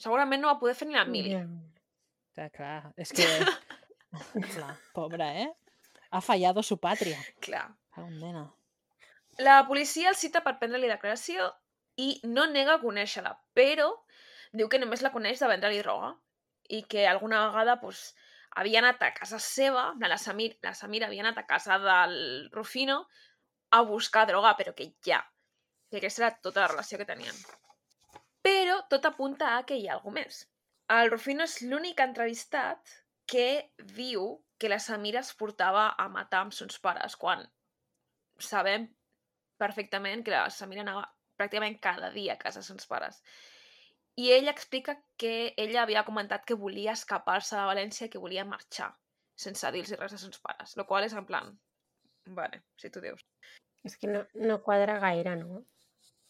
Segurament 0.00 0.42
no 0.42 0.50
va 0.50 0.58
poder 0.58 0.74
fer 0.78 0.88
ni 0.88 0.96
la 0.96 1.04
mili. 1.06 1.34
Ja. 1.34 2.48
clar. 2.56 2.78
És 2.98 3.14
que... 3.14 3.26
clar, 4.54 4.76
pobra, 4.94 5.30
eh? 5.40 5.50
Ha 6.10 6.20
fallado 6.20 6.62
su 6.62 6.78
patria. 6.78 7.18
Clar. 7.40 7.68
Condena. 7.94 8.52
La 9.38 9.64
policia 9.66 10.10
el 10.10 10.16
cita 10.18 10.42
per 10.42 10.56
prendre-li 10.60 10.90
declaració 10.90 11.48
i 11.98 12.20
no 12.26 12.46
nega 12.50 12.80
conèixer-la, 12.82 13.34
però 13.54 13.88
diu 14.54 14.68
que 14.70 14.78
només 14.78 15.02
la 15.02 15.12
coneix 15.14 15.42
de 15.42 15.50
vendre-li 15.50 15.82
droga 15.82 16.12
i 16.70 16.82
que 16.90 17.06
alguna 17.10 17.44
vegada 17.48 17.76
pues, 17.80 18.14
havia 18.58 18.80
anat 18.82 19.02
a 19.02 19.12
casa 19.14 19.40
seva, 19.42 19.92
la 19.98 20.18
Samir, 20.18 20.54
la 20.62 20.74
Samir 20.74 21.04
havia 21.04 21.22
anat 21.26 21.42
a 21.42 21.46
casa 21.46 21.78
del 21.82 22.48
Rufino 22.54 23.04
a 23.70 23.82
buscar 23.82 24.26
droga, 24.30 24.54
però 24.58 24.74
que 24.74 24.92
ja. 25.06 25.20
I 25.90 25.98
aquesta 25.98 26.24
era 26.24 26.34
tota 26.42 26.62
la 26.62 26.70
relació 26.70 26.98
que 26.98 27.06
tenien. 27.08 27.34
Però 28.42 28.80
tot 28.90 29.06
apunta 29.06 29.56
a 29.56 29.62
que 29.66 29.78
hi 29.78 29.88
ha 29.88 29.96
alguna 29.96 30.22
més. 30.22 30.44
El 30.94 31.10
Rufino 31.10 31.46
és 31.46 31.60
l'únic 31.62 32.02
entrevistat 32.02 32.98
que 33.26 33.70
diu 33.96 34.44
que 34.58 34.70
la 34.70 34.78
Samira 34.78 35.20
es 35.20 35.32
portava 35.34 35.88
a 35.98 36.08
matar 36.08 36.44
amb 36.44 36.54
sons 36.56 36.78
pares, 36.80 37.16
quan 37.16 37.42
sabem 38.38 38.86
perfectament 39.60 40.24
que 40.24 40.34
la 40.34 40.48
Samira 40.50 40.84
anava 40.84 41.04
pràcticament 41.38 41.80
cada 41.82 42.10
dia 42.14 42.34
a 42.34 42.40
casa 42.40 42.62
de 42.62 42.68
sons 42.68 42.86
pares. 42.90 43.20
I 44.16 44.30
ell 44.36 44.48
explica 44.48 44.94
que 45.18 45.54
ella 45.58 45.82
havia 45.82 46.04
comentat 46.06 46.44
que 46.46 46.54
volia 46.58 46.94
escapar-se 46.94 47.56
de 47.56 47.66
València, 47.66 48.10
que 48.10 48.22
volia 48.22 48.46
marxar, 48.46 48.92
sense 49.34 49.70
dir-los 49.74 49.98
res 49.98 50.14
a 50.14 50.20
sons 50.22 50.38
pares, 50.42 50.76
el 50.78 50.86
qual 50.86 51.06
és 51.06 51.16
en 51.18 51.26
plan, 51.26 51.50
vale, 52.36 52.62
si 52.78 52.90
tu 52.94 53.02
dius. 53.02 53.24
És 53.84 53.98
que 53.98 54.08
no, 54.08 54.22
no 54.38 54.60
quadra 54.62 55.00
gaire, 55.02 55.34
no? 55.40 55.64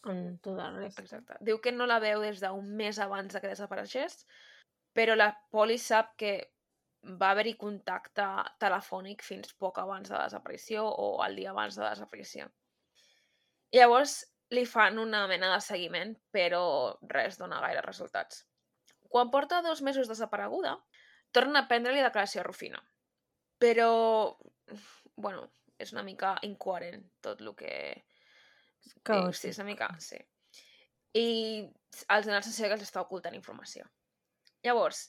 Amb 0.09 0.41
tot 0.45 0.59
el 0.61 0.81
rest. 0.81 0.99
Exacte. 1.01 1.37
Diu 1.45 1.61
que 1.61 1.71
no 1.73 1.85
la 1.89 2.01
veu 2.01 2.25
des 2.25 2.41
d'un 2.41 2.73
mes 2.81 2.97
abans 3.01 3.31
de 3.33 3.41
que 3.41 3.53
desapareixés, 3.53 4.25
però 4.97 5.15
la 5.15 5.31
poli 5.53 5.77
sap 5.81 6.13
que 6.19 6.33
va 7.21 7.31
haver-hi 7.31 7.55
contacte 7.61 8.25
telefònic 8.61 9.23
fins 9.23 9.53
poc 9.61 9.77
abans 9.81 10.09
de 10.09 10.15
la 10.15 10.25
desaparició 10.25 10.85
o 10.85 11.09
el 11.25 11.35
dia 11.37 11.51
abans 11.51 11.77
de 11.77 11.83
la 11.83 11.91
desaparició. 11.93 12.47
Llavors 13.75 14.23
li 14.53 14.65
fan 14.69 14.99
una 15.01 15.25
mena 15.27 15.51
de 15.53 15.61
seguiment, 15.61 16.13
però 16.33 16.63
res 17.11 17.37
dona 17.37 17.61
gaire 17.61 17.83
resultats. 17.85 18.43
Quan 19.09 19.31
porta 19.31 19.61
dos 19.61 19.81
mesos 19.81 20.09
desapareguda, 20.09 20.75
torna 21.31 21.63
a 21.63 21.67
prendre-li 21.69 22.03
declaració 22.03 22.41
a 22.41 22.47
Rufino. 22.47 22.81
Però, 23.61 24.35
bueno, 25.15 25.49
és 25.79 25.93
una 25.93 26.03
mica 26.03 26.35
incoherent 26.47 27.03
tot 27.23 27.41
el 27.41 27.53
que 27.55 27.75
Caòtic. 29.03 29.35
sí, 29.39 29.49
és 29.49 29.59
una 29.59 29.69
mica, 29.69 29.89
sí. 29.99 30.17
I 31.15 31.27
els 32.11 32.25
dona 32.27 32.39
la 32.39 32.43
sensació 32.43 32.67
que 32.67 32.77
els 32.77 32.85
està 32.85 33.01
ocultant 33.01 33.35
informació. 33.37 33.85
Llavors, 34.65 35.05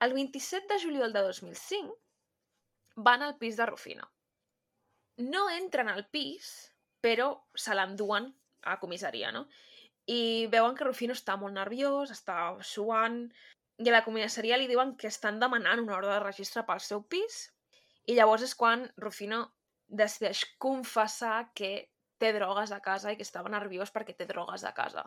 el 0.00 0.14
27 0.14 0.72
de 0.72 0.80
juliol 0.82 1.12
de 1.12 1.22
2005 1.26 1.98
van 2.96 3.22
al 3.22 3.36
pis 3.38 3.56
de 3.56 3.66
Rufino. 3.66 4.10
No 5.18 5.48
entren 5.50 5.88
al 5.88 6.06
pis, 6.06 6.72
però 7.02 7.30
se 7.54 7.74
l'enduen 7.74 8.30
a 8.62 8.74
la 8.74 8.80
comissaria, 8.80 9.32
no? 9.34 9.46
I 10.06 10.46
veuen 10.50 10.74
que 10.74 10.86
Rufino 10.86 11.14
està 11.14 11.36
molt 11.36 11.54
nerviós, 11.54 12.12
està 12.14 12.38
suant, 12.64 13.20
i 13.78 13.90
a 13.90 13.94
la 13.94 14.04
comissaria 14.06 14.58
li 14.58 14.66
diuen 14.70 14.96
que 14.98 15.10
estan 15.10 15.38
demanant 15.42 15.82
una 15.82 15.96
ordre 15.98 16.14
de 16.14 16.22
registre 16.24 16.64
pel 16.66 16.80
seu 16.82 17.02
pis, 17.02 17.44
i 18.06 18.16
llavors 18.16 18.46
és 18.46 18.54
quan 18.58 18.86
Rufino 18.96 19.44
decideix 19.88 20.44
confessar 20.58 21.50
que 21.54 21.88
té 22.18 22.32
drogues 22.34 22.72
a 22.72 22.80
casa 22.84 23.12
i 23.12 23.18
que 23.18 23.26
estava 23.26 23.52
nerviós 23.52 23.92
perquè 23.94 24.16
té 24.16 24.26
drogues 24.26 24.64
a 24.64 24.72
casa. 24.74 25.04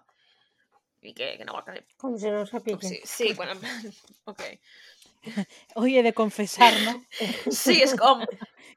I 1.01 1.13
que, 1.13 1.37
que 1.37 1.45
no 1.45 1.53
no 1.53 1.59
ho 1.59 1.63
Com 1.97 2.17
sapigués. 2.17 2.87
si, 2.87 3.01
sí, 3.05 3.33
bueno, 3.33 3.53
ok. 4.25 4.41
Hoy 5.75 5.97
he 5.97 6.03
de 6.03 6.13
confesar, 6.13 6.73
¿no? 6.81 7.05
Sí, 7.51 7.81
és 7.81 7.95
com... 7.95 8.25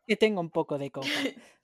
que 0.06 0.16
tengo 0.16 0.40
un 0.40 0.50
poco 0.50 0.78
de 0.78 0.90
coca. 0.90 1.08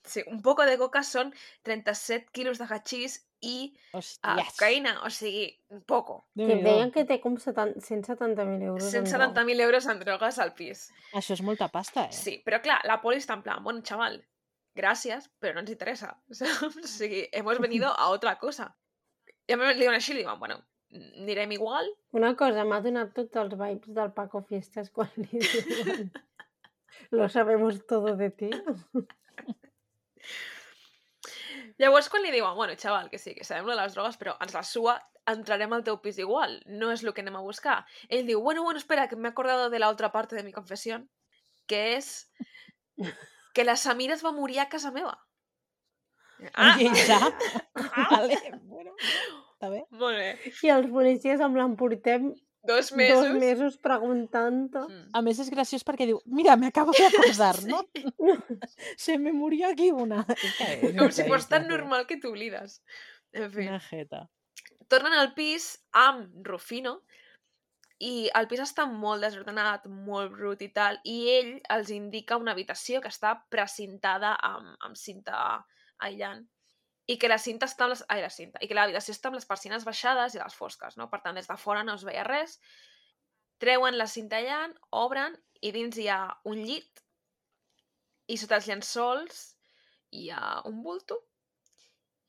Sí, 0.04 0.22
un 0.26 0.40
poco 0.40 0.64
de 0.64 0.78
coca 0.80 1.02
són 1.04 1.32
37 1.68 2.32
quilos 2.32 2.58
de 2.58 2.64
hachís 2.64 3.18
i 3.44 3.74
uh, 3.92 4.00
cocaïna, 4.48 4.94
o 5.04 5.10
sigui, 5.12 5.50
un 5.68 5.82
poco. 5.84 6.24
Que 6.34 6.46
Déu-n'hi-do. 6.46 6.64
deien 6.64 6.92
que 6.94 7.04
té 7.08 7.20
com 7.20 7.36
70 7.36 7.80
170.000 7.84 8.64
euros. 8.70 8.94
en 8.94 9.04
droga. 9.04 9.28
170.000 9.44 9.60
euros 9.66 9.86
en 9.92 10.00
drogues 10.00 10.40
al 10.40 10.54
pis. 10.56 10.88
Això 11.12 11.36
és 11.36 11.44
molta 11.44 11.68
pasta, 11.68 12.08
eh? 12.08 12.16
Sí, 12.16 12.38
però 12.44 12.62
clar, 12.64 12.80
la 12.88 13.00
poli 13.04 13.20
està 13.20 13.36
en 13.36 13.44
plan, 13.44 13.62
bueno, 13.64 13.84
chaval, 13.84 14.22
gracias, 14.74 15.30
pero 15.38 15.54
no 15.54 15.60
ens 15.60 15.70
interesa. 15.76 16.16
O 16.32 16.88
sigui, 16.88 17.28
hemos 17.32 17.60
venido 17.60 17.92
a 17.92 18.08
otra 18.08 18.38
cosa. 18.38 18.74
I 19.50 19.54
a 19.54 19.58
mi 19.58 19.66
li 19.74 19.88
així, 19.90 20.14
li 20.14 20.22
diuen, 20.22 20.38
bueno, 20.38 20.60
anirem 20.94 21.50
igual, 21.56 21.88
Una 22.14 22.36
cosa, 22.38 22.62
m'ha 22.66 22.78
donat 22.84 23.10
tots 23.16 23.38
els 23.42 23.56
vibes 23.58 23.94
del 23.96 24.12
Paco 24.14 24.44
Fiestas 24.46 24.92
quan 24.94 25.10
li 25.16 25.40
diuen 25.42 26.12
Lo 27.10 27.28
sabemos 27.28 27.80
todo 27.90 28.14
de 28.16 28.28
ti. 28.30 28.50
Llavors, 31.80 32.10
quan 32.12 32.22
li 32.22 32.30
diuen, 32.30 32.54
bueno, 32.54 32.76
xaval, 32.78 33.08
que 33.10 33.18
sí, 33.18 33.34
que 33.34 33.46
sabem 33.48 33.66
lo 33.66 33.74
de 33.74 33.80
les 33.80 33.94
drogues, 33.96 34.18
però 34.20 34.36
ens 34.44 34.54
la 34.54 34.62
sua, 34.68 34.98
entrarem 35.32 35.72
al 35.72 35.82
teu 35.86 35.98
pis 36.04 36.18
igual, 36.22 36.58
no 36.68 36.90
és 36.94 37.02
el 37.02 37.14
que 37.16 37.24
anem 37.24 37.38
a 37.40 37.42
buscar. 37.46 37.80
Ell 38.08 38.26
diu, 38.28 38.42
bueno, 38.44 38.62
bueno, 38.62 38.78
espera, 38.78 39.08
que 39.08 39.16
me 39.16 39.28
he 39.28 39.32
acordado 39.32 39.70
de 39.70 39.80
la 39.82 39.88
otra 39.88 40.12
parte 40.12 40.36
de 40.36 40.44
mi 40.44 40.52
confesión, 40.52 41.08
que 41.66 41.96
és 41.96 42.30
que 43.54 43.64
la 43.64 43.76
Samira 43.76 44.14
es 44.14 44.24
va 44.24 44.32
morir 44.36 44.60
a 44.60 44.68
casa 44.68 44.92
meva. 44.94 45.16
Ah, 46.54 46.76
I 46.80 46.88
ja? 46.94 47.18
vale, 48.10 48.38
bueno, 48.64 48.94
està 49.54 49.70
bé. 49.72 49.82
molt 49.90 50.16
bé. 50.18 50.30
I 50.64 50.72
els 50.76 50.88
policies 50.92 51.40
amb 51.44 51.56
l'emportem 51.60 52.32
Dos 52.62 52.90
mesos. 52.92 53.22
Dos 53.24 53.38
mesos 53.40 53.76
preguntant-te. 53.80 54.80
Mm. 54.84 55.04
A 55.16 55.22
més, 55.24 55.38
és 55.40 55.48
graciós 55.48 55.80
perquè 55.86 56.04
diu, 56.10 56.18
mira, 56.28 56.58
me 56.60 56.66
acabo 56.68 56.92
de 56.92 57.06
acordar, 57.06 57.56
Sí. 57.56 57.70
¿no? 57.70 57.80
Se 58.98 59.16
me 59.16 59.32
murió 59.32 59.70
aquí 59.70 59.90
una. 59.90 60.26
Com 60.98 61.08
si 61.10 61.24
fos 61.24 61.48
tan 61.48 61.64
normal 61.68 62.04
que 62.06 62.18
t'oblides. 62.20 62.82
En 63.32 63.48
fi. 63.50 63.64
Una 63.68 63.80
jeta. 63.80 64.26
tornen 64.90 65.12
al 65.14 65.32
pis 65.34 65.78
amb 65.94 66.44
Rufino 66.44 66.96
i 68.02 68.28
el 68.34 68.48
pis 68.50 68.60
està 68.64 68.84
molt 68.90 69.22
desordenat, 69.22 69.84
molt 69.86 70.32
brut 70.34 70.60
i 70.66 70.68
tal, 70.74 70.96
i 71.04 71.16
ell 71.38 71.50
els 71.70 71.90
indica 71.94 72.36
una 72.40 72.52
habitació 72.56 73.00
que 73.00 73.08
està 73.12 73.36
precintada 73.48 74.34
amb, 74.34 74.74
amb 74.84 74.96
cinta 74.98 75.64
aïllant 76.06 76.46
i 77.10 77.16
que 77.18 77.28
la 77.30 77.40
cinta 77.42 77.66
està 77.66 77.86
amb 77.86 77.94
les... 77.94 78.04
Ai, 78.12 78.20
la 78.22 78.30
cinta. 78.30 78.60
I 78.62 78.68
que 78.70 78.76
l'habitació 78.76 79.14
està 79.16 79.30
amb 79.30 79.38
les 79.38 79.48
persianes 79.48 79.86
baixades 79.86 80.36
i 80.36 80.42
les 80.42 80.54
fosques, 80.54 80.96
no? 81.00 81.08
Per 81.10 81.20
tant, 81.24 81.38
des 81.38 81.48
de 81.50 81.56
fora 81.58 81.82
no 81.86 81.96
es 81.98 82.04
veia 82.06 82.22
res. 82.26 82.58
Treuen 83.60 83.98
la 83.98 84.06
cinta 84.06 84.38
aïllant, 84.38 84.76
obren 84.96 85.34
i 85.60 85.72
dins 85.74 85.98
hi 85.98 86.06
ha 86.08 86.22
un 86.48 86.62
llit 86.64 87.02
i 88.30 88.36
sota 88.38 88.60
els 88.60 88.68
llençols 88.70 89.40
hi 90.16 90.28
ha 90.30 90.60
un 90.70 90.80
bulto 90.84 91.18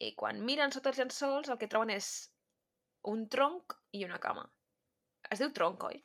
i 0.01 0.11
quan 0.17 0.41
miren 0.45 0.73
sota 0.73 0.89
els 0.91 0.99
llençols 0.99 1.51
el 1.53 1.59
que 1.61 1.69
troben 1.69 1.93
és 1.93 2.09
un 3.11 3.27
tronc 3.29 3.77
i 3.97 4.03
una 4.05 4.19
cama. 4.21 4.47
Es 5.29 5.41
diu 5.41 5.51
tronc, 5.53 5.83
oi? 5.89 6.01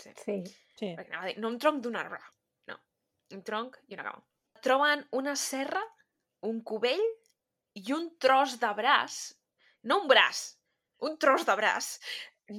Sí. 0.00 0.12
Sí. 0.24 0.36
Sí. 0.78 0.92
Perquè 0.96 1.12
anava 1.12 1.26
a 1.26 1.30
dir, 1.30 1.36
no 1.40 1.50
un 1.52 1.58
tronc 1.60 1.82
d'un 1.84 1.98
arbre, 2.00 2.20
no. 2.70 2.78
Un 3.36 3.44
tronc 3.46 3.76
i 3.88 3.98
una 3.98 4.06
cama. 4.08 4.24
Troben 4.64 5.04
una 5.18 5.34
serra, 5.36 5.82
un 6.48 6.60
cubell 6.66 7.02
i 7.78 7.92
un 7.96 8.10
tros 8.22 8.58
de 8.62 8.72
braç. 8.78 9.20
No 9.88 10.02
un 10.02 10.08
braç, 10.10 10.42
un 11.02 11.16
tros 11.18 11.46
de 11.48 11.56
braç. 11.58 11.94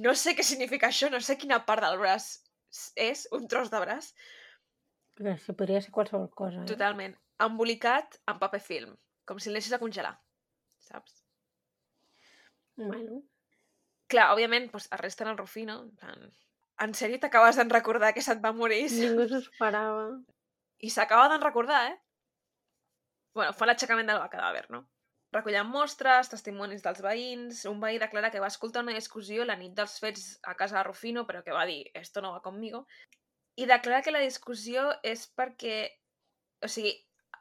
No 0.04 0.14
sé 0.18 0.34
què 0.36 0.44
significa 0.46 0.90
això, 0.90 1.10
no 1.12 1.20
sé 1.20 1.38
quina 1.40 1.60
part 1.68 1.84
del 1.84 2.00
braç 2.00 2.30
és 2.98 3.28
un 3.36 3.46
tros 3.48 3.70
de 3.70 3.80
braç. 3.84 4.10
Això 5.34 5.54
podria 5.54 5.82
ser 5.84 5.92
qualsevol 5.94 6.26
cosa. 6.34 6.64
Eh? 6.64 6.70
Totalment. 6.70 7.14
Embolicat 7.44 8.18
en 8.30 8.40
paper 8.40 8.62
film. 8.62 8.96
Com 9.24 9.38
si 9.38 9.52
l'anessis 9.52 9.76
a 9.76 9.80
congelar. 9.82 10.16
Saps? 10.84 11.22
Bueno, 12.76 13.22
Clar, 14.10 14.28
òbviament, 14.34 14.68
doncs, 14.72 14.88
arresten 14.92 15.30
el 15.30 15.38
Rufino. 15.38 15.78
En, 15.86 15.92
plan, 16.00 16.24
en 16.84 16.94
sèrio 16.98 17.20
t'acabes 17.22 17.56
d'en 17.58 17.70
recordar 17.72 18.12
que 18.14 18.22
se't 18.24 18.42
va 18.44 18.52
morir? 18.56 18.82
ningú 18.92 19.28
s'ho 19.30 19.40
esperava. 19.40 20.08
I 20.84 20.90
s'acaba 20.92 21.30
d'en 21.32 21.44
recordar, 21.44 21.80
eh? 21.92 21.96
Bueno, 23.34 23.52
fa 23.52 23.66
l'aixecament 23.68 24.10
del 24.10 24.22
cadàver, 24.32 24.66
no? 24.70 24.84
Recollen 25.34 25.66
mostres, 25.66 26.30
testimonis 26.30 26.84
dels 26.84 27.00
veïns... 27.02 27.64
Un 27.66 27.80
veí 27.82 27.98
declara 27.98 28.30
que 28.30 28.42
va 28.42 28.50
escoltar 28.52 28.84
una 28.84 28.94
discussió 28.94 29.46
la 29.46 29.56
nit 29.58 29.74
dels 29.74 29.96
fets 30.02 30.28
a 30.46 30.54
casa 30.54 30.78
de 30.78 30.84
Rufino, 30.86 31.24
però 31.26 31.42
que 31.42 31.56
va 31.56 31.64
dir, 31.66 31.90
esto 31.98 32.22
no 32.22 32.30
va 32.36 32.44
conmigo. 32.44 32.84
I 33.58 33.66
declara 33.70 34.02
que 34.06 34.14
la 34.14 34.22
discussió 34.22 34.92
és 35.02 35.26
perquè... 35.34 35.78
O 36.62 36.70
sigui, 36.70 36.94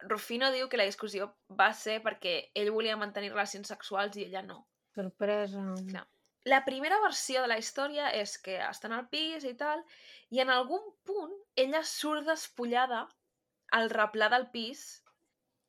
Rufino 0.09 0.49
diu 0.51 0.67
que 0.69 0.79
la 0.81 0.89
discussió 0.89 1.29
va 1.59 1.69
ser 1.77 1.99
perquè 2.03 2.33
ell 2.57 2.73
volia 2.73 2.97
mantenir 2.97 3.31
relacions 3.31 3.69
sexuals 3.69 4.17
i 4.17 4.25
ella 4.25 4.41
no. 4.41 4.63
Sorpresa. 4.97 5.61
Clar. 5.91 6.07
La 6.49 6.63
primera 6.65 6.97
versió 6.99 7.45
de 7.45 7.47
la 7.47 7.59
història 7.61 8.09
és 8.17 8.35
que 8.41 8.57
estan 8.65 8.91
al 8.91 9.05
pis 9.13 9.45
i 9.47 9.53
tal, 9.55 9.85
i 10.33 10.41
en 10.43 10.49
algun 10.51 10.89
punt 11.07 11.37
ella 11.55 11.85
surt 11.87 12.25
despullada 12.27 13.05
al 13.77 13.93
replà 13.93 14.27
del 14.33 14.49
pis 14.51 15.02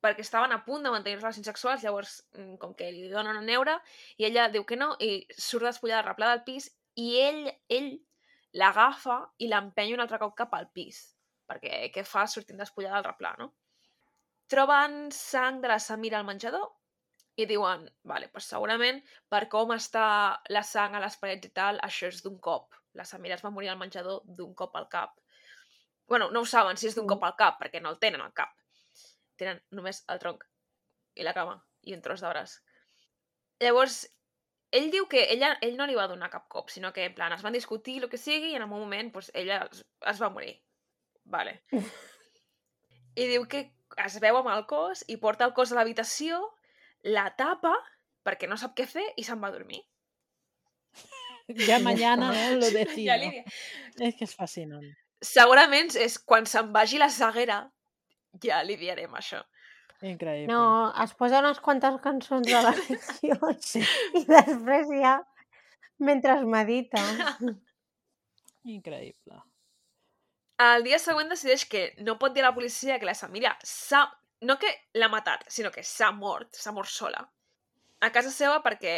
perquè 0.05 0.21
estaven 0.25 0.53
a 0.53 0.61
punt 0.67 0.85
de 0.85 0.93
mantenir 0.93 1.17
relacions 1.19 1.49
sexuals, 1.49 1.83
llavors, 1.83 2.15
mm, 2.37 2.55
com 2.61 2.77
que 2.77 2.91
li 2.93 3.09
donen 3.09 3.41
a 3.41 3.41
neure, 3.41 3.79
i 4.21 4.29
ella 4.29 4.47
diu 4.53 4.63
que 4.69 4.77
no, 4.77 4.93
i 5.01 5.25
surt 5.33 5.65
despullada 5.65 6.03
al 6.03 6.09
replà 6.11 6.31
del 6.35 6.43
pis, 6.47 6.69
i 7.01 7.09
ell, 7.25 7.49
ell 7.79 7.91
l'agafa 8.61 9.17
i 9.43 9.49
l'empenya 9.51 9.97
un 9.97 10.05
altre 10.05 10.21
cop 10.21 10.35
cap 10.37 10.53
al 10.55 10.69
pis, 10.77 11.01
perquè 11.49 11.89
què 11.91 12.05
fa 12.07 12.27
sortint 12.27 12.61
despullada 12.61 13.01
al 13.01 13.07
replà, 13.09 13.33
no? 13.41 13.51
Troben 14.47 15.09
sang 15.11 15.59
de 15.61 15.67
la 15.73 15.79
Samira 15.81 16.19
al 16.21 16.27
menjador, 16.29 16.69
i 17.35 17.45
diuen, 17.49 17.81
vale, 18.07 18.29
pues 18.31 18.45
segurament 18.47 19.01
per 19.27 19.41
com 19.51 19.73
està 19.75 20.05
la 20.55 20.61
sang 20.63 20.95
a 20.95 21.01
les 21.03 21.17
parets 21.19 21.49
i 21.49 21.51
tal, 21.51 21.81
això 21.83 22.07
és 22.07 22.21
d'un 22.23 22.37
cop. 22.39 22.77
La 22.95 23.03
Samira 23.03 23.35
es 23.35 23.43
va 23.43 23.51
morir 23.51 23.73
al 23.73 23.79
menjador 23.81 24.21
d'un 24.37 24.53
cop 24.55 24.75
al 24.79 24.87
cap. 24.87 25.17
bueno, 26.07 26.29
no 26.29 26.41
ho 26.41 26.45
saben 26.45 26.77
si 26.77 26.85
és 26.87 26.93
d'un 26.95 27.05
Mm. 27.05 27.09
cop 27.09 27.23
al 27.23 27.35
cap, 27.35 27.55
perquè 27.59 27.81
no 27.81 27.89
el 27.89 27.97
tenen 27.97 28.21
al 28.21 28.31
cap. 28.31 28.51
Tenen 29.39 29.61
només 29.75 30.03
el 30.11 30.19
tronc 30.21 30.43
i 31.15 31.25
la 31.27 31.33
cama 31.35 31.57
i 31.85 31.95
un 31.95 32.03
tros 32.05 32.23
de 32.23 32.31
braç. 32.31 32.57
Llavors, 33.63 34.01
ell 34.75 34.89
diu 34.91 35.07
que 35.11 35.25
ella, 35.33 35.53
ell 35.63 35.77
no 35.79 35.87
li 35.87 35.95
va 35.95 36.07
donar 36.11 36.31
cap 36.33 36.47
cop, 36.51 36.69
sinó 36.73 36.91
que 36.93 37.05
en 37.05 37.15
plan 37.15 37.33
es 37.33 37.43
van 37.45 37.55
discutir 37.55 38.01
el 38.01 38.09
que 38.11 38.19
sigui 38.19 38.51
i 38.51 38.59
en 38.59 38.65
un 38.65 38.71
moment 38.73 39.11
pues, 39.13 39.31
ella 39.33 39.61
es, 39.71 39.85
es 40.11 40.21
va 40.21 40.31
morir. 40.33 40.57
Vale. 41.25 41.61
I 43.15 43.27
diu 43.31 43.47
que 43.49 43.65
es 44.03 44.19
veu 44.21 44.37
amb 44.41 44.51
el 44.53 44.65
cos 44.69 45.05
i 45.07 45.17
porta 45.21 45.47
el 45.47 45.53
cos 45.57 45.71
a 45.71 45.79
l'habitació, 45.79 46.41
la 47.05 47.29
tapa 47.37 47.73
perquè 48.25 48.49
no 48.49 48.57
sap 48.57 48.75
què 48.77 48.87
fer 48.89 49.05
i 49.15 49.23
se'n 49.23 49.41
va 49.41 49.51
a 49.51 49.55
dormir. 49.55 49.81
Ya 51.47 51.79
mañana 51.89 52.31
¿no? 52.33 52.59
lo 52.59 52.71
decido. 52.71 53.13
Ja, 53.13 53.17
Lídia. 53.17 53.45
Es 53.99 54.15
que 54.15 54.25
és 54.25 54.35
fascinant. 54.35 54.85
Segurament 55.21 55.93
és 56.01 56.17
quan 56.19 56.45
se'n 56.49 56.73
vagi 56.73 56.99
la 57.01 57.09
ceguera 57.09 57.63
ja 58.43 58.61
li 58.63 58.75
direm 58.79 59.13
això. 59.15 59.41
Increïble. 60.03 60.51
No, 60.51 60.91
es 61.03 61.13
posa 61.15 61.39
unes 61.39 61.61
quantes 61.63 61.95
cançons 62.03 62.51
a 62.51 62.61
la 62.65 62.73
ficció 62.75 63.37
Sí, 63.63 63.81
i 64.13 64.25
després 64.27 64.91
ja, 64.91 65.15
mentre 66.03 66.35
es 66.39 66.45
medita. 66.45 67.01
increïble. 68.75 69.39
El 70.65 70.85
dia 70.87 70.99
següent 71.03 71.31
decideix 71.31 71.65
que 71.67 71.87
no 72.03 72.17
pot 72.19 72.35
dir 72.35 72.43
a 72.43 72.49
la 72.49 72.55
policia 72.55 72.99
que 72.99 73.07
la 73.07 73.17
Samira 73.17 73.55
s'ha... 73.63 74.05
No 74.45 74.57
que 74.59 74.69
l'ha 74.99 75.07
matat, 75.09 75.45
sinó 75.49 75.71
que 75.71 75.83
s'ha 75.83 76.11
mort, 76.15 76.51
s'ha 76.59 76.73
mort 76.75 76.91
sola. 76.91 77.23
A 78.03 78.11
casa 78.15 78.31
seva 78.31 78.61
perquè... 78.63 78.97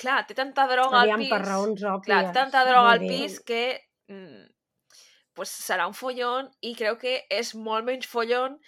Clar, 0.00 0.22
té 0.24 0.34
tanta 0.34 0.64
droga 0.68 1.02
al 1.02 1.10
Aviam, 1.10 1.20
pis... 1.20 1.30
per 1.32 1.40
raons 1.44 1.82
òbvies. 1.84 2.06
Clar, 2.08 2.20
té 2.26 2.36
tanta 2.36 2.64
droga 2.68 2.94
al 2.96 3.04
pis 3.04 3.36
que... 3.44 3.62
Mm, 4.08 4.46
pues 5.40 5.52
serà 5.56 5.86
un 5.88 5.96
follón 5.96 6.50
i 6.60 6.74
creu 6.76 6.98
que 7.00 7.14
és 7.32 7.54
molt 7.56 7.86
menys 7.88 8.04
follón 8.10 8.58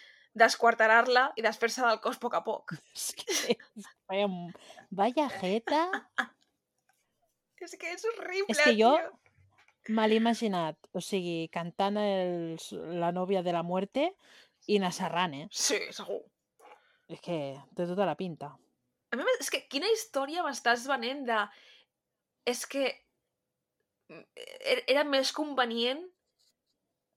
desquarterar-la 0.41 1.27
i 1.37 1.43
desfer-se 1.45 1.83
del 1.85 1.99
cos 2.01 2.17
a 2.17 2.23
poc 2.23 2.39
a 2.39 2.41
poc. 2.47 2.73
Que... 3.21 3.57
Vaya, 4.09 4.29
vaya 4.91 5.27
jeta. 5.41 5.83
És 7.63 7.77
que 7.79 7.93
és 7.95 8.03
horrible, 8.09 8.51
És 8.51 8.59
que 8.59 8.73
jo 8.75 8.89
tio. 8.97 9.11
me 9.95 10.07
l'he 10.09 10.17
imaginat, 10.19 10.79
o 10.97 11.03
sigui, 11.05 11.45
cantant 11.55 12.01
el, 12.01 12.57
la 12.99 13.13
nòvia 13.15 13.45
de 13.47 13.53
la 13.55 13.63
muerte 13.63 14.09
i 14.67 14.81
nassarrant, 14.83 15.37
eh? 15.39 15.45
Sí, 15.55 15.79
segur. 15.95 16.19
És 17.13 17.21
que 17.23 17.37
té 17.77 17.87
tota 17.87 18.09
la 18.09 18.17
pinta. 18.19 18.51
A 19.13 19.21
mi, 19.21 19.29
és 19.39 19.53
que 19.53 19.61
quina 19.71 19.91
història 19.95 20.43
m'estàs 20.43 20.89
venent 20.91 21.23
de... 21.29 21.39
És 22.51 22.65
que 22.67 22.89
mm, 24.09 24.25
e- 24.73 24.83
era 24.97 25.05
més 25.07 25.31
convenient 25.37 26.03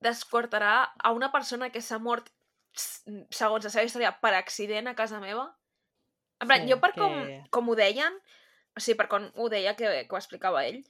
desquarterar 0.03 0.91
a 0.99 1.11
una 1.11 1.31
persona 1.31 1.69
que 1.71 1.81
s'ha 1.81 1.99
mort, 1.99 2.29
segons 2.75 3.63
la 3.63 3.69
seva 3.71 3.85
història, 3.87 4.11
per 4.21 4.33
accident 4.35 4.87
a 4.87 4.95
casa 4.95 5.19
meva. 5.23 5.45
En 6.41 6.47
plan, 6.49 6.65
Sí, 6.65 6.71
jo 6.71 6.79
per 6.81 6.91
com, 6.93 7.13
que- 7.23 7.43
com 7.49 7.69
ho 7.69 7.75
deien, 7.75 8.17
o 8.75 8.79
sigui, 8.83 8.97
per 8.97 9.07
com 9.07 9.29
ho 9.35 9.49
deia 9.49 9.75
que, 9.75 9.87
que 10.07 10.13
ho 10.15 10.17
explicava 10.19 10.65
ell, 10.67 10.81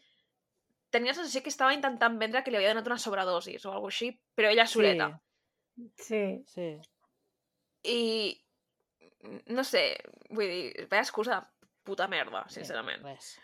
tenia 0.90 1.12
la 1.12 1.20
sensació 1.20 1.44
que 1.44 1.50
estava 1.54 1.74
intentant 1.76 2.18
vendre 2.18 2.42
que 2.44 2.50
li 2.52 2.58
havia 2.58 2.72
donat 2.74 2.88
una 2.88 2.98
sobredosis 2.98 3.66
o 3.66 3.72
alguna 3.72 3.92
així, 3.94 4.10
però 4.34 4.50
ella 4.50 4.66
soleta. 4.66 5.12
Sí. 6.00 6.22
Sí, 6.48 6.80
I 7.84 8.42
no 9.54 9.64
sé, 9.64 9.98
vull 10.30 10.48
dir, 10.50 10.88
veia 10.90 11.04
excusa 11.04 11.40
de 11.42 11.68
puta 11.86 12.08
merda, 12.08 12.46
sí, 12.48 12.56
sincerament. 12.62 13.04
res. 13.04 13.36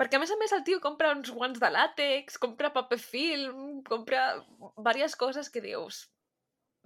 Perquè 0.00 0.16
a 0.16 0.22
més 0.22 0.30
a 0.32 0.38
més 0.40 0.52
el 0.56 0.64
tio 0.66 0.80
compra 0.80 1.12
uns 1.14 1.30
guants 1.34 1.60
de 1.60 1.70
làtex, 1.70 2.38
compra 2.42 2.72
paper 2.74 2.98
film, 2.98 3.82
compra 3.86 4.22
diverses 4.78 5.16
coses 5.20 5.50
que 5.52 5.62
dius, 5.64 6.06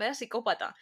veia 0.01 0.15
psicòpata. 0.17 0.73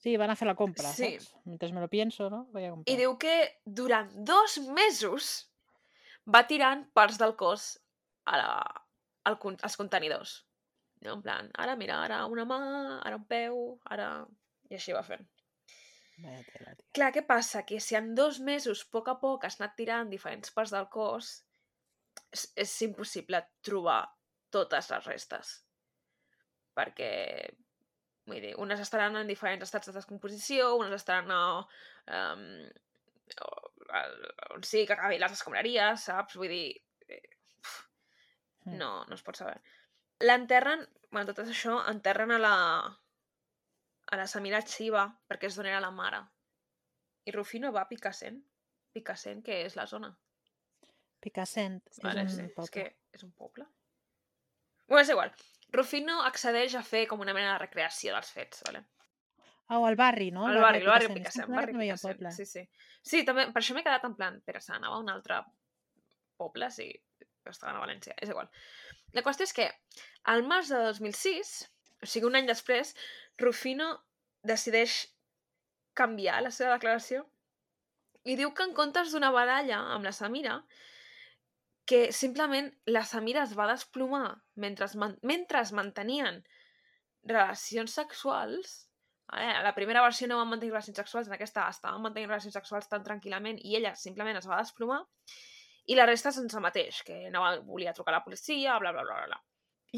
Sí, 0.00 0.16
van 0.16 0.32
a 0.32 0.36
fer 0.36 0.48
la 0.48 0.56
compra, 0.56 0.88
Sí. 0.96 1.18
saps? 1.18 1.34
Mientras 1.44 1.72
me 1.72 1.80
lo 1.80 1.88
pienso, 1.88 2.30
no? 2.30 2.46
Voy 2.52 2.64
a 2.64 2.70
comprar. 2.70 2.92
I 2.94 2.96
diu 2.96 3.18
que 3.18 3.60
durant 3.64 4.10
dos 4.24 4.58
mesos 4.72 5.50
va 6.24 6.46
tirant 6.46 6.86
parts 6.96 7.18
del 7.20 7.36
cos 7.36 7.74
a 8.24 8.36
la, 8.40 8.52
al, 9.24 9.38
als 9.62 9.76
contenidors. 9.76 10.46
No? 11.00 11.14
En 11.14 11.22
plan, 11.22 11.50
ara 11.56 11.76
mira, 11.76 12.02
ara 12.04 12.24
una 12.26 12.44
mà, 12.44 12.60
ara 13.04 13.16
un 13.16 13.26
peu, 13.28 13.78
ara... 13.84 14.26
I 14.70 14.76
així 14.78 14.92
va 14.94 15.02
fent. 15.02 15.26
Vaya 16.20 16.42
tela. 16.52 16.74
Clar, 16.94 17.12
què 17.14 17.22
passa? 17.26 17.64
Que 17.66 17.80
si 17.80 17.96
en 17.96 18.14
dos 18.14 18.38
mesos, 18.40 18.84
a 18.84 18.90
poc 18.92 19.08
a 19.08 19.16
poc, 19.20 19.44
has 19.44 19.56
anat 19.60 19.76
tirant 19.76 20.10
diferents 20.12 20.52
parts 20.54 20.72
del 20.74 20.88
cos, 20.92 21.30
és, 22.34 22.46
és 22.64 22.76
impossible 22.86 23.42
trobar 23.66 24.02
totes 24.50 24.90
les 24.92 25.08
restes. 25.10 25.54
Perquè, 26.76 27.10
vull 28.30 28.42
dir, 28.42 28.54
unes 28.62 28.82
estaran 28.82 29.18
en 29.20 29.30
diferents 29.30 29.66
estats 29.66 29.90
de 29.90 29.96
descomposició, 29.96 30.74
unes 30.78 30.94
estaran 30.96 31.30
a, 31.34 31.42
um, 32.20 32.46
on 34.54 34.64
sigui 34.66 34.86
que 34.86 34.96
acabi 34.96 35.18
les 35.18 35.36
escombraries, 35.36 36.06
saps? 36.10 36.38
Vull 36.38 36.52
dir, 36.52 36.66
eh, 37.08 37.22
uf, 37.60 37.78
Mm. 38.64 38.76
No, 38.76 39.04
no 39.08 39.16
es 39.16 39.22
pot 39.24 39.38
saber. 39.38 39.60
L'enterren, 40.20 40.84
bueno, 41.10 41.32
tot 41.32 41.48
això, 41.48 41.78
enterren 41.88 42.34
a 42.34 42.38
la, 42.40 42.56
a 44.12 44.18
la 44.20 44.26
Samira 44.28 44.60
Chiva 44.68 45.06
perquè 45.28 45.48
es 45.48 45.56
donera 45.56 45.78
a 45.78 45.84
la 45.86 45.92
mare. 45.94 46.20
I 47.24 47.32
Rufino 47.32 47.72
va 47.72 47.86
a 47.86 47.88
Picassent. 47.88 48.42
Picassent, 48.92 49.42
que 49.46 49.62
és 49.64 49.76
la 49.78 49.86
zona. 49.86 50.10
Picassent 51.20 51.80
és 51.90 52.00
Vale, 52.04 52.24
un 52.26 52.32
sí, 52.32 52.46
és 52.46 52.54
poble. 52.56 52.70
que 52.74 53.16
és 53.16 53.26
un 53.26 53.32
poble. 53.36 53.66
Bueno, 54.88 55.02
és 55.04 55.12
igual. 55.12 55.34
Rufino 55.74 56.20
accedeix 56.26 56.74
a 56.74 56.82
fer 56.82 57.04
com 57.10 57.20
una 57.22 57.34
mena 57.36 57.52
de 57.52 57.60
recreació 57.62 58.14
dels 58.16 58.32
fets, 58.34 58.64
vale? 58.66 58.82
Au, 59.70 59.84
al 59.86 59.94
barri, 59.94 60.32
no? 60.34 60.48
El 60.50 60.58
barri, 60.58 60.80
el 60.82 60.90
barri 60.90 61.12
Picassent, 61.14 61.52
barri 61.54 61.76
que 61.76 61.86
hi 61.86 61.92
ha 61.94 61.98
Picassent. 62.00 62.34
Sí, 62.34 62.46
sí. 62.48 62.64
Sí, 63.06 63.22
també, 63.28 63.46
per 63.54 63.62
això 63.62 63.76
m'he 63.76 63.84
quedat 63.86 64.06
en 64.08 64.16
plan, 64.18 64.40
però 64.46 64.62
se 64.62 64.72
n'anava 64.72 64.98
a 64.98 65.04
un 65.04 65.12
altre 65.12 65.38
poble, 66.40 66.70
sí, 66.74 66.88
estaven 67.46 67.76
a 67.76 67.84
València, 67.84 68.16
és 68.18 68.32
igual. 68.32 68.50
La 69.14 69.22
qüestió 69.26 69.46
és 69.46 69.54
que, 69.54 69.68
al 70.32 70.42
març 70.48 70.72
de 70.72 70.80
2006, 70.88 71.52
o 72.02 72.08
sigui, 72.08 72.26
un 72.26 72.38
any 72.40 72.48
després, 72.50 72.94
Rufino 73.38 73.92
decideix 74.46 75.04
canviar 75.94 76.40
la 76.42 76.52
seva 76.54 76.76
declaració 76.76 77.24
i 78.24 78.36
diu 78.36 78.52
que 78.56 78.66
en 78.66 78.74
comptes 78.76 79.12
d'una 79.12 79.30
baralla 79.34 79.80
amb 79.94 80.06
la 80.06 80.12
Samira, 80.16 80.60
que 81.90 82.12
simplement 82.14 82.70
la 82.86 83.02
Samira 83.02 83.42
es 83.42 83.56
va 83.58 83.66
desplomar 83.66 84.36
mentre, 84.62 84.86
man 84.94 85.16
mentre 85.26 85.64
mantenien 85.74 86.36
relacions 87.26 87.96
sexuals? 87.98 88.76
A 89.30 89.62
la 89.62 89.74
primera 89.74 90.02
versió 90.02 90.28
no 90.30 90.38
van 90.38 90.52
mantenir 90.52 90.72
relacions 90.72 91.00
sexuals, 91.02 91.26
en 91.26 91.34
aquesta 91.34 91.66
estaven 91.70 92.02
mantenint 92.04 92.30
relacions 92.30 92.54
sexuals 92.54 92.86
tan 92.90 93.02
tranquil·lament 93.06 93.58
i 93.66 93.74
ella 93.78 93.96
simplement 93.98 94.38
es 94.38 94.46
va 94.50 94.60
desplomar 94.62 95.00
i 95.90 95.96
la 95.98 96.06
resta 96.06 96.30
sense 96.30 96.54
el 96.58 96.62
mateix, 96.62 97.02
que 97.02 97.30
no 97.34 97.42
volia 97.66 97.94
trucar 97.96 98.14
a 98.14 98.18
la 98.20 98.24
policia, 98.24 98.78
bla, 98.78 98.92
bla, 98.94 99.02
bla, 99.02 99.24
bla. 99.26 99.38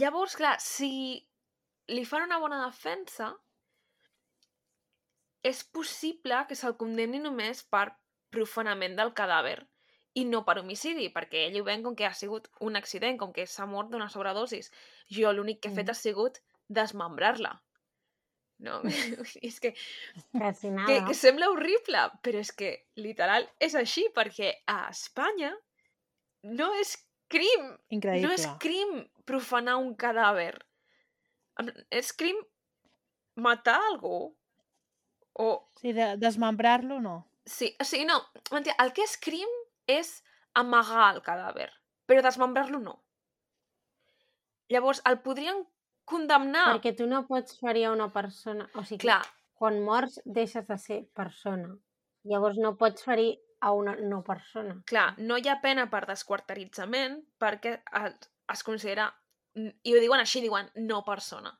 Llavors, 0.01 0.36
clar, 0.40 0.55
si 0.64 1.20
li 1.93 2.05
fan 2.09 2.24
una 2.24 2.38
bona 2.40 2.62
defensa, 2.64 3.28
és 5.45 5.61
possible 5.76 6.40
que 6.49 6.57
se'l 6.57 6.78
condemni 6.80 7.20
només 7.20 7.61
per 7.68 7.90
profanament 8.32 8.97
del 8.97 9.12
cadàver 9.12 9.59
i 10.14 10.24
no 10.28 10.42
per 10.44 10.58
homicidi, 10.60 11.08
perquè 11.14 11.46
ell 11.48 11.60
ho 11.60 11.64
ven 11.64 11.82
com 11.82 11.94
que 11.96 12.04
ha 12.06 12.12
sigut 12.14 12.48
un 12.60 12.76
accident, 12.76 13.16
com 13.18 13.32
que 13.32 13.46
s'ha 13.46 13.64
mort 13.66 13.88
d'una 13.90 14.08
sobredosis. 14.12 14.70
Jo 15.08 15.32
l'únic 15.32 15.60
que 15.62 15.68
he 15.70 15.74
fet 15.74 15.86
Mm. 15.86 15.90
ha 15.90 15.94
sigut 15.94 16.40
desmembrar-la. 16.68 17.54
No, 18.62 18.80
és 19.42 19.58
que, 19.60 19.74
Quasi 20.30 20.70
nada. 20.70 20.86
que, 20.86 20.98
que 21.08 21.14
sembla 21.14 21.48
horrible, 21.50 21.98
però 22.22 22.38
és 22.38 22.52
que 22.52 22.86
literal 22.94 23.48
és 23.58 23.74
així, 23.74 24.04
perquè 24.14 24.52
a 24.66 24.88
Espanya 24.90 25.54
no 26.44 26.68
és 26.78 26.92
crim, 27.28 27.72
Increïble. 27.90 28.26
no 28.28 28.32
és 28.36 28.46
crim 28.60 29.08
profanar 29.24 29.78
un 29.80 29.94
cadàver. 29.96 30.54
És 31.90 32.12
crim 32.12 32.36
matar 33.36 33.80
algú. 33.90 34.36
O, 35.34 35.48
Sí, 35.80 35.92
de, 35.96 36.16
desmembrar-lo 36.18 37.00
no. 37.00 37.26
sí, 37.46 37.74
o 37.80 37.84
sigui, 37.84 38.04
no, 38.04 38.20
el 38.52 38.92
que 38.92 39.02
és 39.02 39.16
crim 39.18 39.48
és 39.91 40.20
amagar 40.59 41.12
el 41.14 41.22
cadàver, 41.24 41.70
però 42.07 42.24
desmembrar-lo 42.24 42.80
no. 42.83 42.99
Llavors, 44.72 45.03
el 45.09 45.20
podrien 45.24 45.62
condemnar... 46.09 46.66
Perquè 46.72 46.95
tu 46.97 47.07
no 47.09 47.24
pots 47.28 47.59
ferir 47.61 47.87
a 47.89 47.95
una 47.95 48.09
persona... 48.12 48.68
O 48.74 48.85
sigui, 48.85 49.03
Clar, 49.05 49.20
quan 49.59 49.80
mors 49.85 50.18
deixes 50.24 50.66
de 50.68 50.78
ser 50.80 51.01
persona. 51.14 51.74
Llavors 52.28 52.61
no 52.62 52.76
pots 52.80 53.05
ferir 53.05 53.35
a 53.62 53.72
una 53.72 53.95
no 53.97 54.22
persona. 54.26 54.80
clar, 54.87 55.14
no 55.18 55.37
hi 55.39 55.47
ha 55.49 55.61
pena 55.62 55.87
per 55.91 56.03
desquarteritzament 56.09 57.20
perquè 57.39 57.76
es, 58.01 58.30
es 58.55 58.62
considera, 58.66 59.07
i 59.55 59.95
ho 59.95 60.01
diuen 60.03 60.22
així, 60.22 60.43
diuen 60.43 60.70
no 60.89 61.03
persona. 61.07 61.53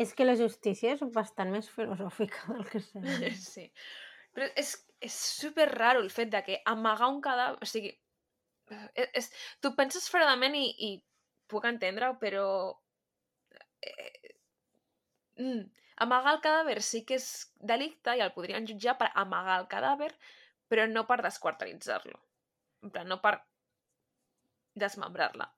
És 0.00 0.12
que 0.16 0.26
la 0.26 0.36
justícia 0.36 0.92
és 0.96 1.00
bastant 1.14 1.50
més 1.52 1.68
filosòfica 1.72 2.52
del 2.52 2.68
que 2.68 2.82
sembla. 2.84 3.32
Sí. 3.54 3.66
Però 4.36 4.46
és, 4.60 4.74
és 5.00 5.16
super 5.40 5.66
raro 5.72 6.02
el 6.04 6.10
fet 6.12 6.30
de 6.32 6.42
que 6.46 6.60
amagar 6.68 7.08
un 7.12 7.20
cadàver... 7.24 7.58
O 7.62 7.68
sigui, 7.68 7.92
és, 8.94 9.08
és, 9.22 9.30
tu 9.64 9.72
penses 9.78 10.08
fredament 10.12 10.56
i, 10.58 10.66
i 10.88 10.90
puc 11.50 11.66
entendre-ho, 11.70 12.16
però... 12.22 12.46
Eh, 13.80 14.34
mm, 15.40 15.62
amagar 16.04 16.36
el 16.36 16.42
cadàver 16.44 16.78
sí 16.84 17.04
que 17.08 17.16
és 17.20 17.30
delicte 17.72 18.16
i 18.16 18.24
el 18.24 18.34
podrien 18.36 18.68
jutjar 18.68 18.96
per 19.00 19.10
amagar 19.24 19.60
el 19.62 19.68
cadàver, 19.72 20.12
però 20.70 20.86
no 20.90 21.06
per 21.08 21.20
desquarteritzar-lo. 21.24 22.20
En 22.84 22.92
plan, 22.92 23.08
no 23.08 23.20
per 23.24 23.38
desmembrar-la. 24.80 25.48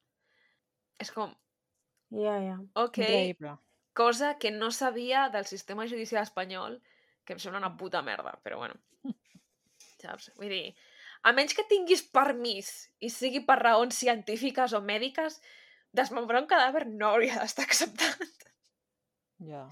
És 1.03 1.11
com, 1.15 1.35
Ja, 2.13 2.37
ja. 2.45 2.59
ok, 2.75 2.99
Increïble. 2.99 3.57
cosa 3.95 4.39
que 4.39 4.51
no 4.51 4.71
sabia 4.71 5.29
del 5.31 5.47
sistema 5.47 5.87
judicial 5.87 6.23
espanyol, 6.23 6.83
que 7.25 7.33
em 7.37 7.39
sembla 7.41 7.63
una 7.63 7.77
puta 7.77 8.03
merda, 8.03 8.39
però 8.45 8.59
bueno. 8.59 8.75
Saps? 10.03 10.31
Vull 10.39 10.51
dir, 10.51 10.75
a 11.23 11.33
menys 11.37 11.55
que 11.55 11.65
tinguis 11.71 12.03
permís 12.15 12.71
i 13.01 13.11
sigui 13.13 13.43
per 13.47 13.59
raons 13.63 13.99
científiques 14.03 14.75
o 14.75 14.81
mèdiques, 14.83 15.39
desmembrar 15.95 16.43
un 16.43 16.49
cadàver 16.51 16.87
no 16.91 17.13
hauria 17.13 17.39
d'estar 17.43 17.67
acceptat. 17.69 18.49
Ja. 19.47 19.67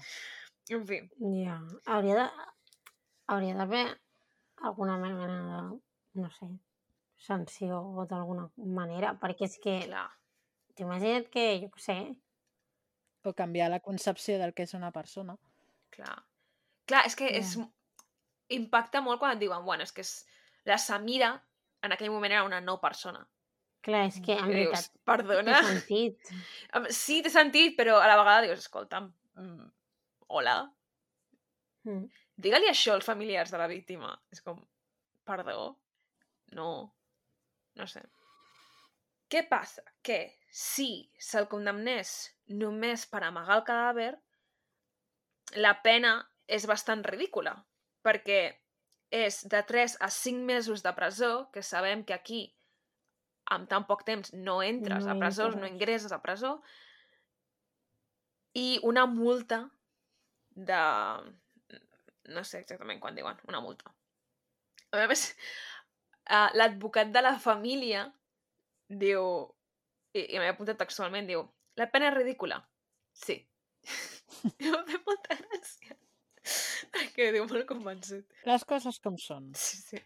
En 0.71 0.85
fi, 0.87 1.01
Ja. 1.41 1.59
Hauria 1.91 2.15
de... 2.21 2.25
Hauria 3.31 3.55
d'haver 3.59 3.85
alguna 4.67 4.97
mena 5.01 5.27
de... 5.27 5.61
No 6.21 6.27
sé, 6.35 6.47
sanció 7.23 7.77
o 7.79 8.03
d'alguna 8.07 8.49
manera, 8.79 9.13
perquè 9.19 9.47
és 9.47 9.55
que... 9.63 9.77
clar. 9.85 10.09
T'imagina't 10.75 11.27
que, 11.31 11.45
jo 11.63 11.69
què 11.75 11.83
sé, 11.83 11.95
O 13.23 13.33
canviar 13.37 13.67
la 13.69 13.77
concepció 13.85 14.39
del 14.41 14.53
que 14.57 14.63
és 14.65 14.71
una 14.73 14.89
persona. 14.95 15.35
Clar. 15.93 16.15
Clar, 16.89 17.03
és 17.05 17.15
que 17.19 17.27
Ja. 17.29 17.37
és... 17.37 17.51
impacta 18.55 19.01
molt 19.01 19.19
quan 19.19 19.33
et 19.35 19.39
diuen, 19.41 19.63
bueno, 19.65 19.83
és 19.83 19.91
que 19.95 20.01
és... 20.05 20.13
la 20.65 20.77
Samira 20.77 21.31
en 21.81 21.91
aquell 21.95 22.11
moment 22.13 22.31
era 22.33 22.43
una 22.45 22.59
no 22.61 22.79
persona. 22.81 23.23
clar, 23.81 24.03
és 24.11 24.19
que 24.21 24.35
en 24.37 24.45
dius, 24.51 24.69
veritat 24.69 24.91
té 24.93 24.99
perdona? 25.09 25.61
sentit. 25.65 26.31
Em- 26.77 26.85
Sí, 26.93 27.21
té 27.25 27.29
sentit, 27.33 27.73
però 27.77 27.95
a 27.99 28.07
la 28.07 28.17
vegada 28.19 28.43
dius, 28.45 28.59
escolta'm, 28.59 29.11
mm, 29.35 29.71
hola, 30.27 30.59
Mm. 31.83 32.03
digue-li 32.37 32.67
això 32.69 32.93
als 32.93 33.05
familiars 33.09 33.49
de 33.49 33.57
la 33.57 33.65
víctima. 33.67 34.11
És 34.31 34.41
com, 34.45 34.59
perdó? 35.25 35.79
No. 36.53 36.67
No 37.73 37.87
sé. 37.87 38.03
Què 39.31 39.41
passa? 39.49 39.81
Que 40.03 40.37
si 40.51 41.09
se'l 41.17 41.47
condemnés 41.49 42.11
només 42.53 43.07
per 43.09 43.23
amagar 43.23 43.57
el 43.57 43.63
cadàver, 43.65 44.11
la 45.55 45.73
pena 45.81 46.13
és 46.47 46.67
bastant 46.69 47.01
ridícula, 47.07 47.55
perquè 48.05 48.41
és 49.11 49.41
de 49.51 49.61
3 49.67 49.97
a 49.99 50.09
5 50.09 50.45
mesos 50.47 50.83
de 50.83 50.93
presó, 50.95 51.49
que 51.51 51.63
sabem 51.63 52.05
que 52.07 52.15
aquí 52.15 52.41
amb 53.51 53.67
tan 53.69 53.85
poc 53.87 54.05
temps 54.07 54.31
no 54.33 54.61
entres 54.63 55.05
No 55.05 55.11
a 55.11 55.17
presó, 55.19 55.49
no 55.51 55.67
ingresses 55.67 56.13
a 56.15 56.21
presó, 56.23 56.61
i 58.55 58.79
una 58.83 59.05
multa 59.05 59.69
de... 60.55 60.79
no 62.31 62.43
sé 62.47 62.61
exactament 62.63 63.01
quan 63.03 63.15
diuen, 63.15 63.39
una 63.47 63.61
multa. 63.63 63.91
A 64.91 65.07
més, 65.07 65.29
uh, 66.27 66.49
l'advocat 66.55 67.11
de 67.11 67.23
la 67.23 67.37
família 67.39 68.05
diu, 68.87 69.23
i, 70.15 70.25
i 70.35 70.39
m'he 70.39 70.51
apuntat 70.51 70.79
textualment, 70.79 71.27
diu, 71.27 71.45
la 71.79 71.87
pena 71.91 72.11
és 72.11 72.17
ridícula. 72.17 72.59
Sí. 73.15 73.39
I 74.63 74.71
fet 74.71 75.07
molta 75.07 75.37
gràcia. 75.39 75.99
Perquè 76.93 77.27
ho 77.27 77.35
diu 77.35 77.47
molt 77.49 77.67
convençut. 77.69 78.39
Les 78.49 78.65
coses 78.67 78.97
com 79.03 79.17
són. 79.21 79.51
Sí, 79.57 79.81
sí. 79.83 80.01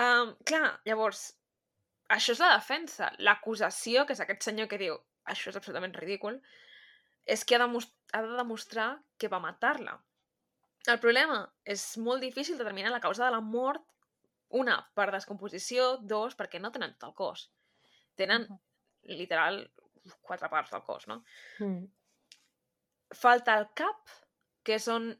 Um, 0.00 0.34
clar, 0.46 0.80
llavors, 0.88 1.26
això 2.14 2.34
és 2.34 2.42
la 2.42 2.54
defensa. 2.56 3.10
L'acusació, 3.18 4.06
que 4.06 4.16
és 4.16 4.22
aquest 4.24 4.46
senyor 4.46 4.70
que 4.70 4.80
diu 4.80 4.98
això 5.30 5.50
és 5.50 5.58
absolutament 5.58 5.94
ridícul, 5.96 6.40
és 7.24 7.44
que 7.48 7.56
ha, 7.56 7.66
ha 7.66 8.22
de 8.22 8.36
demostrar 8.36 8.88
que 9.18 9.30
va 9.32 9.42
matar-la. 9.42 9.96
El 10.90 11.00
problema 11.00 11.38
és 11.64 11.82
molt 11.96 12.20
difícil 12.20 12.58
determinar 12.60 12.92
la 12.92 13.00
causa 13.00 13.24
de 13.24 13.32
la 13.32 13.40
mort, 13.40 13.84
una, 14.54 14.76
per 14.94 15.08
descomposició, 15.10 15.94
dos, 16.04 16.36
perquè 16.36 16.60
no 16.60 16.70
tenen 16.74 16.92
tot 16.98 17.08
el 17.08 17.14
cos. 17.16 17.46
Tenen, 18.20 18.44
literal, 19.08 19.62
quatre 20.20 20.50
parts 20.52 20.74
del 20.74 20.84
cos, 20.84 21.08
no? 21.10 21.22
Mm. 21.64 21.84
falta 23.14 23.54
el 23.60 23.68
cap, 23.78 24.10
que 24.64 24.78
és 24.80 24.88
on 24.88 25.10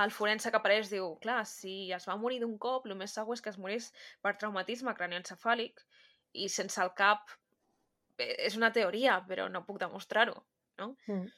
el 0.00 0.12
forense 0.16 0.50
que 0.52 0.58
apareix 0.60 0.88
diu, 0.92 1.16
clar, 1.24 1.42
si 1.48 1.74
es 1.92 2.06
va 2.08 2.16
morir 2.20 2.40
d'un 2.42 2.56
cop, 2.58 2.86
el 2.88 2.96
més 2.96 3.12
segur 3.18 3.36
és 3.36 3.42
que 3.44 3.52
es 3.52 3.58
morís 3.60 3.90
per 4.24 4.34
traumatisme 4.40 4.94
cranioencefàlic 4.96 5.82
i 6.44 6.48
sense 6.48 6.80
el 6.84 6.92
cap 6.96 7.34
és 8.22 8.56
una 8.56 8.70
teoria, 8.72 9.18
però 9.28 9.48
no 9.52 9.64
puc 9.66 9.80
demostrar-ho, 9.82 10.36
no? 10.80 10.94
Mm. 11.08 11.28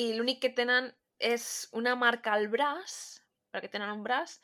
I 0.00 0.04
l'únic 0.16 0.40
que 0.44 0.50
tenen 0.58 0.90
és 1.32 1.44
una 1.80 1.94
marca 1.98 2.32
al 2.34 2.48
braç, 2.52 2.96
perquè 3.54 3.70
tenen 3.72 3.92
un 3.94 4.02
braç, 4.06 4.38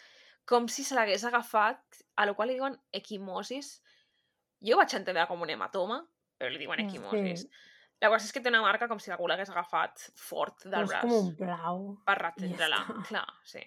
com 0.50 0.68
si 0.70 0.84
se 0.86 0.96
l'hagués 0.96 1.24
agafat, 1.28 2.00
a 2.16 2.26
la 2.28 2.34
qual 2.38 2.50
li 2.50 2.56
diuen 2.58 2.78
equimosis. 3.00 3.72
Jo 4.66 4.76
ho 4.76 4.80
vaig 4.82 4.94
entendre 4.98 5.26
com 5.30 5.42
un 5.44 5.52
hematoma, 5.54 6.00
però 6.38 6.50
li 6.52 6.60
diuen 6.62 6.80
Mm, 6.80 6.88
equimosis. 6.88 7.46
sí. 7.46 7.50
La 8.00 8.08
qüestió 8.08 8.30
és 8.30 8.32
que 8.32 8.40
té 8.40 8.48
una 8.48 8.62
marca 8.64 8.88
com 8.88 9.00
si 9.02 9.12
algú 9.12 9.26
l'hagués 9.28 9.50
agafat 9.52 10.06
fort 10.16 10.64
del 10.64 10.72
Però 10.72 10.84
és 10.86 10.92
braç 10.94 11.02
com 11.04 11.12
un 11.18 11.34
blau. 11.36 11.82
per 12.06 12.16
ja 12.16 12.22
retindre-la. 12.22 12.80
està. 12.86 13.02
Clar, 13.10 13.26
sí. 13.44 13.62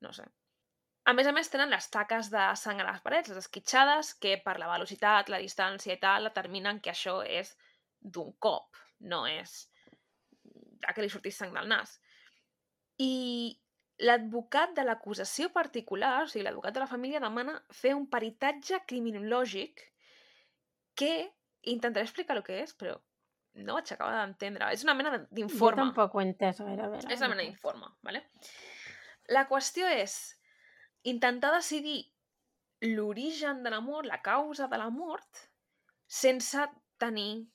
No 0.00 0.12
sé. 0.16 0.24
A 1.04 1.12
més 1.12 1.26
a 1.28 1.32
més, 1.36 1.50
tenen 1.52 1.68
les 1.68 1.90
taques 1.92 2.30
de 2.32 2.44
sang 2.56 2.80
a 2.80 2.86
les 2.88 3.02
parets, 3.04 3.28
les 3.28 3.42
esquitxades, 3.42 4.14
que 4.16 4.38
per 4.40 4.56
la 4.58 4.70
velocitat, 4.72 5.28
la 5.28 5.42
distància 5.42 5.92
i 5.92 6.00
tal, 6.00 6.30
determinen 6.30 6.80
que 6.80 6.94
això 6.94 7.18
és 7.28 7.52
d'un 8.00 8.32
cop, 8.40 8.80
no 9.00 9.26
és 9.28 9.68
a 10.88 10.92
que 10.96 11.04
li 11.04 11.12
sortís 11.12 11.36
sang 11.36 11.52
del 11.52 11.68
nas. 11.68 11.98
I 13.00 13.52
l'advocat 14.04 14.72
de 14.76 14.84
l'acusació 14.84 15.50
particular, 15.52 16.22
o 16.24 16.28
sigui, 16.28 16.44
l'advocat 16.44 16.74
de 16.76 16.80
la 16.80 16.88
família, 16.90 17.20
demana 17.20 17.58
fer 17.72 17.94
un 17.94 18.08
peritatge 18.10 18.80
criminològic 18.88 19.84
que 20.96 21.12
intentaré 21.62 22.08
explicar 22.08 22.36
el 22.38 22.44
que 22.46 22.62
és, 22.64 22.72
però 22.76 22.96
no 23.54 23.74
vaig 23.78 23.92
acabar 23.92 24.20
d'entendre. 24.20 24.72
És 24.74 24.82
una 24.84 24.94
mena 24.94 25.10
de- 25.10 25.24
Jo 25.24 25.34
d'informe. 25.38 25.82
tampoc 25.82 26.14
ho 26.14 26.20
he 26.20 26.24
entès 26.24 26.58
gairebé. 26.60 27.02
la 27.02 27.12
És 27.12 27.20
una 27.20 27.28
mena 27.28 27.42
d'informe, 27.42 27.86
¿vale? 28.02 28.24
La 29.28 29.46
qüestió 29.48 29.86
és 29.88 30.16
intentar 31.04 31.52
decidir 31.54 32.10
l'origen 32.80 33.62
de 33.62 33.70
la 33.70 33.80
mort, 33.80 34.06
la 34.06 34.20
causa 34.22 34.66
de 34.68 34.78
la 34.78 34.90
mort, 34.90 35.38
sense 36.06 36.66
tenir 36.98 37.46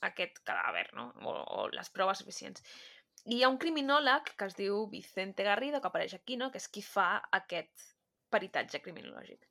aquest 0.00 0.38
cadàver, 0.44 0.92
no? 0.94 1.12
O, 1.24 1.32
o 1.32 1.68
les 1.68 1.90
proves 1.90 2.18
suficients. 2.18 2.62
I 3.26 3.38
hi 3.38 3.42
ha 3.42 3.48
un 3.50 3.58
criminòleg 3.58 4.34
que 4.38 4.46
es 4.46 4.54
diu 4.56 4.86
Vicente 4.88 5.42
Garrido, 5.42 5.80
que 5.80 5.88
apareix 5.88 6.14
aquí, 6.14 6.36
no? 6.36 6.50
que 6.52 6.58
és 6.58 6.68
qui 6.68 6.82
fa 6.82 7.22
aquest 7.32 7.88
peritatge 8.30 8.80
criminològic. 8.84 9.42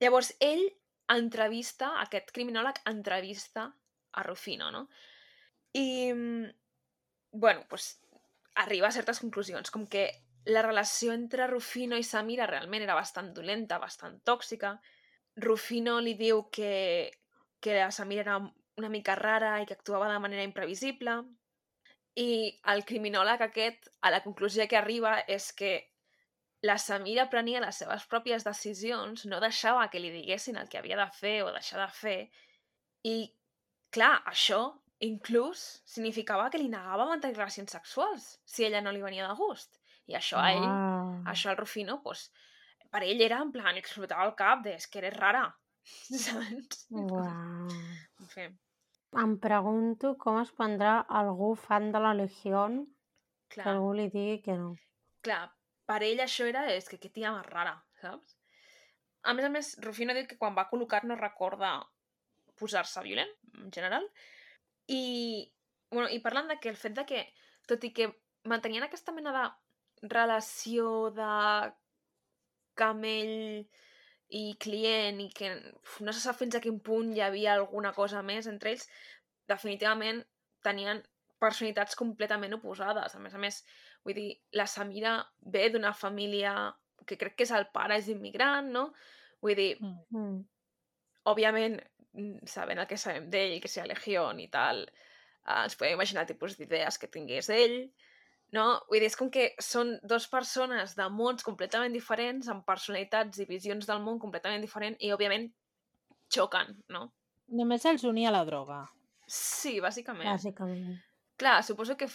Llavors, 0.00 0.32
ell 0.40 0.64
entrevista, 1.08 1.92
aquest 2.00 2.32
criminòleg 2.32 2.80
entrevista 2.90 3.68
a 4.12 4.22
Rufino, 4.26 4.70
no? 4.74 4.88
I, 5.72 6.12
mm, 6.12 6.50
bueno, 7.32 7.64
pues, 7.68 8.00
arriba 8.54 8.88
a 8.88 8.92
certes 8.92 9.20
conclusions, 9.20 9.70
com 9.70 9.86
que 9.86 10.10
la 10.44 10.62
relació 10.62 11.12
entre 11.12 11.46
Rufino 11.46 11.98
i 11.98 12.04
Samira 12.04 12.46
realment 12.48 12.82
era 12.82 12.96
bastant 12.98 13.32
dolenta, 13.36 13.78
bastant 13.78 14.18
tòxica. 14.24 14.74
Rufino 15.36 15.98
li 16.00 16.14
diu 16.18 16.48
que, 16.50 17.10
que 17.60 17.76
la 17.76 17.90
Samira 17.90 18.24
era 18.26 18.38
una 18.80 18.88
mica 18.88 19.14
rara 19.14 19.60
i 19.60 19.68
que 19.68 19.76
actuava 19.76 20.10
de 20.10 20.18
manera 20.18 20.46
imprevisible. 20.46 21.20
I 22.16 22.58
el 22.72 22.84
criminòleg 22.84 23.44
aquest, 23.46 23.92
a 24.00 24.10
la 24.10 24.22
conclusió 24.24 24.66
que 24.66 24.78
arriba 24.80 25.20
és 25.28 25.52
que 25.52 25.74
la 26.66 26.76
Samira 26.78 27.28
prenia 27.32 27.60
les 27.62 27.78
seves 27.80 28.04
pròpies 28.10 28.44
decisions, 28.44 29.24
no 29.26 29.40
deixava 29.40 29.86
que 29.92 30.00
li 30.00 30.10
diguessin 30.12 30.58
el 30.60 30.68
que 30.68 30.80
havia 30.80 30.98
de 30.98 31.08
fer 31.16 31.38
o 31.44 31.52
deixar 31.54 31.80
de 31.80 31.88
fer. 31.96 32.18
I, 33.08 33.16
clar, 33.94 34.18
això 34.28 34.60
inclús 35.00 35.60
significava 35.88 36.48
que 36.52 36.58
li 36.60 36.68
negava 36.72 37.06
mantenir 37.08 37.36
relacions 37.38 37.72
sexuals 37.72 38.26
si 38.44 38.64
ella 38.66 38.82
no 38.84 38.92
li 38.92 39.02
venia 39.02 39.28
de 39.28 39.34
gust. 39.38 39.78
I 40.10 40.16
això 40.18 40.40
a 40.42 40.48
ell, 40.52 40.64
Uau. 40.66 41.12
això 41.32 41.50
al 41.52 41.56
Rufino, 41.60 42.00
pues, 42.02 42.26
per 42.90 43.02
ell 43.06 43.20
era 43.22 43.38
en 43.44 43.52
plan, 43.54 43.76
explotava 43.78 44.26
el 44.26 44.34
cap 44.38 44.64
de, 44.64 44.74
és 44.74 44.86
que 44.90 44.98
eres 45.02 45.16
rara. 45.16 45.44
Saps? 46.24 46.86
Uau. 46.90 47.70
En 48.20 48.28
fi, 48.34 48.48
Em 49.20 49.32
pregunto 49.42 50.12
com 50.22 50.36
es 50.38 50.52
prendrà 50.54 51.00
algú 51.18 51.54
fan 51.58 51.88
de 51.90 51.98
la 51.98 52.12
Legió 52.14 52.60
que 53.50 53.64
algú 53.66 53.88
li 53.98 54.04
digui 54.12 54.36
que 54.44 54.54
no. 54.54 54.76
clar, 55.26 55.48
per 55.84 55.96
ell 56.06 56.20
això 56.22 56.46
era, 56.46 56.62
és 56.70 56.86
que 56.88 56.98
que 57.02 57.10
tia 57.10 57.32
més 57.34 57.46
rara, 57.48 57.72
saps? 58.00 58.36
A 59.26 59.34
més 59.34 59.44
a 59.44 59.50
més, 59.50 59.72
Rufino 59.82 60.14
diu 60.14 60.28
que 60.30 60.38
quan 60.38 60.54
va 60.54 60.68
col·locar 60.70 61.02
no 61.04 61.16
recorda 61.18 61.72
posar-se 62.60 63.02
violent, 63.02 63.32
en 63.58 63.72
general, 63.74 64.06
i, 64.90 65.02
bueno, 65.90 66.08
i 66.10 66.18
parlant 66.24 66.50
de 66.50 66.58
que 66.62 66.70
el 66.72 66.78
fet 66.78 66.96
de 66.98 67.04
que, 67.06 67.24
tot 67.70 67.84
i 67.86 67.92
que 67.94 68.10
mantenien 68.50 68.86
aquesta 68.86 69.14
mena 69.14 69.32
de 69.36 69.44
relació 70.10 71.10
de 71.14 71.30
camell 72.80 73.66
i 74.40 74.42
client 74.62 75.20
i 75.20 75.28
que 75.34 75.50
no 76.06 76.12
se 76.14 76.22
sap 76.22 76.38
fins 76.38 76.56
a 76.56 76.62
quin 76.64 76.78
punt 76.86 77.10
hi 77.14 77.22
havia 77.24 77.54
alguna 77.56 77.92
cosa 77.96 78.22
més 78.22 78.46
entre 78.50 78.72
ells, 78.72 78.86
definitivament 79.50 80.22
tenien 80.64 81.02
personalitats 81.40 81.96
completament 81.98 82.54
oposades. 82.54 83.16
A 83.16 83.20
més 83.22 83.34
a 83.34 83.40
més, 83.42 83.62
vull 84.04 84.16
dir, 84.16 84.28
la 84.56 84.68
Samira 84.70 85.16
ve 85.40 85.68
d'una 85.72 85.92
família 85.96 86.54
que 87.08 87.16
crec 87.18 87.36
que 87.38 87.46
és 87.48 87.54
el 87.56 87.66
pare 87.74 87.96
és 87.98 88.10
immigrant, 88.12 88.68
no? 88.70 88.90
Vull 89.42 89.56
dir, 89.56 89.70
Mm. 89.80 89.96
Mm. 90.10 90.40
òbviament, 91.32 91.80
sabent 92.46 92.82
el 92.82 92.88
que 92.90 92.98
sabem 92.98 93.28
d'ell, 93.30 93.58
que 93.62 93.70
sigui 93.70 93.88
Legió 93.90 94.28
i 94.38 94.48
tal, 94.52 94.84
eh, 94.84 95.62
ens 95.64 95.76
podem 95.78 95.96
imaginar 95.98 96.24
el 96.24 96.30
tipus 96.32 96.56
d'idees 96.58 96.98
que 96.98 97.10
tingués 97.12 97.50
ell, 97.54 97.78
no? 98.56 98.66
Vull 98.88 99.00
dir, 99.00 99.10
és 99.10 99.18
com 99.18 99.30
que 99.30 99.50
són 99.62 99.96
dos 100.02 100.26
persones 100.30 100.96
de 100.98 101.06
mons 101.14 101.46
completament 101.46 101.94
diferents, 101.94 102.48
amb 102.50 102.66
personalitats 102.66 103.38
i 103.38 103.46
visions 103.48 103.86
del 103.86 104.02
món 104.02 104.18
completament 104.22 104.62
diferents, 104.64 104.98
i 105.00 105.12
òbviament 105.14 105.50
xoquen, 106.30 106.74
no? 106.88 107.06
Només 107.60 107.86
els 107.86 108.04
unia 108.06 108.32
la 108.34 108.44
droga. 108.46 108.82
Sí, 109.26 109.78
bàsicament. 109.82 110.26
Bàsicament. 110.26 110.98
Clar, 111.38 111.60
suposo 111.64 111.96
que 111.96 112.08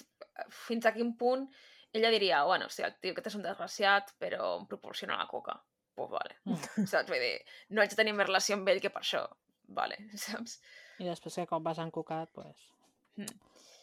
fins 0.51 0.85
a 0.85 0.93
quin 0.95 1.15
punt 1.17 1.47
ella 1.95 2.11
diria, 2.11 2.43
bueno, 2.43 2.67
sí, 2.69 2.83
el 2.83 2.95
tio 2.99 3.13
aquest 3.15 3.29
és 3.31 3.37
un 3.37 3.43
desgraciat, 3.45 4.11
però 4.19 4.57
em 4.59 4.65
proporciona 4.67 5.15
la 5.15 5.27
coca. 5.31 5.55
Pues 5.95 6.09
vale. 6.11 6.35
Mm. 6.43 6.83
Saps? 6.91 7.07
Vull 7.07 7.23
dir, 7.23 7.37
no 7.71 7.81
haig 7.81 7.93
de 7.93 7.99
tenir 8.01 8.13
més 8.17 8.27
relació 8.27 8.57
amb 8.57 8.67
ell 8.67 8.81
que 8.83 8.91
per 8.91 8.99
això. 9.05 9.21
Vale, 9.67 9.97
saps? 10.27 10.59
I 10.99 11.09
després 11.09 11.35
que 11.41 11.47
com 11.49 11.63
vas 11.63 11.81
encocat, 11.81 12.31
pues, 12.33 12.71
Mm. 13.15 13.31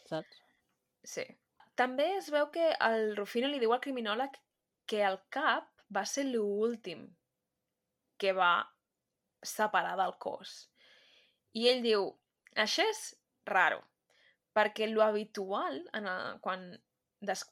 saps? 0.04 0.40
Sí. 1.08 1.22
També 1.74 2.04
es 2.18 2.28
veu 2.30 2.50
que 2.52 2.66
el 2.84 3.16
Rufino 3.16 3.48
li 3.48 3.58
diu 3.58 3.72
al 3.72 3.80
criminòleg 3.80 4.34
que 4.86 5.00
el 5.08 5.16
cap 5.32 5.70
va 5.88 6.04
ser 6.04 6.26
l'últim 6.28 7.06
que 8.20 8.34
va 8.36 8.68
separar 9.42 9.96
del 9.96 10.12
cos. 10.20 10.68
I 11.56 11.68
ell 11.72 11.80
diu, 11.82 12.04
això 12.54 12.84
és 12.90 13.00
raro, 13.48 13.80
perquè 14.52 14.86
lo 14.90 15.02
habitual 15.02 15.80
en 15.96 16.06
a, 16.06 16.16
quan 16.44 16.68
des, 17.20 17.46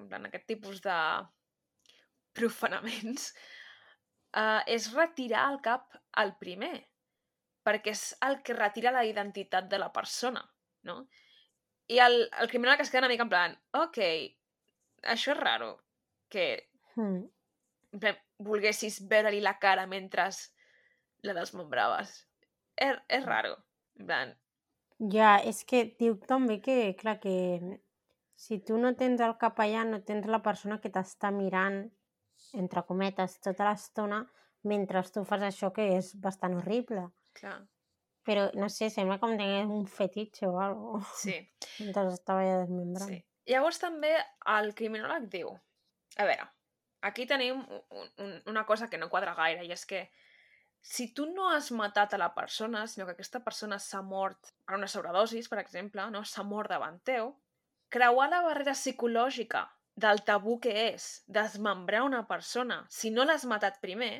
en 0.00 0.26
aquest 0.26 0.46
tipus 0.48 0.80
de 0.80 0.96
profanaments 2.32 3.34
uh, 4.32 4.62
és 4.66 4.92
retirar 4.94 5.50
el 5.52 5.60
cap 5.60 5.92
al 6.12 6.36
primer, 6.40 6.87
perquè 7.68 7.94
és 7.94 8.04
el 8.26 8.40
que 8.42 8.56
retira 8.56 8.94
la 8.94 9.04
identitat 9.04 9.68
de 9.68 9.78
la 9.84 9.92
persona, 9.92 10.42
no? 10.88 11.02
I 11.88 12.00
el, 12.04 12.18
el 12.40 12.50
criminal 12.50 12.76
que 12.76 12.88
es 12.88 12.90
queda 12.90 13.04
una 13.04 13.12
mica 13.12 13.24
en 13.28 13.32
plan, 13.32 13.56
ok, 13.84 14.00
això 15.14 15.36
és 15.36 15.40
raro, 15.44 15.76
que 16.28 16.48
Mm. 16.98 17.28
volguessis 18.42 18.96
veure-li 19.08 19.38
la 19.40 19.52
cara 19.62 19.86
mentre 19.86 20.24
la 21.22 21.34
desmembraves. 21.36 22.10
És, 22.74 22.98
és 23.08 23.24
raro. 23.24 23.52
En 24.00 24.06
plan, 24.06 24.32
Ja, 24.98 25.36
és 25.38 25.62
que 25.62 25.84
diu 25.98 26.16
també 26.26 26.56
que, 26.58 26.96
clar, 26.98 27.20
que 27.22 27.34
si 28.34 28.58
tu 28.58 28.78
no 28.82 28.96
tens 28.98 29.20
el 29.22 29.36
cap 29.38 29.60
allà, 29.62 29.84
no 29.86 30.00
tens 30.02 30.26
la 30.26 30.40
persona 30.42 30.80
que 30.82 30.90
t'està 30.90 31.30
mirant, 31.30 31.84
entre 32.58 32.82
cometes, 32.88 33.36
tota 33.44 33.68
l'estona, 33.68 34.24
mentre 34.66 35.02
tu 35.14 35.22
fas 35.24 35.44
això 35.46 35.70
que 35.74 35.86
és 36.00 36.10
bastant 36.18 36.56
horrible. 36.58 37.04
Clar, 37.40 37.58
Però, 38.28 38.44
no 38.60 38.66
sé, 38.68 38.90
sembla 38.92 39.16
com 39.22 39.32
tingués 39.38 39.70
un 39.72 39.86
fetitxe 39.88 40.44
o 40.44 40.58
alguna 40.60 41.00
cosa, 41.00 41.16
sí. 41.22 41.36
mentre 41.80 42.02
estava 42.12 42.42
allà 42.44 42.58
desmembrant. 42.60 43.14
sí. 43.14 43.22
Llavors 43.48 43.80
també 43.80 44.10
el 44.52 44.74
criminòleg 44.76 45.30
diu, 45.32 45.54
a 46.20 46.26
veure, 46.28 46.44
aquí 47.08 47.24
tenim 47.30 47.62
un, 47.64 48.10
un, 48.20 48.34
una 48.52 48.66
cosa 48.68 48.90
que 48.92 49.00
no 49.00 49.08
quadra 49.08 49.32
gaire, 49.38 49.64
i 49.64 49.72
és 49.72 49.86
que 49.88 50.02
si 50.84 51.08
tu 51.16 51.24
no 51.32 51.48
has 51.54 51.70
matat 51.72 52.12
a 52.14 52.20
la 52.20 52.28
persona, 52.36 52.84
sinó 52.86 53.06
que 53.06 53.16
aquesta 53.16 53.40
persona 53.44 53.80
s'ha 53.80 54.02
mort 54.04 54.52
per 54.66 54.76
una 54.76 54.90
sobredosis, 54.92 55.48
per 55.48 55.62
exemple, 55.62 56.04
no 56.12 56.20
s'ha 56.24 56.44
mort 56.44 56.68
davant 56.70 57.00
teu, 57.08 57.32
creuar 57.88 58.28
la 58.28 58.42
barrera 58.44 58.76
psicològica 58.76 59.64
del 59.96 60.20
tabú 60.28 60.58
que 60.60 60.76
és 60.90 61.08
desmembrar 61.26 62.04
una 62.04 62.26
persona 62.28 62.82
si 62.92 63.10
no 63.10 63.24
l'has 63.24 63.48
matat 63.48 63.80
primer 63.80 64.12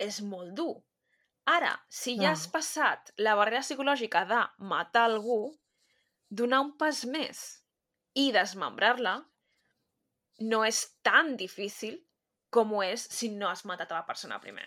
és 0.00 0.24
molt 0.24 0.56
dur. 0.56 0.80
Ara, 1.46 1.76
si 1.88 2.16
ja 2.18 2.32
has 2.32 2.46
passat 2.50 3.12
la 3.22 3.36
barrera 3.38 3.62
psicològica 3.62 4.24
de 4.26 4.40
matar 4.66 5.04
algú, 5.06 5.52
donar 6.28 6.60
un 6.64 6.72
pas 6.80 7.04
més 7.06 7.42
i 8.18 8.32
desmembrar-la 8.34 9.20
no 10.50 10.64
és 10.66 10.80
tan 11.06 11.36
difícil 11.38 12.00
com 12.50 12.72
ho 12.74 12.82
és 12.82 13.04
si 13.12 13.30
no 13.30 13.48
has 13.48 13.62
matat 13.68 13.92
a 13.92 14.00
la 14.00 14.06
persona 14.08 14.40
primer. 14.42 14.66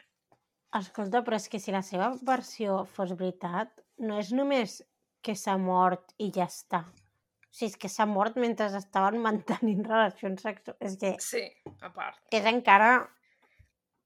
Escolta, 0.80 1.23
però 1.25 1.36
és 1.36 1.49
que 1.49 1.59
si 1.59 1.73
la 1.73 1.82
seva 1.84 2.13
versió 2.25 2.84
fos 2.86 3.11
veritat, 3.17 3.82
no 4.05 4.19
és 4.21 4.32
només 4.32 4.80
que 5.25 5.36
s'ha 5.36 5.57
mort 5.59 6.13
i 6.21 6.30
ja 6.32 6.45
està. 6.47 6.84
O 6.86 7.51
sigui, 7.51 7.71
és 7.73 7.77
que 7.82 7.89
s'ha 7.91 8.05
mort 8.07 8.38
mentre 8.39 8.69
estaven 8.77 9.19
mantenint 9.27 9.84
relacions 9.84 10.41
sexuals. 10.45 10.80
És 10.80 10.97
que 11.01 11.15
Sí, 11.19 11.43
a 11.82 11.89
part. 11.91 12.21
és 12.32 12.45
encara 12.45 12.91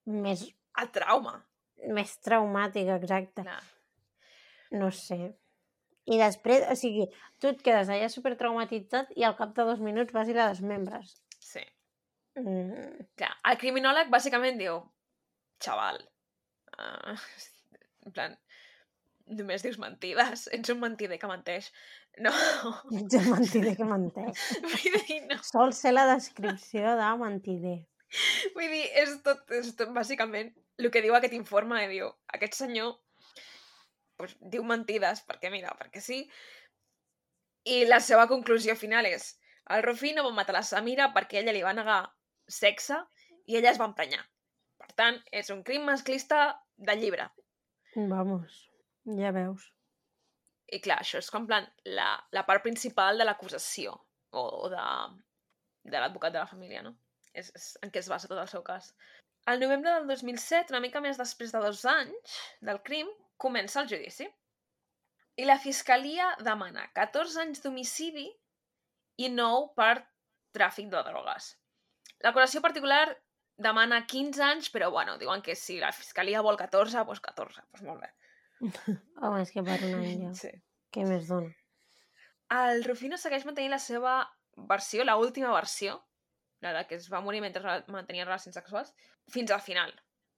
més, 0.05 0.47
El 0.81 0.89
trauma. 0.89 1.35
Més 1.91 2.17
traumàtic, 2.23 2.89
exacte. 2.95 3.45
Clar. 3.45 3.61
No 4.79 4.89
sé. 4.95 5.19
I 6.09 6.17
després, 6.19 6.65
o 6.67 6.75
sigui, 6.75 7.05
tu 7.39 7.47
et 7.51 7.61
quedes 7.63 7.91
allà 7.91 8.09
super 8.11 8.33
traumatitzat 8.39 9.13
i 9.15 9.23
al 9.23 9.37
cap 9.39 9.53
de 9.55 9.65
dos 9.69 9.79
minuts 9.83 10.15
vas 10.15 10.27
i 10.27 10.35
la 10.35 10.49
desmembres. 10.51 11.15
Sí. 11.39 11.63
Mm, 12.39 13.05
Clar, 13.19 13.31
el 13.51 13.59
criminòleg 13.61 14.09
bàsicament 14.11 14.57
diu 14.59 14.79
xaval, 15.63 15.99
uh, 16.75 17.13
en 18.03 18.15
plan, 18.15 18.35
només 19.37 19.63
dius 19.63 19.77
mentides, 19.79 20.47
ets 20.57 20.73
un 20.73 20.81
mentider 20.81 21.19
que 21.21 21.29
menteix. 21.29 21.69
No, 22.25 22.33
ets 22.99 23.19
un 23.21 23.29
mentider 23.29 23.75
que 23.77 23.87
menteix. 23.87 24.43
vull 24.73 24.99
dir, 25.07 25.21
no. 25.29 25.39
Sol 25.45 25.71
ser 25.77 25.93
la 25.95 26.07
descripció 26.09 26.97
de 26.99 27.13
mentider. 27.21 27.77
Vull 28.57 28.75
dir, 28.75 28.83
és 29.05 29.15
tot, 29.25 29.45
és 29.55 29.71
tot 29.77 29.93
bàsicament 29.95 30.51
el 30.81 30.89
que 30.91 31.03
diu 31.05 31.15
aquest 31.15 31.35
informe, 31.37 31.83
i 31.85 31.91
diu, 31.91 32.09
aquest 32.33 32.57
senyor 32.57 32.95
pues, 34.17 34.35
diu 34.39 34.65
mentides, 34.67 35.23
perquè 35.27 35.51
mira, 35.53 35.73
perquè 35.79 36.01
sí, 36.01 36.23
i 37.69 37.83
la 37.87 37.99
seva 38.03 38.27
conclusió 38.27 38.75
final 38.75 39.07
és 39.07 39.33
el 39.71 39.83
Rufino 39.85 40.23
va 40.25 40.35
matar 40.35 40.57
la 40.57 40.63
Samira 40.67 41.09
perquè 41.15 41.39
ella 41.39 41.53
li 41.55 41.63
va 41.63 41.75
negar 41.75 42.01
sexe 42.51 42.97
i 43.47 43.57
ella 43.59 43.71
es 43.71 43.79
va 43.79 43.87
emprenyar. 43.89 44.23
Per 44.79 44.89
tant, 44.99 45.19
és 45.31 45.51
un 45.53 45.61
crim 45.63 45.85
masclista 45.87 46.41
de 46.75 46.95
llibre. 46.99 47.29
Vamos, 47.95 48.57
ja 49.19 49.31
veus. 49.35 49.69
I 50.73 50.79
clar, 50.83 50.99
això 51.03 51.21
és 51.21 51.29
com 51.31 51.47
plan 51.47 51.67
la, 51.85 52.09
la 52.35 52.43
part 52.47 52.63
principal 52.65 53.19
de 53.19 53.27
l'acusació 53.27 53.93
o, 53.95 54.43
o 54.43 54.69
de, 54.73 54.83
de 55.93 56.01
l'advocat 56.01 56.35
de 56.35 56.41
la 56.41 56.49
família, 56.49 56.81
no? 56.83 56.95
És, 57.31 57.51
és 57.55 57.67
en 57.85 57.91
què 57.93 58.01
es 58.01 58.09
basa 58.11 58.29
tot 58.31 58.41
el 58.41 58.49
seu 58.51 58.63
cas. 58.65 58.91
Al 59.45 59.59
novembre 59.59 59.91
del 59.91 60.07
2007, 60.07 60.71
una 60.71 60.79
mica 60.83 61.01
més 61.03 61.19
després 61.19 61.51
de 61.51 61.59
dos 61.59 61.83
anys 61.89 62.37
del 62.63 62.79
crim, 62.87 63.09
comença 63.37 63.81
el 63.81 63.89
judici. 63.91 64.29
I 65.35 65.47
la 65.49 65.57
fiscalia 65.59 66.29
demana 66.45 66.85
14 66.95 67.41
anys 67.43 67.63
d'homicidi 67.63 68.29
i 69.19 69.29
9 69.33 69.73
per 69.75 70.05
tràfic 70.55 70.87
de 70.93 71.01
drogues. 71.09 71.49
L'acusació 72.23 72.61
particular 72.63 73.07
demana 73.59 74.03
15 74.07 74.43
anys, 74.45 74.69
però 74.73 74.89
bueno, 74.93 75.17
diuen 75.19 75.41
que 75.43 75.57
si 75.59 75.79
la 75.81 75.91
fiscalia 75.91 76.41
vol 76.45 76.57
14, 76.57 77.03
doncs 77.03 77.23
14, 77.27 77.65
doncs 77.73 77.83
molt 77.89 78.05
bé. 78.05 78.13
Home, 79.21 79.41
és 79.41 79.51
que 79.51 79.65
per 79.65 79.81
un 79.89 79.99
any 79.99 80.23
ja. 80.23 80.31
Sí. 80.39 80.53
Què 80.93 81.03
més 81.09 81.27
dona? 81.27 81.51
El 82.53 82.83
Rufino 82.85 83.17
segueix 83.17 83.45
mantenint 83.49 83.73
la 83.73 83.81
seva 83.81 84.15
versió, 84.69 85.03
la 85.03 85.17
última 85.17 85.51
versió, 85.51 85.97
la 86.63 86.73
de 86.77 86.85
que 86.87 86.97
es 86.99 87.09
va 87.11 87.21
morir 87.21 87.41
mentre 87.43 87.81
mantenia 87.91 88.25
relacions 88.25 88.57
sexuals, 88.59 88.93
fins 89.31 89.51
al 89.51 89.61
final. 89.61 89.93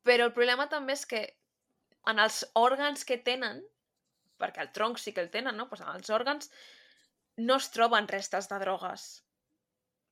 Però 0.05 0.27
el 0.27 0.33
problema 0.33 0.67
també 0.71 0.93
és 0.97 1.05
que 1.09 1.21
en 2.11 2.21
els 2.21 2.43
òrgans 2.59 3.05
que 3.05 3.17
tenen, 3.17 3.63
perquè 4.41 4.61
el 4.65 4.71
tronc 4.75 4.99
sí 5.01 5.13
que 5.13 5.23
el 5.23 5.31
tenen, 5.33 5.57
no? 5.57 5.69
Pues 5.69 5.81
en 5.81 5.91
els 5.93 6.11
òrgans 6.13 6.51
no 7.37 7.57
es 7.61 7.69
troben 7.73 8.07
restes 8.11 8.49
de 8.51 8.59
drogues. 8.61 9.07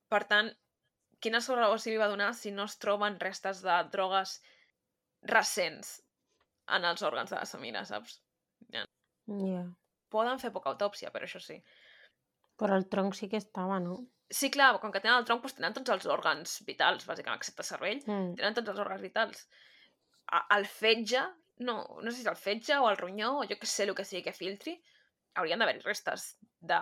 Per 0.09 0.23
tant, 0.29 0.49
quina 1.23 1.41
sobredosi 1.41 1.93
li 1.93 2.01
va 2.01 2.09
donar 2.11 2.33
si 2.37 2.51
no 2.51 2.65
es 2.69 2.77
troben 2.81 3.19
restes 3.21 3.61
de 3.63 3.77
drogues 3.93 4.39
recents 5.29 5.95
en 6.77 6.85
els 6.89 7.03
òrgans 7.03 7.31
de 7.31 7.39
la 7.39 7.47
Samira, 7.47 7.85
saps? 7.87 8.19
Ja. 8.73 9.63
Poden 10.13 10.41
fer 10.41 10.51
poca 10.55 10.73
autòpsia, 10.73 11.11
però 11.13 11.27
això 11.27 11.41
sí. 11.43 11.57
Però 12.59 12.75
el 12.77 12.87
tronc 12.91 13.15
sí 13.17 13.29
que 13.31 13.39
estava, 13.39 13.79
no? 13.83 14.01
Sí, 14.29 14.49
clar, 14.49 14.79
com 14.79 14.91
que 14.91 14.99
tenen 14.99 15.17
el 15.19 15.25
tronc, 15.25 15.41
doncs 15.43 15.55
tenen 15.57 15.73
tots 15.73 15.89
els 15.93 16.05
òrgans 16.09 16.63
vitals, 16.65 17.05
bàsicament, 17.05 17.37
excepte 17.37 17.63
cervell. 17.63 17.99
Mm. 18.07 18.35
Tenen 18.39 18.53
tots 18.57 18.69
els 18.69 18.79
òrgans 18.79 19.01
vitals. 19.01 19.47
A- 20.31 20.45
El 20.57 20.65
fetge, 20.65 21.21
no, 21.59 21.75
no 22.01 22.09
sé 22.11 22.17
si 22.17 22.23
és 22.23 22.31
el 22.31 22.35
fetge 22.39 22.77
o 22.79 22.89
el 22.89 22.97
ronyó, 22.97 23.39
o 23.39 23.43
jo 23.45 23.57
que 23.59 23.67
sé 23.67 23.83
el 23.83 23.93
que 23.95 24.05
sigui 24.05 24.23
que 24.23 24.33
filtri, 24.33 24.81
haurien 25.35 25.59
d'haver-hi 25.59 25.81
restes 25.85 26.37
de, 26.61 26.79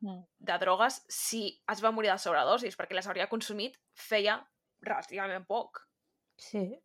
Mm. 0.00 0.22
de 0.38 0.58
drogues 0.58 1.02
si 1.08 1.62
es 1.72 1.82
va 1.84 1.90
morir 1.90 2.10
de 2.12 2.18
sobredosis, 2.18 2.76
perquè 2.76 2.94
les 2.94 3.06
hauria 3.06 3.28
consumit 3.28 3.76
feia 3.92 4.38
relativament 4.80 5.46
poc. 5.46 5.80
Sí. 6.36 6.80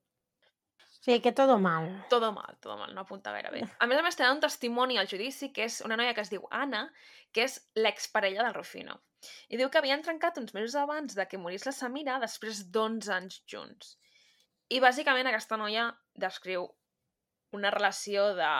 Sigui, 1.01 1.21
que 1.21 1.31
todo 1.31 1.57
mal. 1.59 2.05
Todo 2.09 2.31
mal, 2.33 2.57
todo 2.59 2.75
mal, 2.77 2.93
no 2.93 3.01
apunta 3.01 3.31
gaire 3.31 3.51
bé. 3.51 3.61
A 3.79 3.87
més 3.87 3.97
a 3.99 4.01
més, 4.03 4.15
tenen 4.17 4.33
un 4.35 4.41
testimoni 4.41 4.97
al 4.97 5.07
judici, 5.07 5.51
que 5.53 5.63
és 5.63 5.79
una 5.81 5.95
noia 5.95 6.13
que 6.13 6.21
es 6.21 6.29
diu 6.29 6.45
Anna, 6.51 6.91
que 7.31 7.43
és 7.43 7.69
l'exparella 7.75 8.43
del 8.43 8.53
Rufino. 8.53 9.01
I 9.49 9.57
diu 9.59 9.69
que 9.69 9.79
havien 9.81 10.03
trencat 10.05 10.37
uns 10.41 10.53
mesos 10.55 10.75
abans 10.79 11.15
de 11.17 11.25
que 11.27 11.39
morís 11.41 11.65
la 11.67 11.73
Samira 11.75 12.19
després 12.21 12.63
d'11 12.73 13.11
anys 13.15 13.41
junts. 13.51 13.95
I 14.69 14.79
bàsicament 14.83 15.27
aquesta 15.27 15.57
noia 15.57 15.89
descriu 16.15 16.67
una 17.57 17.71
relació 17.73 18.29
de 18.37 18.51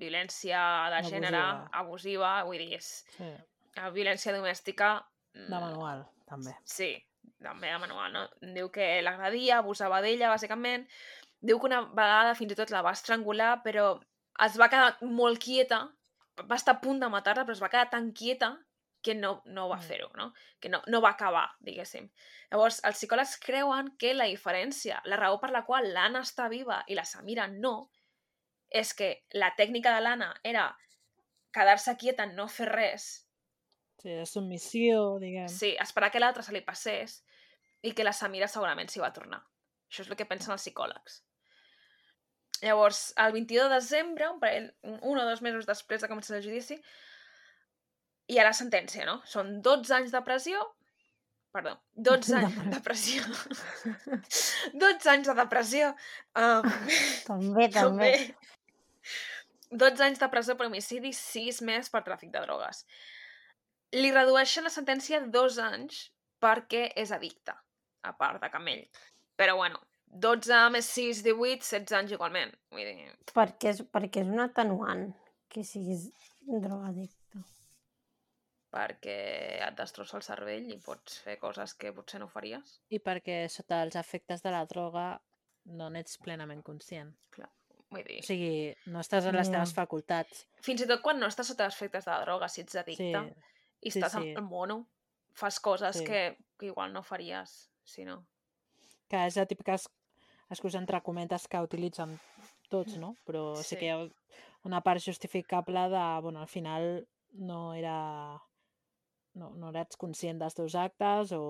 violència 0.00 0.60
de 0.94 1.02
gènere 1.08 1.40
Abusiva. 1.40 1.68
abusiva, 1.82 2.32
vull 2.48 2.62
dir, 2.62 2.78
és 2.78 2.90
Sí, 3.16 3.28
eh, 3.76 3.90
violència 3.92 4.32
domèstica... 4.32 4.94
de 5.34 5.44
mm, 5.46 5.60
manual, 5.60 6.04
també. 6.26 6.54
Sí, 6.64 6.94
també 7.42 7.72
de 7.72 7.78
manual, 7.82 8.12
no? 8.14 8.22
Diu 8.56 8.70
que 8.72 8.86
l'agredia, 9.04 9.58
abusava 9.58 10.00
d'ella, 10.00 10.32
bàsicament. 10.32 10.86
Diu 11.40 11.60
que 11.60 11.68
una 11.68 11.82
vegada 11.82 12.34
fins 12.38 12.52
i 12.52 12.58
tot 12.58 12.72
la 12.72 12.82
va 12.86 12.94
estrangular, 12.96 13.60
però 13.64 13.92
es 14.46 14.56
va 14.60 14.70
quedar 14.72 14.96
molt 15.02 15.42
quieta, 15.42 15.82
va 16.40 16.56
estar 16.56 16.78
a 16.78 16.80
punt 16.80 17.00
de 17.02 17.08
matar-la, 17.12 17.44
però 17.44 17.56
es 17.56 17.62
va 17.62 17.68
quedar 17.72 17.90
tan 17.92 18.10
quieta 18.16 18.54
que 19.02 19.14
no, 19.14 19.42
no 19.46 19.68
va 19.68 19.76
Mm. 19.76 19.82
fer-ho, 19.82 20.10
no? 20.16 20.32
Que 20.60 20.68
no, 20.68 20.82
no 20.86 21.00
va 21.00 21.10
acabar, 21.10 21.46
diguéssim. 21.60 22.10
Llavors, 22.50 22.80
els 22.84 22.96
psicòlegs 22.98 23.38
creuen 23.40 23.96
que 23.96 24.12
la 24.14 24.24
diferència, 24.26 25.00
la 25.04 25.16
raó 25.16 25.38
per 25.40 25.50
la 25.50 25.64
qual 25.64 25.92
l'Anna 25.92 26.20
està 26.20 26.48
viva 26.48 26.82
i 26.88 26.94
la 26.94 27.04
Samira 27.04 27.46
no, 27.48 27.90
és 28.70 28.92
que 28.94 29.24
la 29.32 29.54
tècnica 29.56 29.94
de 29.94 30.00
l'Anna 30.00 30.34
era 30.44 30.76
quedar-se 31.52 31.96
quieta, 31.96 32.26
no 32.26 32.48
fer 32.48 32.68
res, 32.68 33.26
Sí, 34.00 34.08
de 34.08 34.24
submissió, 34.24 35.18
diguem. 35.20 35.46
Sí, 35.52 35.76
esperar 35.78 36.08
que 36.10 36.20
l'altre 36.20 36.42
se 36.42 36.52
li 36.54 36.62
passés 36.64 37.18
i 37.82 37.92
que 37.92 38.02
la 38.04 38.14
Samira 38.16 38.46
segurament 38.48 38.88
s'hi 38.88 39.00
va 39.02 39.10
tornar. 39.12 39.42
Això 39.90 40.00
és 40.00 40.08
el 40.08 40.16
que 40.16 40.24
pensen 40.24 40.52
els 40.54 40.62
psicòlegs. 40.62 41.18
Llavors, 42.62 43.12
el 43.16 43.32
22 43.32 43.68
de 43.68 43.74
desembre, 43.74 44.28
un, 44.30 44.40
parell, 44.40 44.70
un 44.84 45.18
o 45.18 45.24
dos 45.28 45.42
mesos 45.44 45.66
després 45.68 46.00
de 46.00 46.08
començar 46.08 46.36
el 46.38 46.42
judici, 46.44 46.76
hi 48.30 48.38
ha 48.38 48.46
la 48.46 48.54
sentència, 48.56 49.06
no? 49.08 49.18
Són 49.28 49.58
12 49.64 49.96
anys 50.00 50.14
de 50.14 50.22
pressió... 50.26 50.62
Perdó, 51.50 51.72
12 51.98 52.34
anys 52.40 52.58
de 52.70 52.78
pressió. 52.84 53.24
12 54.78 55.08
anys 55.14 55.30
de 55.32 55.34
depressió. 55.34 55.88
Um, 56.38 56.68
També, 57.30 57.66
també. 57.74 58.12
també. 58.20 58.50
12 59.70 60.04
anys 60.06 60.22
de 60.22 60.28
presó 60.30 60.56
per 60.58 60.66
homicidi, 60.66 61.12
6 61.14 61.60
més 61.66 61.90
per 61.90 62.04
tràfic 62.06 62.30
de 62.34 62.42
drogues. 62.42 62.84
Li 63.98 64.10
redueixen 64.14 64.66
la 64.66 64.72
sentència 64.74 65.18
a 65.18 65.28
dos 65.30 65.58
anys 65.62 66.08
perquè 66.42 66.88
és 66.98 67.10
addicte, 67.14 67.54
a 68.06 68.12
part 68.18 68.42
de 68.42 68.50
camell. 68.50 68.82
Però 69.38 69.56
bueno, 69.58 69.78
12 70.10 70.64
més 70.74 70.90
6, 70.90 71.22
18, 71.26 71.66
16 71.66 71.98
anys 71.98 72.14
igualment. 72.16 72.54
Vull 72.74 72.86
dir, 72.86 73.10
Perquè 73.34 73.74
és, 73.74 73.82
perquè 73.94 74.24
és 74.24 74.30
un 74.30 74.42
atenuant 74.42 75.06
que 75.50 75.62
siguis 75.66 76.08
drogadicte. 76.46 77.19
Perquè 78.70 79.16
et 79.66 79.76
destrossa 79.76 80.16
el 80.16 80.22
cervell 80.22 80.68
i 80.70 80.78
pots 80.84 81.18
fer 81.24 81.38
coses 81.42 81.74
que 81.74 81.92
potser 81.92 82.20
no 82.22 82.28
faries. 82.28 82.76
I 82.90 83.00
perquè 83.02 83.48
sota 83.50 83.82
els 83.82 83.96
efectes 83.96 84.42
de 84.42 84.50
la 84.54 84.64
droga 84.70 85.20
no 85.64 85.90
n'ets 85.90 86.18
plenament 86.22 86.62
conscient. 86.62 87.12
Vull 87.90 88.04
dir, 88.06 88.20
O 88.22 88.22
sigui, 88.22 88.74
no 88.86 89.00
estàs 89.02 89.24
en 89.26 89.34
les 89.34 89.48
Ja. 89.48 89.54
teves 89.56 89.72
facultats. 89.74 90.46
fins 90.62 90.80
i 90.82 90.86
tot 90.86 91.00
quan 91.02 91.18
no 91.18 91.26
estàs 91.26 91.48
sota 91.50 91.64
els 91.66 91.74
efectes 91.74 92.04
de 92.04 92.10
la 92.12 92.20
droga, 92.24 92.48
si 92.48 92.60
ets 92.60 92.72
Sí, 92.72 92.78
addicte 92.78 93.34
i 93.82 93.90
sí, 93.90 93.98
estàs 93.98 94.12
sí. 94.12 94.28
en 94.38 94.44
mono, 94.44 94.86
fas 95.34 95.58
coses 95.58 95.96
Sí. 95.98 96.04
que, 96.04 96.36
que 96.56 96.66
igual 96.66 96.92
no 96.92 97.02
faries 97.02 97.72
si 97.84 98.04
no. 98.04 98.24
que 99.08 99.26
és 99.26 99.36
la 99.36 99.44
típica 99.46 99.74
ex- 99.74 99.90
excusa 100.50 100.78
entre 100.78 101.00
cometes 101.02 101.48
que 101.48 101.58
utilitzen 101.58 102.20
tots, 102.68 102.96
no? 102.96 103.16
Però 103.26 103.56
sí. 103.56 103.64
Sí. 103.70 103.76
que 103.76 103.86
hi 103.86 103.88
ha 103.88 104.08
una 104.62 104.80
part 104.82 105.00
justificable 105.04 105.88
de, 105.88 106.20
bueno, 106.22 106.40
al 106.40 106.46
final 106.48 107.08
no 107.32 107.74
era... 107.74 108.40
No, 109.38 109.52
no 109.54 109.70
eres 109.70 109.98
conscient 110.00 110.40
dels 110.40 110.56
teus 110.58 110.74
actes 110.74 111.30
o, 111.36 111.44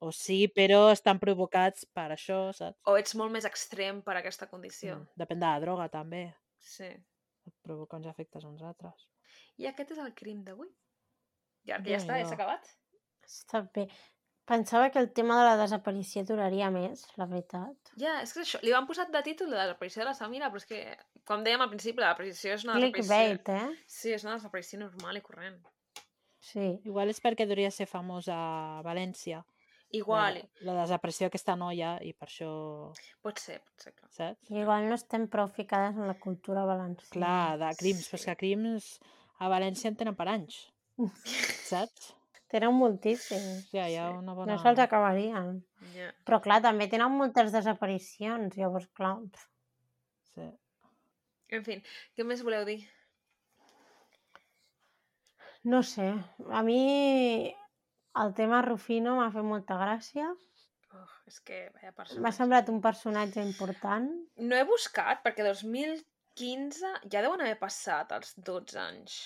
o 0.00 0.12
sí, 0.12 0.44
però 0.48 0.86
estan 0.92 1.20
provocats 1.20 1.84
per 1.92 2.08
això, 2.14 2.46
saps? 2.56 2.78
O 2.88 2.96
ets 3.00 3.16
molt 3.20 3.34
més 3.34 3.44
extrem 3.48 4.00
per 4.06 4.16
aquesta 4.20 4.48
condició. 4.50 4.96
Mm, 5.00 5.20
Depèn 5.24 5.42
de 5.42 5.50
la 5.50 5.60
droga, 5.64 5.90
també. 5.92 6.24
Sí. 6.64 6.88
Et 7.44 7.54
provoca 7.66 8.00
uns 8.00 8.08
efectes 8.08 8.46
uns 8.48 8.64
altres. 8.64 9.08
I 9.60 9.68
aquest 9.70 9.92
és 9.94 10.00
el 10.00 10.14
crim 10.16 10.40
d'avui. 10.46 10.70
Ja, 11.68 11.78
que 11.80 11.92
ja 11.92 12.00
està, 12.00 12.18
ja 12.20 12.28
s'ha 12.28 12.36
acabat. 12.38 12.66
Està 13.24 13.62
bé. 13.74 13.86
Pensava 14.44 14.90
que 14.92 15.00
el 15.00 15.10
tema 15.16 15.38
de 15.38 15.44
la 15.46 15.56
desaparició 15.56 16.20
duraria 16.28 16.66
més, 16.72 17.06
la 17.16 17.24
veritat. 17.28 17.92
Ja, 18.00 18.18
és 18.20 18.34
que 18.34 18.42
és 18.42 18.48
això. 18.48 18.58
Li 18.64 18.74
van 18.74 18.88
posar 18.88 19.06
de 19.12 19.22
títol 19.24 19.54
de 19.54 19.56
desaparició 19.56 20.02
de 20.02 20.08
la 20.10 20.16
Samira, 20.18 20.50
però 20.52 20.60
és 20.60 20.68
que, 20.68 20.80
com 21.24 21.44
dèiem 21.46 21.64
al 21.64 21.70
principi, 21.72 22.02
la 22.02 22.10
desaparició 22.10 22.58
és 22.58 22.66
una 22.66 22.76
desaparició... 22.76 23.06
Clickbait, 23.08 23.54
eh? 23.54 23.86
Sí, 23.88 24.12
és 24.12 24.26
una 24.26 24.36
desaparició 24.36 24.82
normal 24.82 25.16
i 25.16 25.24
corrent. 25.24 25.56
Sí. 26.44 26.66
Igual 26.84 27.08
és 27.12 27.20
perquè 27.24 27.46
hauria 27.48 27.70
ser 27.72 27.86
famós 27.88 28.28
a 28.28 28.82
València. 28.84 29.42
Igual, 29.94 30.40
La, 30.60 30.72
la 30.72 30.80
desaparició 30.82 31.28
d'aquesta 31.28 31.54
noia 31.56 31.92
i 32.02 32.10
per 32.18 32.26
això, 32.26 32.48
pot 33.22 33.38
ser, 33.38 33.60
pot 33.62 33.84
ser, 33.84 33.92
clar. 33.94 34.08
saps? 34.10 34.50
Igual 34.50 34.88
no 34.90 34.96
estem 34.98 35.28
prou 35.30 35.46
ficades 35.54 35.94
en 35.96 36.08
la 36.10 36.16
cultura 36.18 36.64
valenciana. 36.66 37.12
Clar, 37.14 37.58
de 37.62 37.70
crims, 37.78 38.08
però 38.10 38.18
és 38.18 38.24
Sí. 38.24 38.30
que 38.30 38.36
crims 38.40 38.88
A 39.38 39.48
València 39.52 39.88
en 39.92 39.96
tenen 39.96 40.14
per 40.18 40.26
anys, 40.32 40.58
saps? 41.68 42.10
Tenen 42.54 42.74
moltíssims. 42.76 43.70
Ja, 43.72 43.86
hi 43.90 43.96
ha 43.98 44.10
Sí. 44.10 44.18
una 44.18 44.34
bona... 44.34 44.52
No 44.54 44.58
se'ls 44.62 44.78
acabarien. 44.82 45.62
Ja. 45.94 46.10
Però 46.26 46.40
clar, 46.42 46.60
també 46.62 46.86
tenen 46.90 47.10
moltes 47.14 47.50
desaparicions, 47.54 48.54
llavors 48.58 48.86
clar... 48.94 49.16
Sí. 50.34 50.50
En 51.54 51.64
fi, 51.66 51.78
què 52.16 52.24
més 52.26 52.42
voleu 52.42 52.64
dir? 52.66 52.80
No 55.64 55.82
sé, 55.82 56.10
a 56.52 56.62
mi 56.62 56.80
el 58.22 58.34
tema 58.36 58.60
Rufino 58.62 59.16
m'ha 59.18 59.30
fet 59.34 59.46
molta 59.48 59.78
gràcia. 59.80 60.26
Oh, 60.94 61.14
és 61.26 61.40
que, 61.40 61.62
vaya 61.74 61.90
M'ha 61.90 61.96
personatge. 61.96 62.34
semblat 62.36 62.68
un 62.70 62.80
personatge 62.84 63.42
important. 63.42 64.10
No 64.36 64.58
he 64.58 64.66
buscat, 64.68 65.24
perquè 65.24 65.46
2015 65.46 66.92
ja 67.10 67.24
deuen 67.24 67.42
haver 67.42 67.56
passat 67.62 68.12
els 68.14 68.36
12 68.36 68.78
anys. 68.84 69.18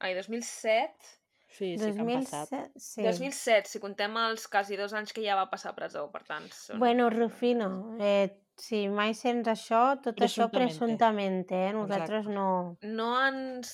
Ai, 0.00 0.14
2007... 0.16 1.14
Sí, 1.48 1.70
sí 1.80 1.92
que 1.94 2.02
han 2.02 2.10
passat. 2.10 2.50
2007, 2.74 2.80
sí. 2.82 3.02
2007, 3.06 3.70
si 3.70 3.80
contem 3.80 4.16
els 4.20 4.44
quasi 4.52 4.76
dos 4.76 4.92
anys 4.92 5.14
que 5.16 5.22
ja 5.24 5.36
va 5.38 5.46
passar 5.50 5.72
a 5.72 5.78
presó, 5.78 6.04
per 6.12 6.20
tant... 6.28 6.44
Són... 6.52 6.78
Bueno, 6.82 7.08
Rufino, 7.10 7.70
eh, 8.04 8.28
si 8.60 8.82
mai 8.92 9.14
sents 9.16 9.48
això, 9.48 9.80
tot 10.04 10.20
això 10.20 10.50
Presuntamente. 10.52 10.58
presuntament, 10.58 11.40
eh? 11.56 11.72
Nosaltres 11.78 12.28
no... 12.28 12.48
No 12.84 13.08
ens... 13.24 13.72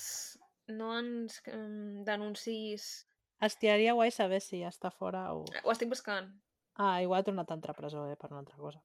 No 0.67 0.97
ens 0.97 1.41
um, 1.53 2.03
denuncis... 2.07 3.05
Estaria 3.45 3.93
guai 3.93 4.11
saber 4.15 4.39
si 4.41 4.61
ja 4.63 4.69
està 4.71 4.89
fora 4.89 5.27
o... 5.35 5.43
Ho 5.63 5.71
estic 5.73 5.89
buscant. 5.91 6.31
Ah, 6.75 7.01
igual 7.03 7.21
ha 7.21 7.27
tornat 7.27 7.51
a 7.51 7.57
entrar 7.57 7.75
a 7.75 7.77
presó, 7.77 8.05
eh, 8.09 8.15
per 8.15 8.31
una 8.31 8.39
altra 8.41 8.57
cosa. 8.57 8.81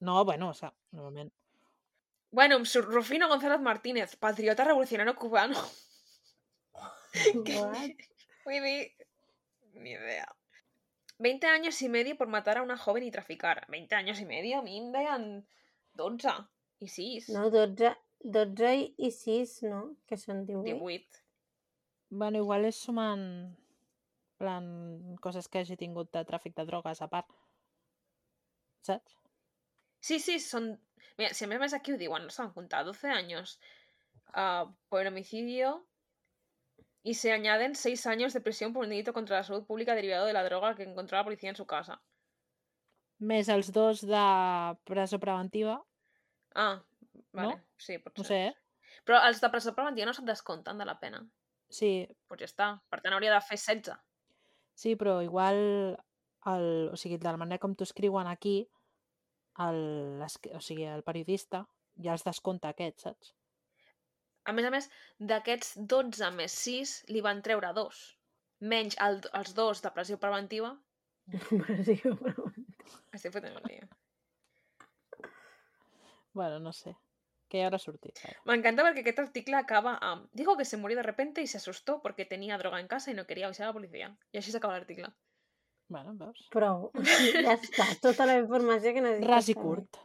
No, 0.00 0.24
bueno, 0.24 0.50
o 0.50 0.54
sea, 0.54 0.72
normalment. 0.90 1.32
Bueno, 2.30 2.64
Su- 2.64 2.82
Rufino 2.82 3.28
González 3.28 3.60
Martínez, 3.60 4.16
patriota 4.16 4.64
revolucionario 4.64 5.16
cubano. 5.16 5.58
What? 7.34 8.04
Vull 8.44 8.62
dir, 8.62 8.92
ni 9.74 9.92
idea. 9.92 10.28
20 11.18 11.46
años 11.46 11.80
y 11.82 11.88
medio 11.88 12.16
por 12.16 12.28
matar 12.28 12.58
a 12.58 12.62
una 12.62 12.76
joven 12.76 13.02
y 13.04 13.10
traficar. 13.10 13.66
20 13.68 13.94
años 13.94 14.20
y 14.20 14.24
medio, 14.24 14.58
a 14.58 14.62
mi 14.62 14.78
em 14.78 14.92
deien 14.92 15.46
12 15.94 16.30
i 16.80 16.88
6. 16.88 17.28
No, 17.30 17.50
12, 17.50 17.90
12 18.22 18.94
i 18.98 19.10
6, 19.10 19.62
no? 19.62 19.96
Que 20.06 20.16
18. 20.16 20.62
18. 20.62 21.22
Bueno, 22.10 22.38
igual 22.38 22.66
és 22.68 22.76
sumant 22.76 23.24
plan 24.40 24.66
coses 25.22 25.48
que 25.48 25.60
hagi 25.60 25.76
tingut 25.78 26.10
de 26.12 26.24
tràfic 26.28 26.56
de 26.56 26.66
drogues 26.68 27.00
a 27.00 27.08
part. 27.12 27.28
Saps? 28.86 29.16
Sí, 30.00 30.18
sí, 30.18 30.38
son... 30.40 30.72
Mira, 31.18 31.34
si 31.36 31.44
a 31.44 31.48
més 31.48 31.60
a 31.60 31.64
més 31.64 31.76
aquí 31.76 31.92
ho 31.92 32.00
diuen, 32.00 32.24
no 32.24 32.32
saben 32.32 32.52
comptar, 32.56 32.84
12 32.88 33.08
años 33.12 33.58
ah, 34.32 34.64
por 34.88 35.06
homicidio 35.06 35.86
y 37.02 37.14
se 37.14 37.32
añaden 37.32 37.74
6 37.74 38.06
años 38.06 38.32
de 38.32 38.40
prisión 38.40 38.72
por 38.72 38.84
un 38.84 38.90
delito 38.90 39.12
contra 39.12 39.36
la 39.36 39.44
salud 39.44 39.66
pública 39.66 39.94
derivado 39.94 40.26
de 40.26 40.32
la 40.32 40.44
droga 40.44 40.74
que 40.74 40.84
encontró 40.84 41.18
la 41.18 41.24
policía 41.24 41.50
en 41.50 41.56
su 41.56 41.66
casa. 41.66 42.00
Més 43.20 43.50
els 43.52 43.68
dos 43.76 44.00
de 44.00 44.24
presó 44.88 45.18
preventiva, 45.20 45.82
Ah, 46.54 46.82
vale, 47.32 47.56
No? 47.56 47.64
sí, 47.78 47.98
pot 47.98 48.18
no 48.18 48.24
sé, 48.24 48.40
eh? 48.50 48.54
Però 49.06 49.20
els 49.26 49.40
de 49.40 49.48
presó 49.52 49.72
preventiva 49.74 50.06
no 50.08 50.14
se't 50.16 50.26
descompten 50.28 50.78
de 50.78 50.84
la 50.88 50.98
pena. 51.00 51.20
Sí, 51.70 52.06
Doncs 52.28 52.40
ja 52.42 52.48
està. 52.48 52.68
Per 52.90 53.00
tant, 53.00 53.14
hauria 53.14 53.32
de 53.34 53.40
fer 53.46 53.56
16. 53.58 53.94
sí, 54.74 54.96
però 54.96 55.20
igual, 55.22 55.60
el, 56.50 56.68
o 56.92 56.96
sigui, 56.96 57.18
de 57.20 57.28
la 57.30 57.36
manera 57.38 57.60
com 57.62 57.74
t'ho 57.76 57.84
escriuen 57.86 58.26
aquí, 58.26 58.56
el, 59.60 59.80
o 60.24 60.60
sigui, 60.64 60.86
el 60.88 61.02
periodista 61.04 61.66
ja 62.00 62.12
els 62.16 62.24
descompta 62.24 62.70
aquest, 62.72 63.00
saps? 63.04 63.34
A 64.48 64.52
més 64.56 64.64
a 64.64 64.70
més, 64.72 64.88
d'aquests 65.20 65.74
12 65.86 66.30
més 66.32 66.54
6 66.64 66.94
li 67.12 67.20
van 67.20 67.42
treure 67.44 67.74
dos. 67.76 67.98
Menys 68.60 68.96
el, 69.00 69.20
els 69.36 69.54
dos 69.54 69.82
de 69.84 69.90
pressió 69.92 70.18
preventiva. 70.18 70.72
Pressió, 71.66 72.16
però... 72.18 72.48
Estic 73.14 73.32
fotent 73.36 73.56
un 73.60 73.68
lío. 73.68 73.86
Bueno, 76.32 76.58
no 76.58 76.72
sé. 76.72 76.96
Que 77.50 77.58
ja 77.58 77.66
haurà 77.66 77.80
sortit. 77.82 78.20
M'encanta 78.46 78.84
perquè 78.86 79.02
aquest 79.02 79.18
article 79.24 79.58
acaba 79.58 79.96
amb 80.06 80.28
Dijo 80.38 80.56
que 80.56 80.64
se 80.64 80.78
murió 80.78 80.96
de 81.00 81.02
repente 81.02 81.42
y 81.42 81.48
se 81.50 81.58
asustó 81.58 82.00
porque 82.00 82.24
tenía 82.24 82.58
droga 82.58 82.78
en 82.78 82.86
casa 82.86 83.10
y 83.10 83.14
no 83.14 83.26
quería 83.26 83.46
avisar 83.46 83.64
a 83.64 83.70
la 83.70 83.74
policía. 83.74 84.12
I 84.30 84.38
així 84.38 84.54
s'acaba 84.54 84.76
l'article. 84.78 85.10
Bueno, 85.90 86.14
veus? 86.14 86.44
Prou. 86.54 86.92
Ja 87.02 87.56
està, 87.56 87.88
tota 88.04 88.26
la 88.30 88.36
informació 88.38 88.94
que 88.94 89.02
necessites. 89.02 89.30
Ras 89.32 89.48
i 89.50 89.56
curt. 89.58 89.98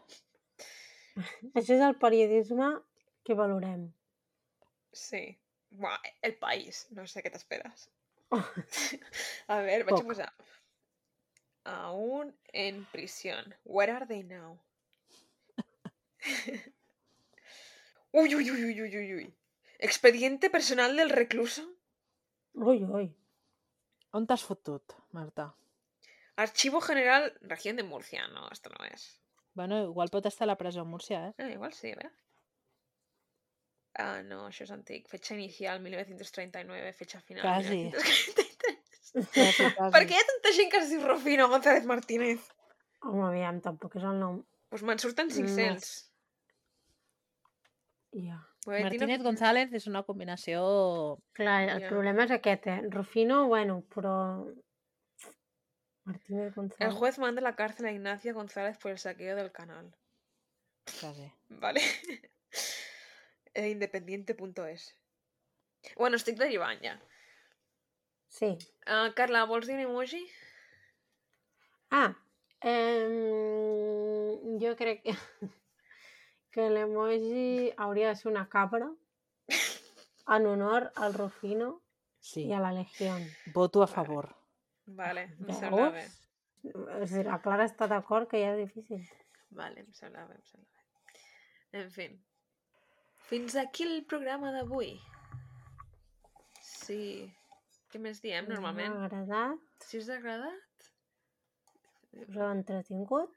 Això 1.57 1.75
és 1.77 1.83
el 1.85 1.97
periodisme 2.01 2.71
que 3.23 3.37
valorem. 3.37 3.85
Sí. 4.91 5.27
Buah, 5.75 6.01
el 6.25 6.33
país. 6.41 6.85
No 6.97 7.05
sé 7.05 7.21
què 7.21 7.29
t'esperes. 7.29 7.89
a 9.53 9.59
ver, 9.61 9.83
vaig 9.85 9.93
a 9.93 10.01
Poc. 10.01 10.07
posar. 10.09 10.31
Aún 11.65 12.33
en 12.53 12.85
prisión. 12.91 13.53
Where 13.63 13.93
are 13.93 14.07
they 14.07 14.23
now? 14.23 14.57
uy, 18.15 18.35
uy, 18.35 18.51
uy, 18.51 18.81
uy, 18.81 18.97
uy, 18.97 19.13
uy. 19.15 19.27
Expediente 19.79 20.49
personal 20.49 20.95
del 20.95 21.09
recluso. 21.09 21.67
Ui, 22.53 22.83
ui. 22.83 23.09
On 24.15 24.25
t'has 24.25 24.43
fotut, 24.47 24.95
Marta? 25.11 25.49
Archivo 26.37 26.79
General, 26.79 27.33
región 27.41 27.75
de 27.75 27.83
Murcia. 27.83 28.27
No, 28.29 28.47
esto 28.51 28.69
no 28.69 28.85
es. 28.85 29.19
Bueno, 29.53 29.83
igual 29.83 30.09
pot 30.11 30.25
estar 30.25 30.45
a 30.45 30.51
la 30.51 30.57
presó 30.57 30.81
a 30.81 30.83
Múrcia, 30.83 31.27
eh? 31.27 31.33
Ah, 31.37 31.49
igual 31.49 31.73
sí, 31.73 31.91
a 31.91 31.95
ver. 31.95 32.11
Ah, 33.95 34.21
no, 34.23 34.41
això 34.47 34.65
és 34.65 34.71
antic. 34.75 35.07
Fecha 35.07 35.35
inicial, 35.35 35.79
1939. 35.83 36.91
Fecha 36.93 37.21
final, 37.21 37.43
Quasi. 37.43 37.85
1933. 37.87 38.81
Quasi, 39.35 39.67
quasi. 39.77 39.91
Per 39.95 40.01
què 40.03 40.11
hi 40.11 40.19
ha 40.19 40.25
tanta 40.27 40.51
gent 40.57 40.71
que 40.71 40.79
es 40.81 40.89
diu 40.91 41.03
Rufino 41.05 41.47
González 41.47 41.85
Martínez? 41.87 42.49
Home, 43.05 43.23
aviam, 43.29 43.61
tampoc 43.63 43.95
és 43.95 44.03
el 44.03 44.19
nom. 44.19 44.41
Doncs 44.73 44.83
me'n 44.83 44.99
surten 44.99 45.31
500. 45.31 45.93
Ja. 48.15 48.37
Dir, 48.65 48.81
Martínez 48.85 49.21
González 49.21 49.73
és 49.77 49.85
una 49.91 50.01
combinació... 50.07 50.61
Clar, 51.37 51.57
el 51.69 51.81
Ja. 51.83 51.89
problema 51.91 52.23
és 52.25 52.31
aquest, 52.31 52.65
eh? 52.71 52.77
Rufino, 52.89 53.45
bueno, 53.51 53.81
però... 53.93 54.13
Martínez 56.05 56.47
El 56.47 56.53
González. 56.53 56.93
juez 56.95 57.19
manda 57.19 57.41
a 57.41 57.43
la 57.43 57.55
cárcel 57.55 57.85
a 57.87 57.91
Ignacio 57.91 58.33
González 58.33 58.77
por 58.77 58.91
el 58.91 58.97
saqueo 58.99 59.35
del 59.35 59.51
canal. 59.51 59.93
Quasi. 60.99 61.31
Vale. 61.49 61.81
Eh, 63.57 63.69
Independiente.es. 63.69 64.97
Bueno, 65.95 66.17
estic 66.17 66.35
derivant 66.37 66.81
ja. 66.83 66.97
Sí. 68.27 68.49
Uh, 68.83 69.13
Carla, 69.15 69.45
vols 69.47 69.65
dir 69.67 69.75
un 69.77 69.85
emoji? 69.85 70.19
Ah, 71.89 72.17
eh, 72.59 74.35
jo 74.59 74.73
crec 74.75 75.03
que, 75.05 75.15
que 76.55 76.69
l'emoji 76.71 77.73
hauria 77.83 78.13
de 78.13 78.15
ser 78.19 78.29
una 78.31 78.45
cabra 78.49 78.87
en 80.35 80.45
honor 80.47 80.89
al 80.95 81.13
Rufino 81.13 81.81
Sí, 82.25 82.47
i 82.49 82.53
a 82.57 82.59
la 82.63 82.71
Legión. 82.73 83.21
voto 83.53 83.83
a 83.83 83.87
favor. 83.87 84.31
Vale, 84.87 85.23
em 85.27 85.45
Veus? 85.45 85.59
sembla 85.59 85.89
bé. 85.93 86.05
O 86.73 87.05
sigui, 87.05 87.23
la 87.27 87.37
Clara 87.43 87.65
està 87.69 87.85
d'acord 87.91 88.25
que 88.31 88.39
ja 88.41 88.55
és 88.55 88.63
difícil. 88.63 89.03
Vale, 89.53 89.83
em 89.83 89.91
sembla 89.93 90.23
bé, 90.25 90.33
em 90.39 90.47
sembla 90.49 90.79
bé. 90.79 91.19
En 91.83 91.91
fi. 91.91 92.07
Fins 93.29 93.55
aquí 93.61 93.83
el 93.85 94.05
programa 94.09 94.51
d'avui. 94.55 94.95
Sí. 96.61 97.29
Què 97.91 98.01
més 98.01 98.21
diem 98.23 98.47
normalment? 98.49 98.95
M'ha 98.95 99.05
agradat, 99.05 99.61
Si 99.85 99.97
us 100.01 100.09
ha 100.09 100.17
agradat? 100.17 100.89
us 102.15 102.35
heu 102.35 102.49
entretingut. 102.49 103.29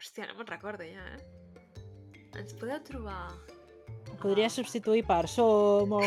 Hòstia, 0.00 0.26
no 0.26 0.34
me'n 0.40 0.48
recordo 0.50 0.82
ja, 0.88 1.04
eh? 1.14 1.71
Ens 2.38 2.52
podeu 2.56 2.80
trobar... 2.80 3.32
Podria 4.22 4.48
substituir 4.50 5.04
per 5.04 5.28
Somos... 5.28 6.04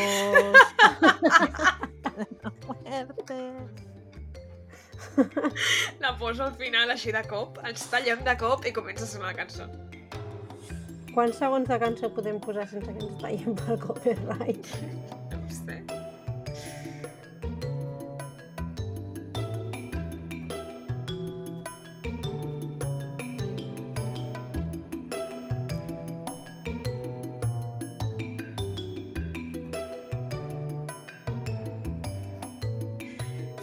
La 6.00 6.12
poso 6.18 6.44
al 6.44 6.54
final 6.60 6.90
així 6.92 7.12
de 7.12 7.22
cop, 7.28 7.58
ens 7.68 7.86
tallem 7.92 8.24
de 8.26 8.34
cop 8.40 8.66
i 8.68 8.72
comença 8.76 9.04
a 9.06 9.08
sonar 9.10 9.32
la 9.32 9.36
cançó. 9.38 9.64
Quants 11.14 11.38
segons 11.40 11.68
de 11.70 11.78
cançó 11.80 12.10
podem 12.12 12.38
posar 12.44 12.66
sense 12.68 12.92
que 12.92 13.04
ens 13.06 13.20
tallem 13.22 13.54
pel 13.62 13.78
copyright? 13.86 14.64